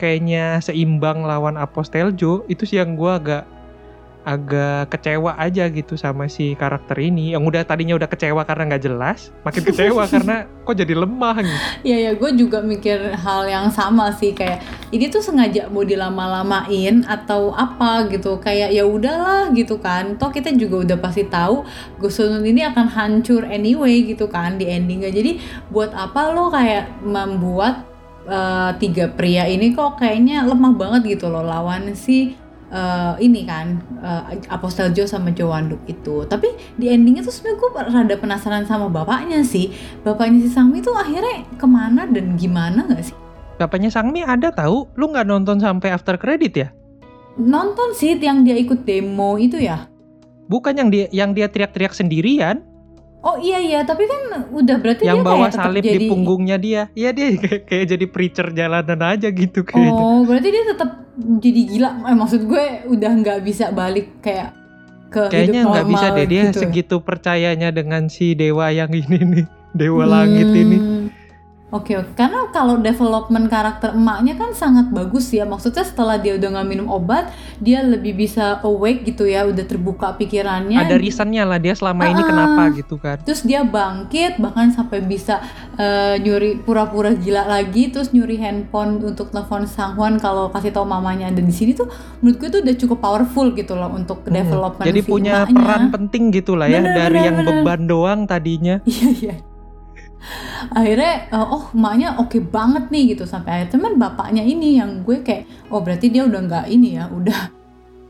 kayaknya 0.00 0.64
seimbang 0.64 1.28
lawan 1.28 1.60
Aposteljo 1.60 2.48
itu 2.48 2.64
sih 2.64 2.80
yang 2.80 2.96
gue 2.96 3.12
agak 3.12 3.44
agak 4.20 4.92
kecewa 4.92 5.32
aja 5.40 5.64
gitu 5.72 5.96
sama 5.96 6.28
si 6.28 6.52
karakter 6.52 6.96
ini. 7.00 7.32
Yang 7.32 7.44
udah 7.54 7.62
tadinya 7.64 7.96
udah 7.96 8.08
kecewa 8.08 8.44
karena 8.44 8.68
nggak 8.72 8.84
jelas 8.84 9.32
makin 9.42 9.62
kecewa 9.64 10.04
karena 10.12 10.44
kok 10.44 10.76
jadi 10.76 10.94
lemah 10.94 11.36
gitu. 11.40 11.58
Iya 11.88 11.96
ya 11.98 12.12
gue 12.16 12.30
juga 12.36 12.58
mikir 12.60 13.16
hal 13.16 13.48
yang 13.48 13.66
sama 13.72 14.12
sih 14.12 14.36
kayak 14.36 14.60
ini 14.92 15.08
tuh 15.08 15.24
sengaja 15.24 15.72
mau 15.72 15.82
dilama-lamain 15.82 17.04
atau 17.08 17.56
apa 17.56 18.06
gitu 18.12 18.36
kayak 18.38 18.76
ya 18.76 18.84
udahlah 18.84 19.50
gitu 19.56 19.80
kan. 19.80 20.20
Toh 20.20 20.28
kita 20.28 20.52
juga 20.52 20.84
udah 20.84 20.98
pasti 21.00 21.24
tahu 21.24 21.64
Gosonun 21.96 22.44
ini 22.44 22.64
akan 22.68 22.86
hancur 22.92 23.48
anyway 23.48 24.04
gitu 24.04 24.28
kan 24.28 24.60
di 24.60 24.68
endingnya. 24.68 25.08
Jadi 25.08 25.40
buat 25.72 25.96
apa 25.96 26.32
lo 26.32 26.52
kayak 26.52 27.02
membuat 27.02 27.89
uh, 28.26 28.74
tiga 28.76 29.08
pria 29.12 29.46
ini 29.46 29.72
kok 29.72 30.00
kayaknya 30.00 30.44
lemah 30.44 30.74
banget 30.76 31.18
gitu 31.18 31.30
loh 31.30 31.44
lawan 31.44 31.94
si 31.94 32.36
uh, 32.72 33.14
ini 33.18 33.44
kan 33.44 33.82
uh, 34.00 34.30
Apostel 34.48 34.94
Joe 34.94 35.06
sama 35.06 35.34
Joe 35.34 35.50
Wanduk 35.50 35.82
itu. 35.86 36.24
Tapi 36.26 36.48
di 36.78 36.88
endingnya 36.88 37.26
tuh 37.26 37.34
sebenarnya 37.34 37.58
gue 37.58 37.70
rada 37.92 38.14
penasaran 38.16 38.64
sama 38.64 38.88
bapaknya 38.88 39.42
sih. 39.44 39.74
Bapaknya 40.06 40.46
si 40.46 40.50
Sangmi 40.50 40.80
tuh 40.80 40.94
akhirnya 40.96 41.44
ke 41.58 41.66
mana 41.66 42.06
dan 42.08 42.38
gimana 42.38 42.86
nggak 42.86 43.12
sih? 43.12 43.16
Bapaknya 43.60 43.92
Sangmi 43.92 44.24
ada 44.24 44.48
tahu? 44.54 44.88
Lu 44.96 45.12
nggak 45.12 45.28
nonton 45.28 45.60
sampai 45.60 45.92
after 45.92 46.16
credit 46.16 46.52
ya? 46.56 46.68
Nonton 47.36 47.92
sih 47.94 48.16
yang 48.16 48.42
dia 48.42 48.56
ikut 48.56 48.88
demo 48.88 49.36
itu 49.36 49.60
ya. 49.60 49.86
Bukan 50.50 50.74
yang 50.74 50.90
dia 50.90 51.06
yang 51.14 51.30
dia 51.30 51.46
teriak-teriak 51.46 51.94
sendirian 51.94 52.64
Oh 53.20 53.36
iya 53.36 53.60
iya, 53.60 53.80
tapi 53.84 54.08
kan 54.08 54.48
udah 54.48 54.76
berarti 54.80 55.04
yang 55.04 55.20
dia 55.20 55.28
bawa 55.28 55.52
kayak 55.52 55.60
salib 55.60 55.84
jadi... 55.84 55.92
di 56.00 56.08
punggungnya 56.08 56.56
dia. 56.56 56.82
Iya 56.96 57.10
dia 57.12 57.26
kayak, 57.44 57.62
kayak 57.68 57.86
jadi 57.92 58.06
preacher 58.08 58.48
jalanan 58.56 59.00
aja 59.04 59.28
gitu 59.28 59.60
kayaknya. 59.60 59.92
Oh, 60.00 60.24
berarti 60.24 60.48
dia 60.48 60.64
tetap 60.64 60.90
jadi 61.20 61.60
gila. 61.68 61.90
Eh, 62.08 62.16
maksud 62.16 62.40
gue 62.48 62.64
udah 62.88 63.12
nggak 63.20 63.38
bisa 63.44 63.76
balik 63.76 64.24
kayak 64.24 64.56
ke 65.12 65.28
Kayaknya 65.28 65.62
nggak 65.68 65.86
bisa 65.90 66.06
deh 66.16 66.26
dia 66.30 66.42
gitu. 66.48 66.58
segitu 66.64 66.96
percayanya 67.04 67.68
dengan 67.74 68.08
si 68.08 68.32
dewa 68.32 68.72
yang 68.72 68.94
ini 68.94 69.18
nih, 69.20 69.46
dewa 69.76 70.08
langit 70.08 70.48
ini. 70.48 70.78
Hmm. 71.70 71.76
Oke, 71.76 71.94
oke. 71.94 72.12
Karena 72.12 72.50
kalau 72.50 72.76
development 72.76 73.46
karakter 73.46 73.94
emaknya 73.94 74.34
kan 74.34 74.50
sangat 74.52 74.90
bagus 74.90 75.30
ya. 75.30 75.42
Maksudnya 75.42 75.80
setelah 75.80 76.18
dia 76.18 76.34
udah 76.34 76.50
nggak 76.50 76.66
minum 76.66 76.86
obat, 76.86 77.30
dia 77.56 77.80
lebih 77.80 78.18
bisa 78.18 78.58
awake 78.60 79.06
gitu 79.06 79.22
ya, 79.22 79.46
udah 79.46 79.62
terbuka 79.62 80.12
pikirannya. 80.12 80.74
Ada 80.76 80.98
reasonnya 80.98 81.42
lah 81.44 81.56
dia 81.56 81.72
selama 81.72 82.04
ini 82.04 82.18
Ah. 82.18 82.26
kenapa 82.26 82.62
gitu 82.74 82.94
kan. 82.96 83.22
Terus 83.22 83.40
dia 83.40 83.62
bangkit 83.62 84.36
bahkan 84.36 84.68
sampai 84.68 84.98
bisa 85.00 85.38
eh, 85.76 86.18
nyuri 86.18 86.58
pura-pura 86.58 87.14
gila 87.14 87.46
lagi, 87.46 87.88
terus 87.88 88.10
nyuri 88.10 88.36
handphone 88.36 89.00
untuk 89.00 89.30
telepon 89.30 89.64
Sang 89.64 89.94
Hwan 89.94 90.18
kalau 90.18 90.50
kasih 90.50 90.70
tahu 90.70 90.84
mamanya 90.84 91.28
ada 91.28 91.40
di 91.40 91.50
sini 91.50 91.72
tuh 91.72 91.86
menurut 92.18 92.36
gue 92.36 92.48
tuh 92.50 92.60
udah 92.60 92.74
cukup 92.76 92.98
powerful 93.00 93.46
gitu 93.50 93.72
loh 93.72 93.88
untuk 93.88 94.20
Hmm. 94.20 94.34
development 94.34 94.84
Jadi 94.84 95.00
si 95.00 95.08
punya 95.08 95.34
emaknya. 95.42 95.54
peran 95.56 95.82
penting 95.90 96.22
gitu 96.30 96.52
lah 96.52 96.66
ya 96.66 96.80
Bener, 96.80 96.96
dari 96.98 97.14
bener, 97.14 97.24
yang 97.24 97.36
bener. 97.38 97.48
beban 97.62 97.80
doang 97.84 98.20
tadinya. 98.24 98.76
Iya 98.90 99.08
iya. 99.14 99.34
Akhirnya 100.70 101.32
eh, 101.32 101.46
oh 101.48 101.72
emaknya 101.72 102.20
oke 102.20 102.38
banget 102.52 102.92
nih 102.92 103.16
gitu 103.16 103.24
sampai 103.24 103.50
akhirnya 103.64 103.72
cuman 103.76 103.92
bapaknya 103.96 104.42
ini 104.44 104.76
yang 104.76 105.00
gue 105.02 105.24
kayak 105.24 105.48
oh 105.72 105.80
berarti 105.80 106.12
dia 106.12 106.28
udah 106.28 106.40
nggak 106.44 106.66
ini 106.68 107.00
ya 107.00 107.08
udah 107.08 107.60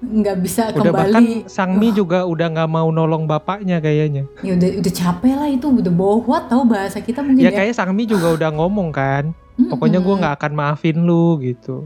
nggak 0.00 0.36
bisa 0.40 0.72
Udah 0.72 0.92
bahkan 0.96 1.20
kembali 1.20 1.44
Sangmi 1.44 1.88
juga 1.92 2.24
udah 2.24 2.48
nggak 2.48 2.70
mau 2.72 2.88
nolong 2.88 3.28
bapaknya 3.28 3.84
kayaknya. 3.84 4.24
ya 4.40 4.56
udah 4.56 4.80
udah 4.80 4.92
capek 4.96 5.34
lah 5.36 5.48
itu 5.52 5.66
udah 5.68 5.92
bohwat 5.92 6.48
tahu 6.48 6.62
bahasa 6.64 7.04
kita 7.04 7.20
mungkin 7.20 7.44
Ya 7.44 7.52
ya, 7.52 7.58
kayak 7.60 7.76
Sangmi 7.76 8.08
juga 8.08 8.32
udah 8.36 8.50
ngomong 8.56 8.90
kan. 8.90 9.36
Pokoknya 9.60 10.00
gue 10.00 10.14
nggak 10.24 10.34
akan 10.40 10.52
maafin 10.56 11.04
lu 11.04 11.36
gitu. 11.44 11.84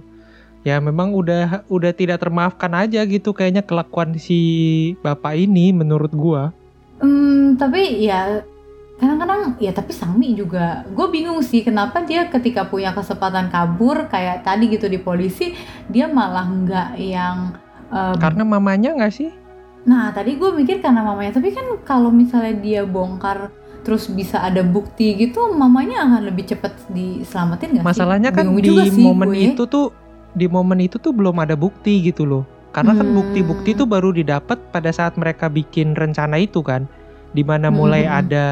Ya 0.63 0.79
memang 0.79 1.13
udah 1.13 1.67
udah 1.67 1.93
tidak 1.93 2.23
termaafkan 2.23 2.73
aja 2.73 3.03
gitu 3.05 3.35
kayaknya 3.35 3.67
kelakuan 3.67 4.17
si 4.17 4.39
bapak 5.03 5.37
ini 5.37 5.75
menurut 5.75 6.15
gua. 6.15 6.55
Hmm, 7.03 7.59
tapi 7.59 8.07
ya 8.07 8.47
kadang-kadang 8.95 9.59
ya 9.59 9.75
tapi 9.75 9.91
Sangmi 9.91 10.33
juga 10.33 10.87
gue 10.87 11.07
bingung 11.11 11.43
sih 11.43 11.61
kenapa 11.61 12.01
dia 12.01 12.31
ketika 12.31 12.63
punya 12.65 12.95
kesempatan 12.95 13.51
kabur 13.51 14.07
kayak 14.07 14.47
tadi 14.47 14.71
gitu 14.71 14.87
di 14.87 14.99
polisi 14.99 15.51
dia 15.87 16.07
malah 16.07 16.47
nggak 16.47 16.89
yang 16.97 17.59
eh, 17.91 18.15
Karena 18.17 18.43
mamanya 18.43 18.95
nggak 18.95 19.13
sih? 19.13 19.31
nah 19.85 20.09
tadi 20.11 20.41
gue 20.41 20.49
mikir 20.49 20.81
karena 20.81 21.05
mamanya 21.05 21.37
tapi 21.37 21.53
kan 21.53 21.67
kalau 21.85 22.09
misalnya 22.09 22.57
dia 22.57 22.89
bongkar 22.89 23.53
terus 23.85 24.09
bisa 24.09 24.41
ada 24.41 24.65
bukti 24.65 25.13
gitu 25.13 25.53
mamanya 25.53 26.09
akan 26.09 26.23
lebih 26.25 26.49
cepat 26.49 26.73
diselamatin 26.89 27.77
nggak 27.77 27.85
sih? 27.85 27.89
Masalahnya 27.93 28.31
kan 28.33 28.49
Bingung 28.49 28.65
di 28.65 28.69
juga 28.73 28.83
sih 28.89 29.05
momen 29.05 29.29
gue. 29.29 29.45
itu 29.53 29.63
tuh 29.69 29.93
di 30.33 30.47
momen 30.49 30.81
itu 30.81 30.97
tuh 30.97 31.13
belum 31.13 31.37
ada 31.37 31.53
bukti 31.53 32.01
gitu 32.01 32.25
loh. 32.25 32.43
Karena 32.73 32.97
kan 32.97 33.07
Hmm. 33.07 33.15
bukti-bukti 33.15 33.77
tuh 33.77 33.85
baru 33.85 34.11
didapat 34.11 34.57
pada 34.73 34.89
saat 34.89 35.15
mereka 35.15 35.47
bikin 35.47 35.93
rencana 35.93 36.41
itu 36.41 36.65
kan. 36.65 36.89
Di 37.35 37.43
mana 37.43 37.69
mulai 37.69 38.03
Hmm. 38.03 38.15
ada 38.17 38.47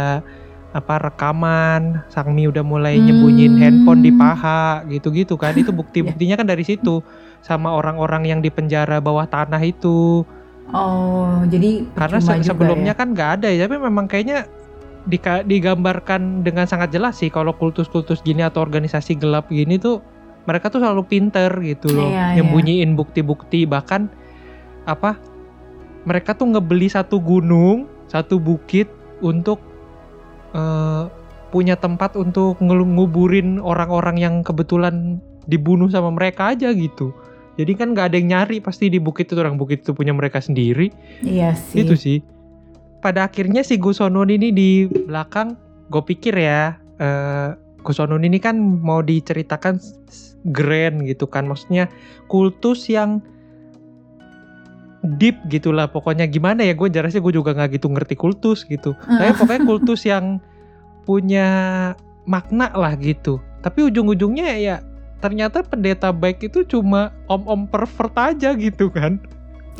apa 0.73 0.95
rekaman, 1.01 2.01
Sangmi 2.09 2.45
udah 2.45 2.61
mulai 2.61 2.97
nyembunyiin 2.97 3.55
Hmm. 3.55 3.63
handphone 3.63 4.01
di 4.01 4.11
paha 4.11 4.83
gitu-gitu 4.85 5.37
kan. 5.37 5.55
Itu 5.55 5.71
bukti-buktinya 5.71 6.35
kan 6.41 6.45
dari 6.45 6.63
situ 6.63 7.01
sama 7.41 7.71
orang-orang 7.71 8.27
yang 8.27 8.41
di 8.41 8.49
penjara 8.49 8.99
bawah 8.99 9.25
tanah 9.25 9.61
itu. 9.61 10.27
oh 10.65 11.43
jadi 11.45 11.85
Karena 11.93 12.17
se- 12.17 12.33
juga 12.35 12.49
sebelumnya 12.49 12.95
ya. 12.95 12.97
kan 12.97 13.13
nggak 13.13 13.31
ada 13.37 13.49
ya, 13.49 13.67
tapi 13.67 13.77
memang 13.77 14.07
kayaknya 14.07 14.47
dika- 15.05 15.43
digambarkan 15.43 16.41
dengan 16.41 16.65
sangat 16.65 16.89
jelas 16.91 17.19
sih 17.19 17.29
kalau 17.29 17.53
kultus-kultus 17.53 18.19
gini 18.21 18.41
atau 18.41 18.63
organisasi 18.63 19.15
gelap 19.15 19.47
gini 19.47 19.77
tuh 19.77 20.01
mereka 20.43 20.71
tuh 20.71 20.81
selalu 20.81 21.05
pinter 21.05 21.51
gitu 21.61 21.93
loh, 21.93 22.09
Iya, 22.09 22.33
iya. 22.33 22.41
nyembunyiin 22.41 22.95
bukti-bukti 22.95 23.63
bahkan 23.63 24.09
apa 24.83 25.19
mereka 26.03 26.33
tuh 26.33 26.49
ngebeli 26.49 26.89
satu 26.89 27.19
gunung, 27.19 27.91
satu 28.13 28.37
bukit 28.37 28.93
untuk 29.25 29.57
eh, 30.53 31.09
punya 31.49 31.77
tempat 31.81 32.17
untuk 32.21 32.61
nguburin 32.61 33.57
orang-orang 33.57 34.21
yang 34.21 34.35
kebetulan 34.45 35.21
dibunuh 35.49 35.89
sama 35.89 36.13
mereka 36.13 36.53
aja 36.53 36.69
gitu. 36.77 37.17
Jadi 37.61 37.73
kan 37.77 37.93
nggak 37.93 38.13
ada 38.13 38.17
yang 38.17 38.29
nyari 38.33 38.65
pasti 38.65 38.89
di 38.89 38.97
bukit 38.97 39.29
itu 39.29 39.37
orang 39.37 39.61
bukit 39.61 39.85
itu 39.85 39.93
punya 39.93 40.13
mereka 40.17 40.41
sendiri. 40.41 40.89
iya 41.21 41.53
sih 41.53 41.85
Itu 41.85 41.97
sih. 41.97 42.25
Pada 43.05 43.29
akhirnya 43.29 43.61
si 43.61 43.77
Gusonon 43.77 44.31
ini 44.31 44.49
di 44.55 44.71
belakang, 44.89 45.59
gue 45.93 46.01
pikir 46.01 46.33
ya, 46.33 46.81
eh 46.97 47.53
Gusonon 47.83 48.23
ini 48.23 48.39
kan 48.39 48.57
mau 48.57 49.03
diceritakan 49.05 49.83
grand 50.55 51.03
gitu 51.05 51.27
kan, 51.29 51.45
maksudnya 51.51 51.91
kultus 52.31 52.87
yang 52.89 53.21
deep 55.19 55.39
gitulah. 55.51 55.91
Pokoknya 55.91 56.27
gimana 56.31 56.63
ya, 56.63 56.73
gue 56.73 56.89
jelasnya 56.89 57.21
gue 57.21 57.35
juga 57.35 57.53
nggak 57.53 57.79
gitu 57.79 57.87
ngerti 57.91 58.15
kultus 58.15 58.65
gitu. 58.67 58.95
Tapi 58.95 59.33
pokoknya 59.37 59.63
kultus 59.67 60.01
yang 60.13 60.39
punya 61.05 61.49
makna 62.25 62.71
lah 62.73 62.95
gitu. 62.99 63.43
Tapi 63.63 63.91
ujung-ujungnya 63.91 64.59
ya 64.59 64.77
ternyata 65.23 65.63
pendeta 65.63 66.11
baik 66.11 66.51
itu 66.51 66.67
cuma 66.67 67.15
om-om 67.31 67.71
pervert 67.71 68.11
aja 68.19 68.51
gitu 68.59 68.91
kan. 68.91 69.23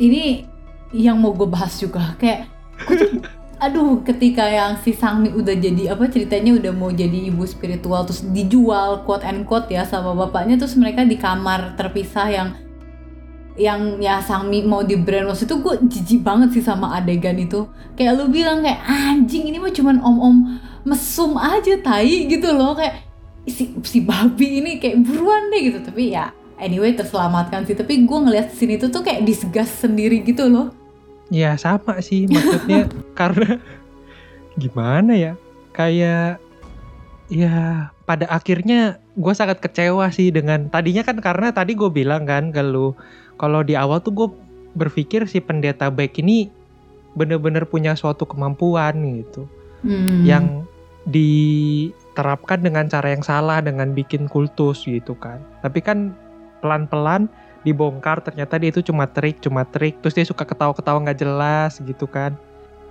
ini 0.01 0.47
yang 0.89 1.21
mau 1.21 1.35
gue 1.35 1.45
bahas 1.45 1.77
juga 1.77 2.17
kayak 2.17 2.49
tuh 2.85 3.21
aduh 3.63 4.03
ketika 4.03 4.43
yang 4.43 4.75
si 4.83 4.91
Sangmi 4.91 5.31
udah 5.31 5.55
jadi 5.55 5.95
apa 5.95 6.11
ceritanya 6.11 6.59
udah 6.59 6.73
mau 6.75 6.91
jadi 6.91 7.31
ibu 7.31 7.47
spiritual 7.47 8.03
terus 8.03 8.19
dijual 8.35 9.07
quote 9.07 9.23
and 9.23 9.47
quote 9.47 9.71
ya 9.71 9.87
sama 9.87 10.11
bapaknya 10.11 10.59
terus 10.59 10.75
mereka 10.75 11.07
di 11.07 11.15
kamar 11.15 11.79
terpisah 11.79 12.27
yang 12.27 12.47
yang 13.53 14.01
ya 14.01 14.17
Sangmi 14.17 14.65
mau 14.65 14.81
di 14.81 14.97
brainwash 14.97 15.45
itu 15.45 15.61
gue 15.61 15.75
jijik 15.85 16.25
banget 16.25 16.57
sih 16.57 16.63
sama 16.65 16.97
adegan 16.97 17.37
itu. 17.37 17.69
Kayak 17.93 18.17
lu 18.17 18.25
bilang 18.33 18.65
kayak 18.65 18.81
anjing 18.85 19.49
ini 19.49 19.61
mah 19.61 19.69
cuman 19.69 20.01
om-om 20.01 20.57
mesum 20.83 21.37
aja 21.37 21.77
tai 21.77 22.25
gitu 22.25 22.49
loh. 22.49 22.73
Kayak 22.73 23.05
si, 23.45 23.77
si 23.85 24.01
babi 24.01 24.61
ini 24.61 24.81
kayak 24.81 25.05
buruan 25.05 25.53
deh 25.53 25.61
gitu. 25.69 25.79
Tapi 25.85 26.17
ya 26.17 26.33
anyway 26.57 26.97
terselamatkan 26.97 27.69
sih. 27.69 27.77
Tapi 27.77 28.09
gue 28.09 28.19
ngeliat 28.25 28.49
sini 28.57 28.81
tuh 28.81 28.89
tuh 28.89 29.05
kayak 29.05 29.21
disgust 29.21 29.85
sendiri 29.85 30.25
gitu 30.25 30.49
loh. 30.49 30.73
Ya 31.29 31.53
sama 31.53 32.01
sih 32.01 32.25
maksudnya. 32.25 32.89
Karena 33.19 33.61
gimana 34.57 35.13
ya? 35.13 35.33
Kayak 35.77 36.41
ya 37.29 37.89
pada 38.05 38.27
akhirnya 38.33 38.97
gue 39.13 39.33
sangat 39.33 39.61
kecewa 39.61 40.09
sih 40.09 40.33
dengan 40.33 40.67
tadinya 40.67 41.05
kan 41.05 41.21
karena 41.21 41.53
tadi 41.53 41.77
gue 41.77 41.89
bilang 41.89 42.25
kan 42.25 42.49
kalau 42.49 42.97
kalau 43.37 43.65
di 43.65 43.73
awal 43.77 43.99
tuh 43.99 44.13
gue 44.13 44.27
berpikir 44.73 45.29
si 45.29 45.37
pendeta 45.43 45.93
baik 45.93 46.17
ini 46.21 46.49
bener-bener 47.13 47.65
punya 47.69 47.93
suatu 47.93 48.25
kemampuan 48.25 48.97
gitu 49.21 49.45
Hmm. 49.83 50.23
yang 50.23 50.63
di 51.03 51.91
diterapkan 52.13 52.61
dengan 52.61 52.85
cara 52.85 53.09
yang 53.09 53.25
salah 53.25 53.57
dengan 53.57 53.89
bikin 53.97 54.29
kultus 54.29 54.85
gitu 54.85 55.17
kan. 55.17 55.41
Tapi 55.65 55.81
kan 55.81 56.13
pelan-pelan 56.61 57.25
dibongkar 57.65 58.21
ternyata 58.21 58.61
dia 58.61 58.69
itu 58.69 58.85
cuma 58.85 59.09
trik, 59.09 59.41
cuma 59.41 59.65
trik. 59.65 59.97
Terus 60.05 60.13
dia 60.13 60.25
suka 60.29 60.45
ketawa-ketawa 60.45 61.09
nggak 61.09 61.19
jelas 61.25 61.81
gitu 61.81 62.05
kan. 62.05 62.37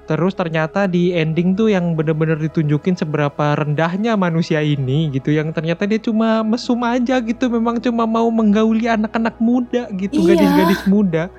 Terus 0.02 0.34
ternyata 0.34 0.90
di 0.90 1.14
ending 1.14 1.54
tuh 1.54 1.70
yang 1.70 1.94
bener-bener 1.94 2.34
ditunjukin 2.34 2.98
seberapa 2.98 3.54
rendahnya 3.54 4.18
manusia 4.18 4.58
ini 4.58 5.14
gitu. 5.14 5.30
Yang 5.30 5.54
ternyata 5.54 5.86
dia 5.86 6.02
cuma 6.02 6.42
mesum 6.42 6.82
aja 6.82 7.22
gitu. 7.22 7.46
Memang 7.46 7.78
cuma 7.78 8.02
mau 8.02 8.26
menggauli 8.28 8.90
anak-anak 8.90 9.38
muda 9.38 9.86
gitu. 9.94 10.18
Iya. 10.26 10.34
Gadis-gadis 10.34 10.82
muda. 10.90 11.30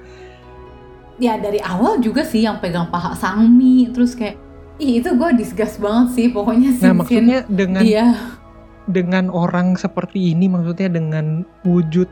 ya 1.21 1.37
dari 1.37 1.61
awal 1.61 2.01
juga 2.01 2.25
sih 2.25 2.45
yang 2.45 2.57
pegang 2.57 2.89
paha 2.89 3.13
Sangmi 3.13 3.85
terus 3.93 4.17
kayak 4.17 4.37
ih 4.81 4.97
itu 4.97 5.13
gue 5.13 5.29
disgust 5.37 5.77
banget 5.77 6.07
sih 6.17 6.27
pokoknya 6.33 6.69
Nah 6.73 6.77
scene-scene 6.77 6.97
maksudnya 6.97 7.39
dengan 7.45 7.83
dia 7.85 8.05
dengan 8.89 9.25
orang 9.31 9.77
seperti 9.77 10.33
ini 10.33 10.49
maksudnya 10.49 10.89
dengan 10.91 11.45
wujud 11.63 12.09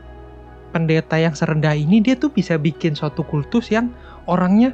pendeta 0.72 1.20
yang 1.20 1.36
serendah 1.36 1.76
ini 1.76 2.00
dia 2.00 2.16
tuh 2.16 2.32
bisa 2.32 2.56
bikin 2.56 2.96
suatu 2.96 3.26
kultus 3.26 3.68
yang 3.68 3.92
orangnya 4.24 4.72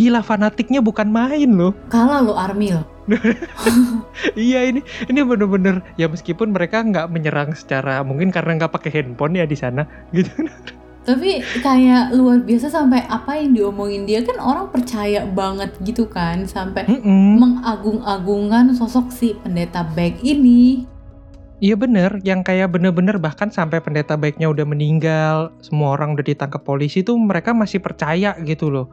gila 0.00 0.24
fanatiknya 0.24 0.80
bukan 0.80 1.12
main 1.12 1.52
loh. 1.52 1.76
kalah 1.92 2.24
lo 2.24 2.32
Armil 2.32 2.80
iya 4.48 4.64
ini 4.64 4.80
ini 5.12 5.20
bener-bener 5.20 5.84
ya 6.00 6.08
meskipun 6.08 6.56
mereka 6.56 6.80
nggak 6.80 7.12
menyerang 7.12 7.52
secara 7.52 8.00
mungkin 8.00 8.32
karena 8.32 8.56
nggak 8.56 8.72
pakai 8.72 8.90
handphone 8.96 9.36
ya 9.36 9.44
di 9.44 9.58
sana 9.58 9.84
gitu. 10.16 10.32
tapi 11.04 11.44
kayak 11.60 12.16
luar 12.16 12.40
biasa 12.40 12.72
sampai 12.72 13.04
apa 13.12 13.36
yang 13.36 13.52
diomongin 13.52 14.08
dia 14.08 14.24
kan 14.24 14.40
orang 14.40 14.72
percaya 14.72 15.28
banget 15.28 15.68
gitu 15.84 16.08
kan 16.08 16.48
sampai 16.48 16.88
Mm-mm. 16.88 17.36
mengagung-agungkan 17.36 18.72
sosok 18.72 19.12
si 19.12 19.36
pendeta 19.44 19.84
baik 19.92 20.16
ini 20.24 20.88
Iya 21.60 21.76
bener, 21.76 22.24
yang 22.24 22.40
kayak 22.40 22.72
bener-bener 22.72 23.20
bahkan 23.20 23.52
sampai 23.52 23.84
pendeta 23.84 24.16
baiknya 24.16 24.48
udah 24.48 24.64
meninggal, 24.64 25.52
semua 25.60 25.92
orang 25.92 26.16
udah 26.16 26.24
ditangkap 26.24 26.64
polisi 26.64 27.04
tuh 27.04 27.20
mereka 27.20 27.52
masih 27.52 27.84
percaya 27.84 28.32
gitu 28.40 28.72
loh. 28.72 28.88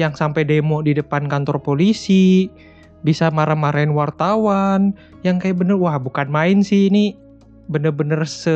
Yang 0.00 0.24
sampai 0.24 0.48
demo 0.48 0.80
di 0.80 0.96
depan 0.96 1.28
kantor 1.28 1.60
polisi, 1.60 2.48
bisa 3.04 3.28
marah-marahin 3.28 3.92
wartawan, 3.92 4.96
yang 5.20 5.36
kayak 5.36 5.60
bener, 5.60 5.76
wah 5.76 6.00
bukan 6.00 6.32
main 6.32 6.64
sih 6.64 6.88
ini 6.88 7.12
bener-bener 7.70 8.26
se 8.26 8.50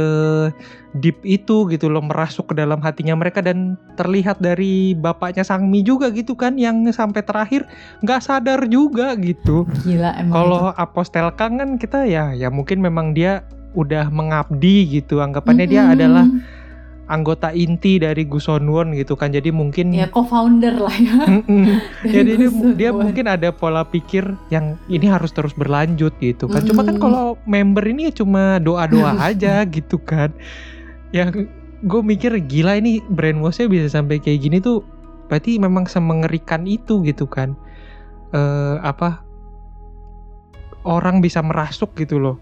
deep 0.99 1.23
itu 1.23 1.71
gitu 1.71 1.87
loh 1.87 2.03
merasuk 2.03 2.51
ke 2.51 2.55
dalam 2.59 2.83
hatinya 2.83 3.15
mereka 3.15 3.39
dan 3.39 3.79
terlihat 3.95 4.43
dari 4.43 4.99
bapaknya 4.99 5.47
Sangmi 5.47 5.87
juga 5.87 6.11
gitu 6.11 6.35
kan 6.35 6.59
yang 6.59 6.83
sampai 6.91 7.23
terakhir 7.23 7.63
nggak 8.03 8.21
sadar 8.21 8.67
juga 8.67 9.15
gitu. 9.15 9.71
gila 9.87 10.19
emang 10.19 10.35
Kalau 10.35 10.63
Apostel 10.75 11.31
Kang 11.39 11.63
kan 11.63 11.79
kita 11.79 12.03
ya 12.11 12.35
ya 12.35 12.51
mungkin 12.51 12.83
memang 12.83 13.15
dia 13.15 13.47
udah 13.79 14.11
mengabdi 14.11 14.99
gitu 14.99 15.23
anggapannya 15.23 15.67
dia 15.71 15.87
Mm-mm. 15.87 15.95
adalah 15.95 16.27
anggota 17.05 17.53
inti 17.53 18.01
dari 18.01 18.25
Gusonwon 18.25 18.97
gitu 18.97 19.13
kan. 19.15 19.29
Jadi 19.29 19.53
mungkin 19.53 19.93
ya 19.93 20.09
co-founder 20.09 20.77
lah 20.81 20.97
ya. 20.97 21.17
Dari 22.05 22.13
jadi 22.13 22.33
dia, 22.41 22.51
dia 22.77 22.91
mungkin 22.97 23.29
ada 23.29 23.53
pola 23.53 23.85
pikir 23.85 24.25
yang 24.49 24.81
ini 24.89 25.05
harus 25.09 25.31
terus 25.31 25.53
berlanjut 25.53 26.17
gitu 26.21 26.49
kan. 26.49 26.65
Cuma 26.65 26.81
kan 26.83 26.97
Mm. 26.97 27.03
kalau 27.03 27.37
member 27.45 27.85
ini 27.85 28.09
ya 28.09 28.13
cuma 28.25 28.57
doa-doa 28.61 29.21
aja 29.29 29.65
gitu 29.69 30.01
kan. 30.01 30.33
Yang 31.13 31.53
gue 31.85 32.01
mikir 32.01 32.33
gila 32.49 32.81
ini 32.81 33.05
brainwashnya 33.13 33.69
bisa 33.69 33.87
sampai 33.93 34.17
kayak 34.17 34.41
gini 34.41 34.59
tuh 34.65 34.81
berarti 35.29 35.61
memang 35.61 35.85
semengerikan 35.85 36.65
itu 36.65 37.05
gitu 37.05 37.29
kan. 37.29 37.53
Eh 38.33 38.77
apa? 38.81 39.21
Orang 40.85 41.21
bisa 41.25 41.41
merasuk 41.41 41.97
gitu 41.97 42.21
loh. 42.21 42.37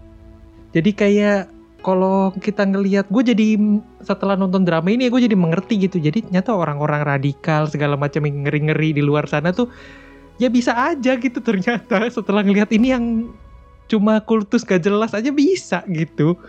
Jadi 0.73 0.91
kayak 0.95 1.52
kalau 1.83 2.31
kita 2.39 2.63
ngelihat 2.63 3.11
gue 3.11 3.23
jadi 3.35 3.59
setelah 4.01 4.39
nonton 4.39 4.63
drama 4.63 4.87
ini 4.87 5.11
gue 5.11 5.21
jadi 5.27 5.35
mengerti 5.35 5.83
gitu. 5.83 5.99
Jadi 5.99 6.23
ternyata 6.23 6.55
orang-orang 6.55 7.03
radikal 7.03 7.67
segala 7.67 7.99
macam 7.99 8.23
yang 8.23 8.47
ngeri-ngeri 8.47 8.95
di 8.95 9.03
luar 9.03 9.27
sana 9.27 9.51
tuh 9.51 9.67
ya 10.39 10.47
bisa 10.47 10.71
aja 10.73 11.19
gitu 11.19 11.43
ternyata. 11.43 12.07
Setelah 12.15 12.41
ngelihat 12.41 12.71
ini 12.71 12.95
yang 12.95 13.05
cuma 13.91 14.23
kultus 14.23 14.63
gak 14.63 14.81
jelas 14.81 15.11
aja 15.11 15.29
bisa 15.29 15.83
gitu. 15.91 16.39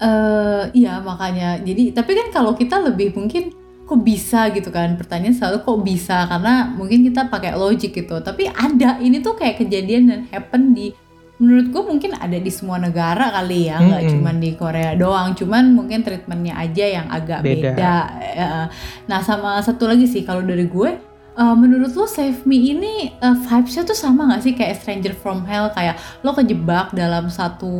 Eh, 0.00 0.62
iya 0.72 1.04
makanya. 1.04 1.60
Jadi 1.60 1.92
tapi 1.92 2.16
kan 2.16 2.32
kalau 2.32 2.56
kita 2.56 2.80
lebih 2.80 3.12
mungkin 3.12 3.52
kok 3.84 4.00
bisa 4.00 4.48
gitu 4.56 4.72
kan? 4.72 4.96
Pertanyaan 4.96 5.36
selalu 5.36 5.60
kok 5.60 5.80
bisa? 5.84 6.24
Karena 6.24 6.72
mungkin 6.72 7.04
kita 7.04 7.28
pakai 7.28 7.52
logik 7.52 7.92
gitu. 7.92 8.16
Tapi 8.24 8.48
ada 8.48 8.96
ini 9.04 9.20
tuh 9.20 9.36
kayak 9.36 9.60
kejadian 9.60 10.08
dan 10.08 10.20
happen 10.32 10.72
di 10.72 10.96
menurut 11.40 11.72
gue 11.72 11.82
mungkin 11.88 12.12
ada 12.20 12.36
di 12.36 12.52
semua 12.52 12.76
negara 12.76 13.32
kali 13.32 13.72
ya 13.72 13.80
nggak 13.80 14.02
Mm-mm. 14.04 14.12
cuman 14.12 14.36
di 14.38 14.50
Korea 14.54 14.92
doang. 14.92 15.32
Cuman 15.32 15.72
mungkin 15.72 16.04
treatmentnya 16.04 16.52
aja 16.54 16.84
yang 16.84 17.06
agak 17.08 17.40
Beda. 17.40 17.72
beda, 17.72 17.96
Eh, 18.20 18.66
nah 19.08 19.20
sama 19.24 19.56
satu 19.64 19.88
lagi 19.88 20.04
sih 20.04 20.22
kalau 20.22 20.44
dari 20.44 20.68
gue 20.68 20.90
eh, 21.34 21.54
menurut 21.56 21.96
lo 21.96 22.04
Save 22.04 22.44
Me 22.44 22.60
ini 22.60 23.16
eh, 23.16 23.36
vibesnya 23.48 23.88
tuh 23.88 23.96
sama 23.96 24.28
gak 24.36 24.42
sih 24.44 24.52
kayak 24.52 24.84
Stranger 24.84 25.16
from 25.16 25.48
Hell? 25.48 25.72
Kayak 25.72 25.96
lo 26.20 26.36
kejebak 26.36 26.92
dalam 26.92 27.32
satu 27.32 27.72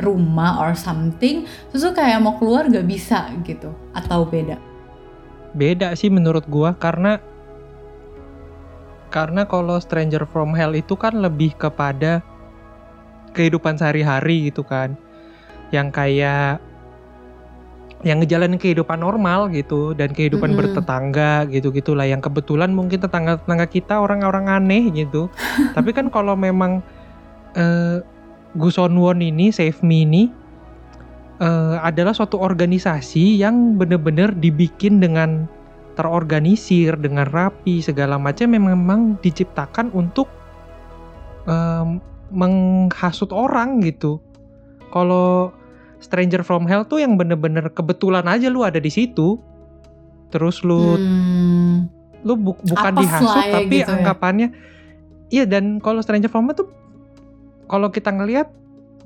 rumah 0.00 0.56
or 0.62 0.72
something 0.72 1.44
terus 1.68 1.82
lo 1.84 1.92
kayak 1.92 2.22
mau 2.22 2.38
keluar 2.40 2.70
gak 2.70 2.86
bisa 2.86 3.28
gitu 3.44 3.74
atau 3.92 4.24
beda? 4.24 4.56
Beda 5.52 5.92
sih 5.92 6.08
menurut 6.08 6.48
gua 6.48 6.72
karena 6.72 7.20
karena 9.12 9.44
kalau 9.44 9.76
Stranger 9.76 10.24
from 10.24 10.56
Hell 10.56 10.72
itu 10.72 10.96
kan 10.96 11.20
lebih 11.20 11.52
kepada 11.60 12.24
kehidupan 13.36 13.76
sehari-hari 13.76 14.48
gitu 14.48 14.64
kan. 14.64 14.96
Yang 15.68 15.88
kayak 15.92 16.64
yang 18.02 18.18
ngejalanin 18.18 18.58
kehidupan 18.58 18.98
normal 18.98 19.46
gitu 19.54 19.94
dan 19.94 20.10
kehidupan 20.10 20.52
Mm-mm. 20.52 20.74
bertetangga 20.74 21.46
gitu 21.46 21.70
gitulah 21.70 22.02
yang 22.02 22.18
kebetulan 22.18 22.74
mungkin 22.74 22.98
tetangga-tetangga 22.98 23.66
kita 23.70 23.94
orang-orang 24.00 24.50
aneh 24.50 24.90
gitu. 24.90 25.30
Tapi 25.76 25.94
kan 25.94 26.10
kalau 26.10 26.34
memang 26.34 26.82
eh, 27.54 28.02
Gusonwon 28.58 29.22
ini 29.22 29.54
Save 29.54 29.78
Me 29.86 30.02
ini 30.02 30.22
eh, 31.38 31.76
adalah 31.78 32.10
suatu 32.10 32.42
organisasi 32.42 33.38
yang 33.38 33.78
benar-benar 33.78 34.34
dibikin 34.34 34.98
dengan 34.98 35.46
terorganisir 35.92 36.96
dengan 36.96 37.26
rapi 37.26 37.80
segala 37.80 38.16
macam 38.16 38.48
memang 38.48 39.20
diciptakan 39.20 39.92
untuk 39.92 40.28
em, 41.44 42.00
menghasut 42.32 43.28
orang 43.30 43.82
gitu. 43.82 44.16
Kalau 44.88 45.52
Stranger 45.98 46.42
from 46.42 46.66
Hell 46.66 46.82
tuh 46.82 46.98
yang 46.98 47.14
bener-bener 47.14 47.70
kebetulan 47.70 48.26
aja 48.26 48.48
lu 48.48 48.64
ada 48.64 48.76
di 48.76 48.88
situ. 48.88 49.38
Terus 50.28 50.64
lu 50.64 50.96
Hmm, 50.96 51.86
lu 52.24 52.34
bu- 52.34 52.62
bukan 52.62 52.92
Apes 52.94 53.02
dihasut 53.04 53.42
ya 53.42 53.52
tapi 53.52 53.76
gitu 53.78 53.92
ya. 53.92 53.96
anggapannya 54.00 54.48
iya 55.28 55.44
dan 55.44 55.76
kalau 55.78 56.00
Stranger 56.00 56.26
from 56.26 56.46
Hell 56.46 56.56
tuh 56.56 56.68
kalau 57.66 57.88
kita 57.88 58.08
ngelihat 58.10 58.48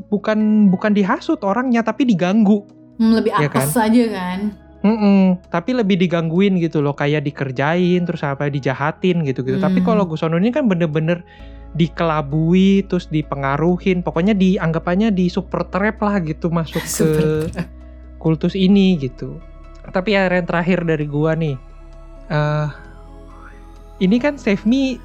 bukan 0.06 0.68
bukan 0.68 0.92
dihasut 0.92 1.40
orangnya 1.40 1.80
tapi 1.80 2.04
diganggu. 2.04 2.62
hmm, 2.96 3.12
lebih 3.12 3.32
Iya 3.34 3.48
kan? 3.48 3.64
apes 3.64 3.74
aja 3.74 4.04
kan 4.12 4.38
Mm-mm, 4.86 5.50
tapi 5.50 5.74
lebih 5.74 5.98
digangguin 5.98 6.54
gitu 6.56 6.78
loh, 6.78 6.94
kayak 6.94 7.26
dikerjain 7.26 8.06
terus 8.06 8.22
apa 8.22 8.46
dijahatin 8.46 9.26
gitu 9.26 9.42
gitu. 9.42 9.58
Tapi 9.58 9.82
Hmm. 9.82 9.86
kalau 9.88 10.06
Gusono 10.06 10.38
ini 10.38 10.54
kan 10.54 10.70
bener-bener 10.70 11.26
dikelabui 11.74 12.86
terus 12.86 13.04
dipengaruhin, 13.06 14.00
pokoknya 14.00 14.32
dianggapannya 14.32 15.10
di 15.10 15.26
super 15.26 15.66
trap 15.66 15.98
lah 16.00 16.22
gitu 16.22 16.48
masuk 16.48 16.80
ke 16.96 17.08
kultus 18.16 18.54
ini 18.54 18.94
gitu. 18.96 19.42
Tapi 19.84 20.14
ya 20.14 20.26
yang 20.26 20.46
terakhir 20.46 20.82
dari 20.82 21.04
gua 21.04 21.34
nih, 21.34 21.58
eh 22.28 22.68
ini 23.98 24.16
kan 24.16 24.36
Save 24.36 24.62
Me 24.62 25.02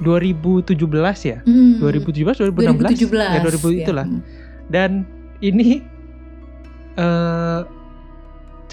2017 0.00 0.74
ya, 1.22 1.38
Hmm, 1.40 1.78
2017 1.78 2.40
2016 2.40 3.04
2017 3.04 3.14
ya 3.14 3.40
2000 3.42 3.70
ya. 3.70 3.78
itulah 3.80 4.06
dan 4.66 4.90
ini 5.38 5.84
eh 6.96 7.60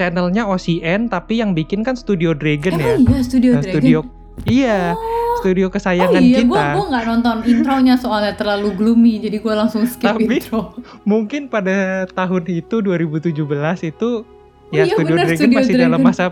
channelnya 0.01 0.43
OCN 0.43 1.05
tapi 1.05 1.37
yang 1.37 1.53
bikin 1.53 1.85
kan 1.85 1.93
Studio 1.93 2.33
Dragon 2.33 2.73
ya. 2.73 2.97
Emang 2.97 3.05
iya 3.07 3.21
Studio 3.21 3.51
Nah, 3.51 3.61
Dragon 3.61 3.73
studio 3.77 3.99
iya, 4.43 4.79
Oh. 4.91 5.37
studio 5.37 5.67
Oh 5.67 5.71
kesayangan 5.71 6.17
iya, 6.17 6.41
gue 6.41 6.49
kita. 6.49 6.73
gue 6.73 6.85
nggak 6.87 7.05
nonton 7.05 7.35
intronya 7.45 7.93
soalnya 7.95 8.33
terlalu 8.33 8.73
gloomy, 8.73 9.19
jadi 9.19 9.37
gue 9.37 9.53
langsung 9.53 9.85
skip 9.85 10.07
Tapi- 10.07 10.25
intro. 10.25 10.73
Mungkin 11.03 11.45
pada 11.45 12.07
tahun 12.07 12.43
itu 12.47 12.81
2017 12.81 13.37
itu 13.83 14.09
Oh 14.23 14.71
ya 14.71 14.81
iya, 14.81 14.89
Studio 14.89 15.13
benar, 15.13 15.25
Dragon 15.27 15.37
Studio 15.37 15.57
masih 15.59 15.75
dalam 15.75 15.91
Dragon. 15.93 16.07
masa 16.07 16.25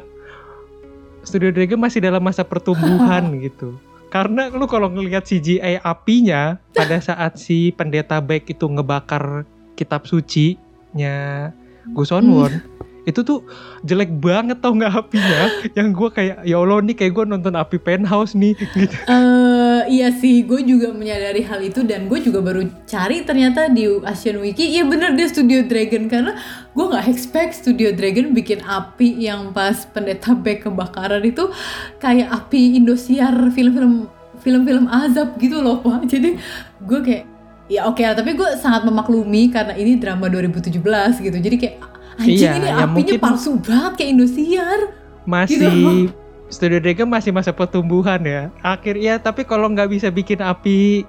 Studio 1.22 1.50
Dragon 1.52 1.78
masih 1.78 2.00
dalam 2.00 2.22
masa 2.22 2.42
pertumbuhan 2.42 3.24
gitu. 3.46 3.78
Karena 4.10 4.50
lu 4.50 4.66
kalau 4.66 4.90
ngelihat 4.90 5.22
CGI 5.22 5.78
apinya 5.80 6.58
pada 6.72 6.98
saat 7.04 7.38
si 7.38 7.70
pendeta 7.70 8.18
baik 8.18 8.50
itu 8.50 8.66
ngebakar 8.66 9.46
kitab 9.76 10.04
suci-nya 10.04 11.52
Gusonwon, 11.90 12.62
itu 13.10 13.22
tuh 13.26 13.44
jelek 13.84 14.14
banget 14.22 14.62
tau 14.62 14.78
nggak 14.78 14.94
apinya 14.94 15.40
yang 15.78 15.92
gue 15.92 16.10
kayak 16.14 16.38
ya 16.46 16.56
Allah 16.62 16.80
nih 16.86 16.96
kayak 16.96 17.14
gue 17.18 17.26
nonton 17.26 17.54
api 17.58 17.78
penthouse 17.82 18.38
nih 18.38 18.54
gitu 18.78 18.96
Eh 19.80 19.82
iya 19.90 20.12
sih, 20.12 20.44
gue 20.44 20.62
juga 20.66 20.92
menyadari 20.92 21.42
hal 21.46 21.64
itu 21.64 21.82
dan 21.88 22.12
gue 22.12 22.20
juga 22.20 22.44
baru 22.44 22.68
cari 22.86 23.24
ternyata 23.24 23.72
di 23.72 23.88
Asian 24.04 24.38
Wiki, 24.44 24.76
iya 24.76 24.84
bener 24.84 25.16
dia 25.16 25.28
Studio 25.32 25.64
Dragon 25.64 26.06
karena 26.12 26.36
gue 26.74 26.86
nggak 26.86 27.06
expect 27.08 27.64
Studio 27.64 27.96
Dragon 27.96 28.36
bikin 28.36 28.60
api 28.66 29.24
yang 29.24 29.56
pas 29.56 29.88
Pendeta 29.90 30.36
Beck 30.36 30.68
kebakaran 30.68 31.24
itu 31.24 31.48
kayak 31.98 32.28
api 32.30 32.78
Indosiar 32.78 33.34
film-film 33.56 34.12
film-film 34.44 34.86
azab 34.92 35.36
gitu 35.40 35.60
loh 35.64 35.80
pak. 35.80 36.06
Jadi 36.12 36.36
gue 36.84 37.00
kayak 37.00 37.24
ya 37.70 37.86
oke 37.86 38.02
okay, 38.02 38.14
tapi 38.14 38.34
gue 38.36 38.50
sangat 38.58 38.84
memaklumi 38.84 39.54
karena 39.54 39.78
ini 39.78 39.96
drama 39.98 40.28
2017 40.28 40.76
gitu. 41.24 41.38
Jadi 41.38 41.56
kayak 41.56 41.78
anjing 42.20 42.36
Iya, 42.38 42.52
ini 42.54 42.68
ya 42.68 42.76
apinya 42.78 42.88
mungkin- 42.92 43.22
palsu 43.22 43.52
banget 43.58 43.92
kayak 43.96 44.10
Indosiar. 44.12 44.80
masih 45.24 45.58
Gitu. 45.58 46.12
Studio 46.50 46.80
Dragon 46.80 47.06
masih 47.06 47.30
masa 47.30 47.52
pertumbuhan 47.52 48.18
ya. 48.22 48.50
Akhir 48.60 48.98
ya, 48.98 49.16
tapi 49.16 49.44
kalau 49.44 49.70
nggak 49.70 49.86
bisa 49.88 50.10
bikin 50.10 50.42
api 50.42 51.06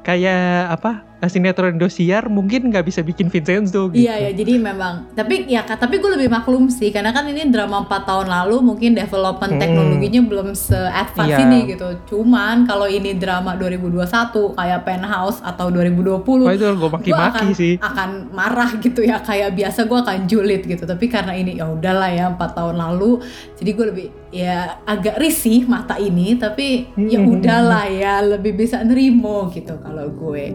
kayak 0.00 0.36
apa 0.70 1.00
sinetron 1.26 1.76
Indosiar, 1.76 2.26
mungkin 2.26 2.68
nggak 2.68 2.84
bisa 2.84 3.00
bikin 3.00 3.28
Vincenzo 3.28 3.88
gitu. 3.90 4.04
Iya 4.04 4.28
ya, 4.28 4.30
jadi 4.32 4.58
memang. 4.58 5.12
Tapi 5.12 5.46
ya, 5.46 5.64
tapi 5.64 5.98
gue 5.98 6.10
lebih 6.10 6.28
maklum 6.28 6.68
sih, 6.68 6.88
karena 6.88 7.10
kan 7.10 7.24
ini 7.24 7.46
drama 7.48 7.84
4 7.84 8.04
tahun 8.04 8.26
lalu, 8.28 8.56
mungkin 8.60 8.94
development 8.94 9.56
Hmm. 9.56 9.60
teknologinya 9.60 10.20
belum 10.24 10.48
se-advance 10.52 11.34
Iya. 11.34 11.44
ini 11.44 11.58
gitu. 11.70 11.88
Cuman 12.08 12.64
kalau 12.64 12.86
ini 12.86 13.14
drama 13.14 13.54
2021 13.54 14.52
kayak 14.52 14.84
Penthouse 14.84 15.38
atau 15.40 15.68
2020, 15.68 16.44
Wah 16.46 16.54
itu 16.54 16.66
gue 16.66 16.90
maki-maki 16.90 17.38
akan 17.38 17.48
sih. 17.52 17.74
akan 17.78 18.10
marah 18.30 18.70
gitu 18.78 19.00
ya, 19.00 19.18
kayak 19.18 19.54
biasa 19.54 19.84
gue 19.84 19.98
akan 19.98 20.18
julid 20.24 20.62
gitu. 20.62 20.84
Tapi 20.84 21.06
karena 21.06 21.32
ini 21.32 21.56
ya 21.56 21.68
udahlah 21.68 22.10
ya 22.10 22.24
4 22.30 22.50
tahun 22.52 22.76
lalu, 22.76 23.20
jadi 23.56 23.70
gue 23.70 23.86
lebih 23.90 24.06
ya 24.30 24.82
agak 24.82 25.16
risih 25.16 25.62
mata 25.64 25.94
ini, 25.94 26.34
tapi 26.34 26.90
ya 26.96 27.22
Hmm. 27.22 27.34
udahlah 27.38 27.86
ya 27.86 28.18
lebih 28.20 28.54
bisa 28.54 28.82
nerimo 28.82 29.46
gitu 29.50 29.78
kalau 29.78 30.10
gue. 30.10 30.50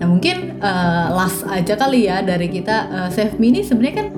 Nah 0.00 0.06
mungkin 0.10 0.58
eh, 0.58 1.06
last 1.14 1.46
aja 1.46 1.74
kali 1.78 2.10
ya 2.10 2.20
dari 2.20 2.50
kita. 2.50 2.76
Eh, 2.90 3.10
Save 3.14 3.38
Me 3.38 3.54
sebenarnya 3.62 3.96
kan 4.04 4.08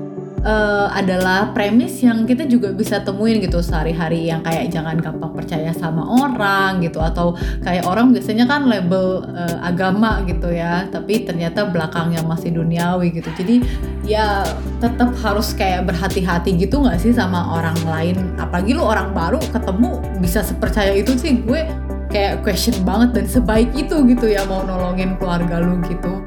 eh, 0.46 0.86
adalah 0.94 1.52
premis 1.52 2.00
yang 2.00 2.24
kita 2.24 2.46
juga 2.48 2.72
bisa 2.72 3.02
temuin 3.02 3.42
gitu 3.42 3.60
sehari-hari 3.60 4.30
yang 4.30 4.40
kayak 4.40 4.72
jangan 4.72 4.96
gampang 5.02 5.34
percaya 5.36 5.74
sama 5.76 6.06
orang 6.06 6.80
gitu 6.80 7.02
atau 7.02 7.36
kayak 7.60 7.84
orang 7.84 8.14
biasanya 8.14 8.46
kan 8.48 8.64
label 8.70 9.26
eh, 9.36 9.56
agama 9.60 10.24
gitu 10.24 10.48
ya 10.48 10.88
tapi 10.88 11.26
ternyata 11.26 11.68
belakangnya 11.68 12.24
masih 12.24 12.56
duniawi 12.56 13.12
gitu. 13.12 13.28
Jadi 13.36 13.60
ya 14.06 14.46
tetap 14.78 15.12
harus 15.18 15.50
kayak 15.52 15.90
berhati-hati 15.90 16.54
gitu 16.56 16.78
nggak 16.80 16.98
sih 17.02 17.12
sama 17.12 17.58
orang 17.58 17.76
lain? 17.84 18.16
Apalagi 18.38 18.72
lu 18.72 18.86
orang 18.86 19.12
baru 19.12 19.42
ketemu 19.50 19.98
bisa 20.22 20.40
sepercaya 20.46 20.94
itu 20.94 21.12
sih 21.18 21.42
gue 21.42 21.85
kayak 22.16 22.40
question 22.40 22.72
banget 22.88 23.12
dan 23.12 23.26
sebaik 23.28 23.68
itu 23.76 24.00
gitu 24.08 24.32
ya 24.32 24.40
mau 24.48 24.64
nolongin 24.64 25.20
keluarga 25.20 25.60
lu 25.60 25.76
gitu 25.84 26.24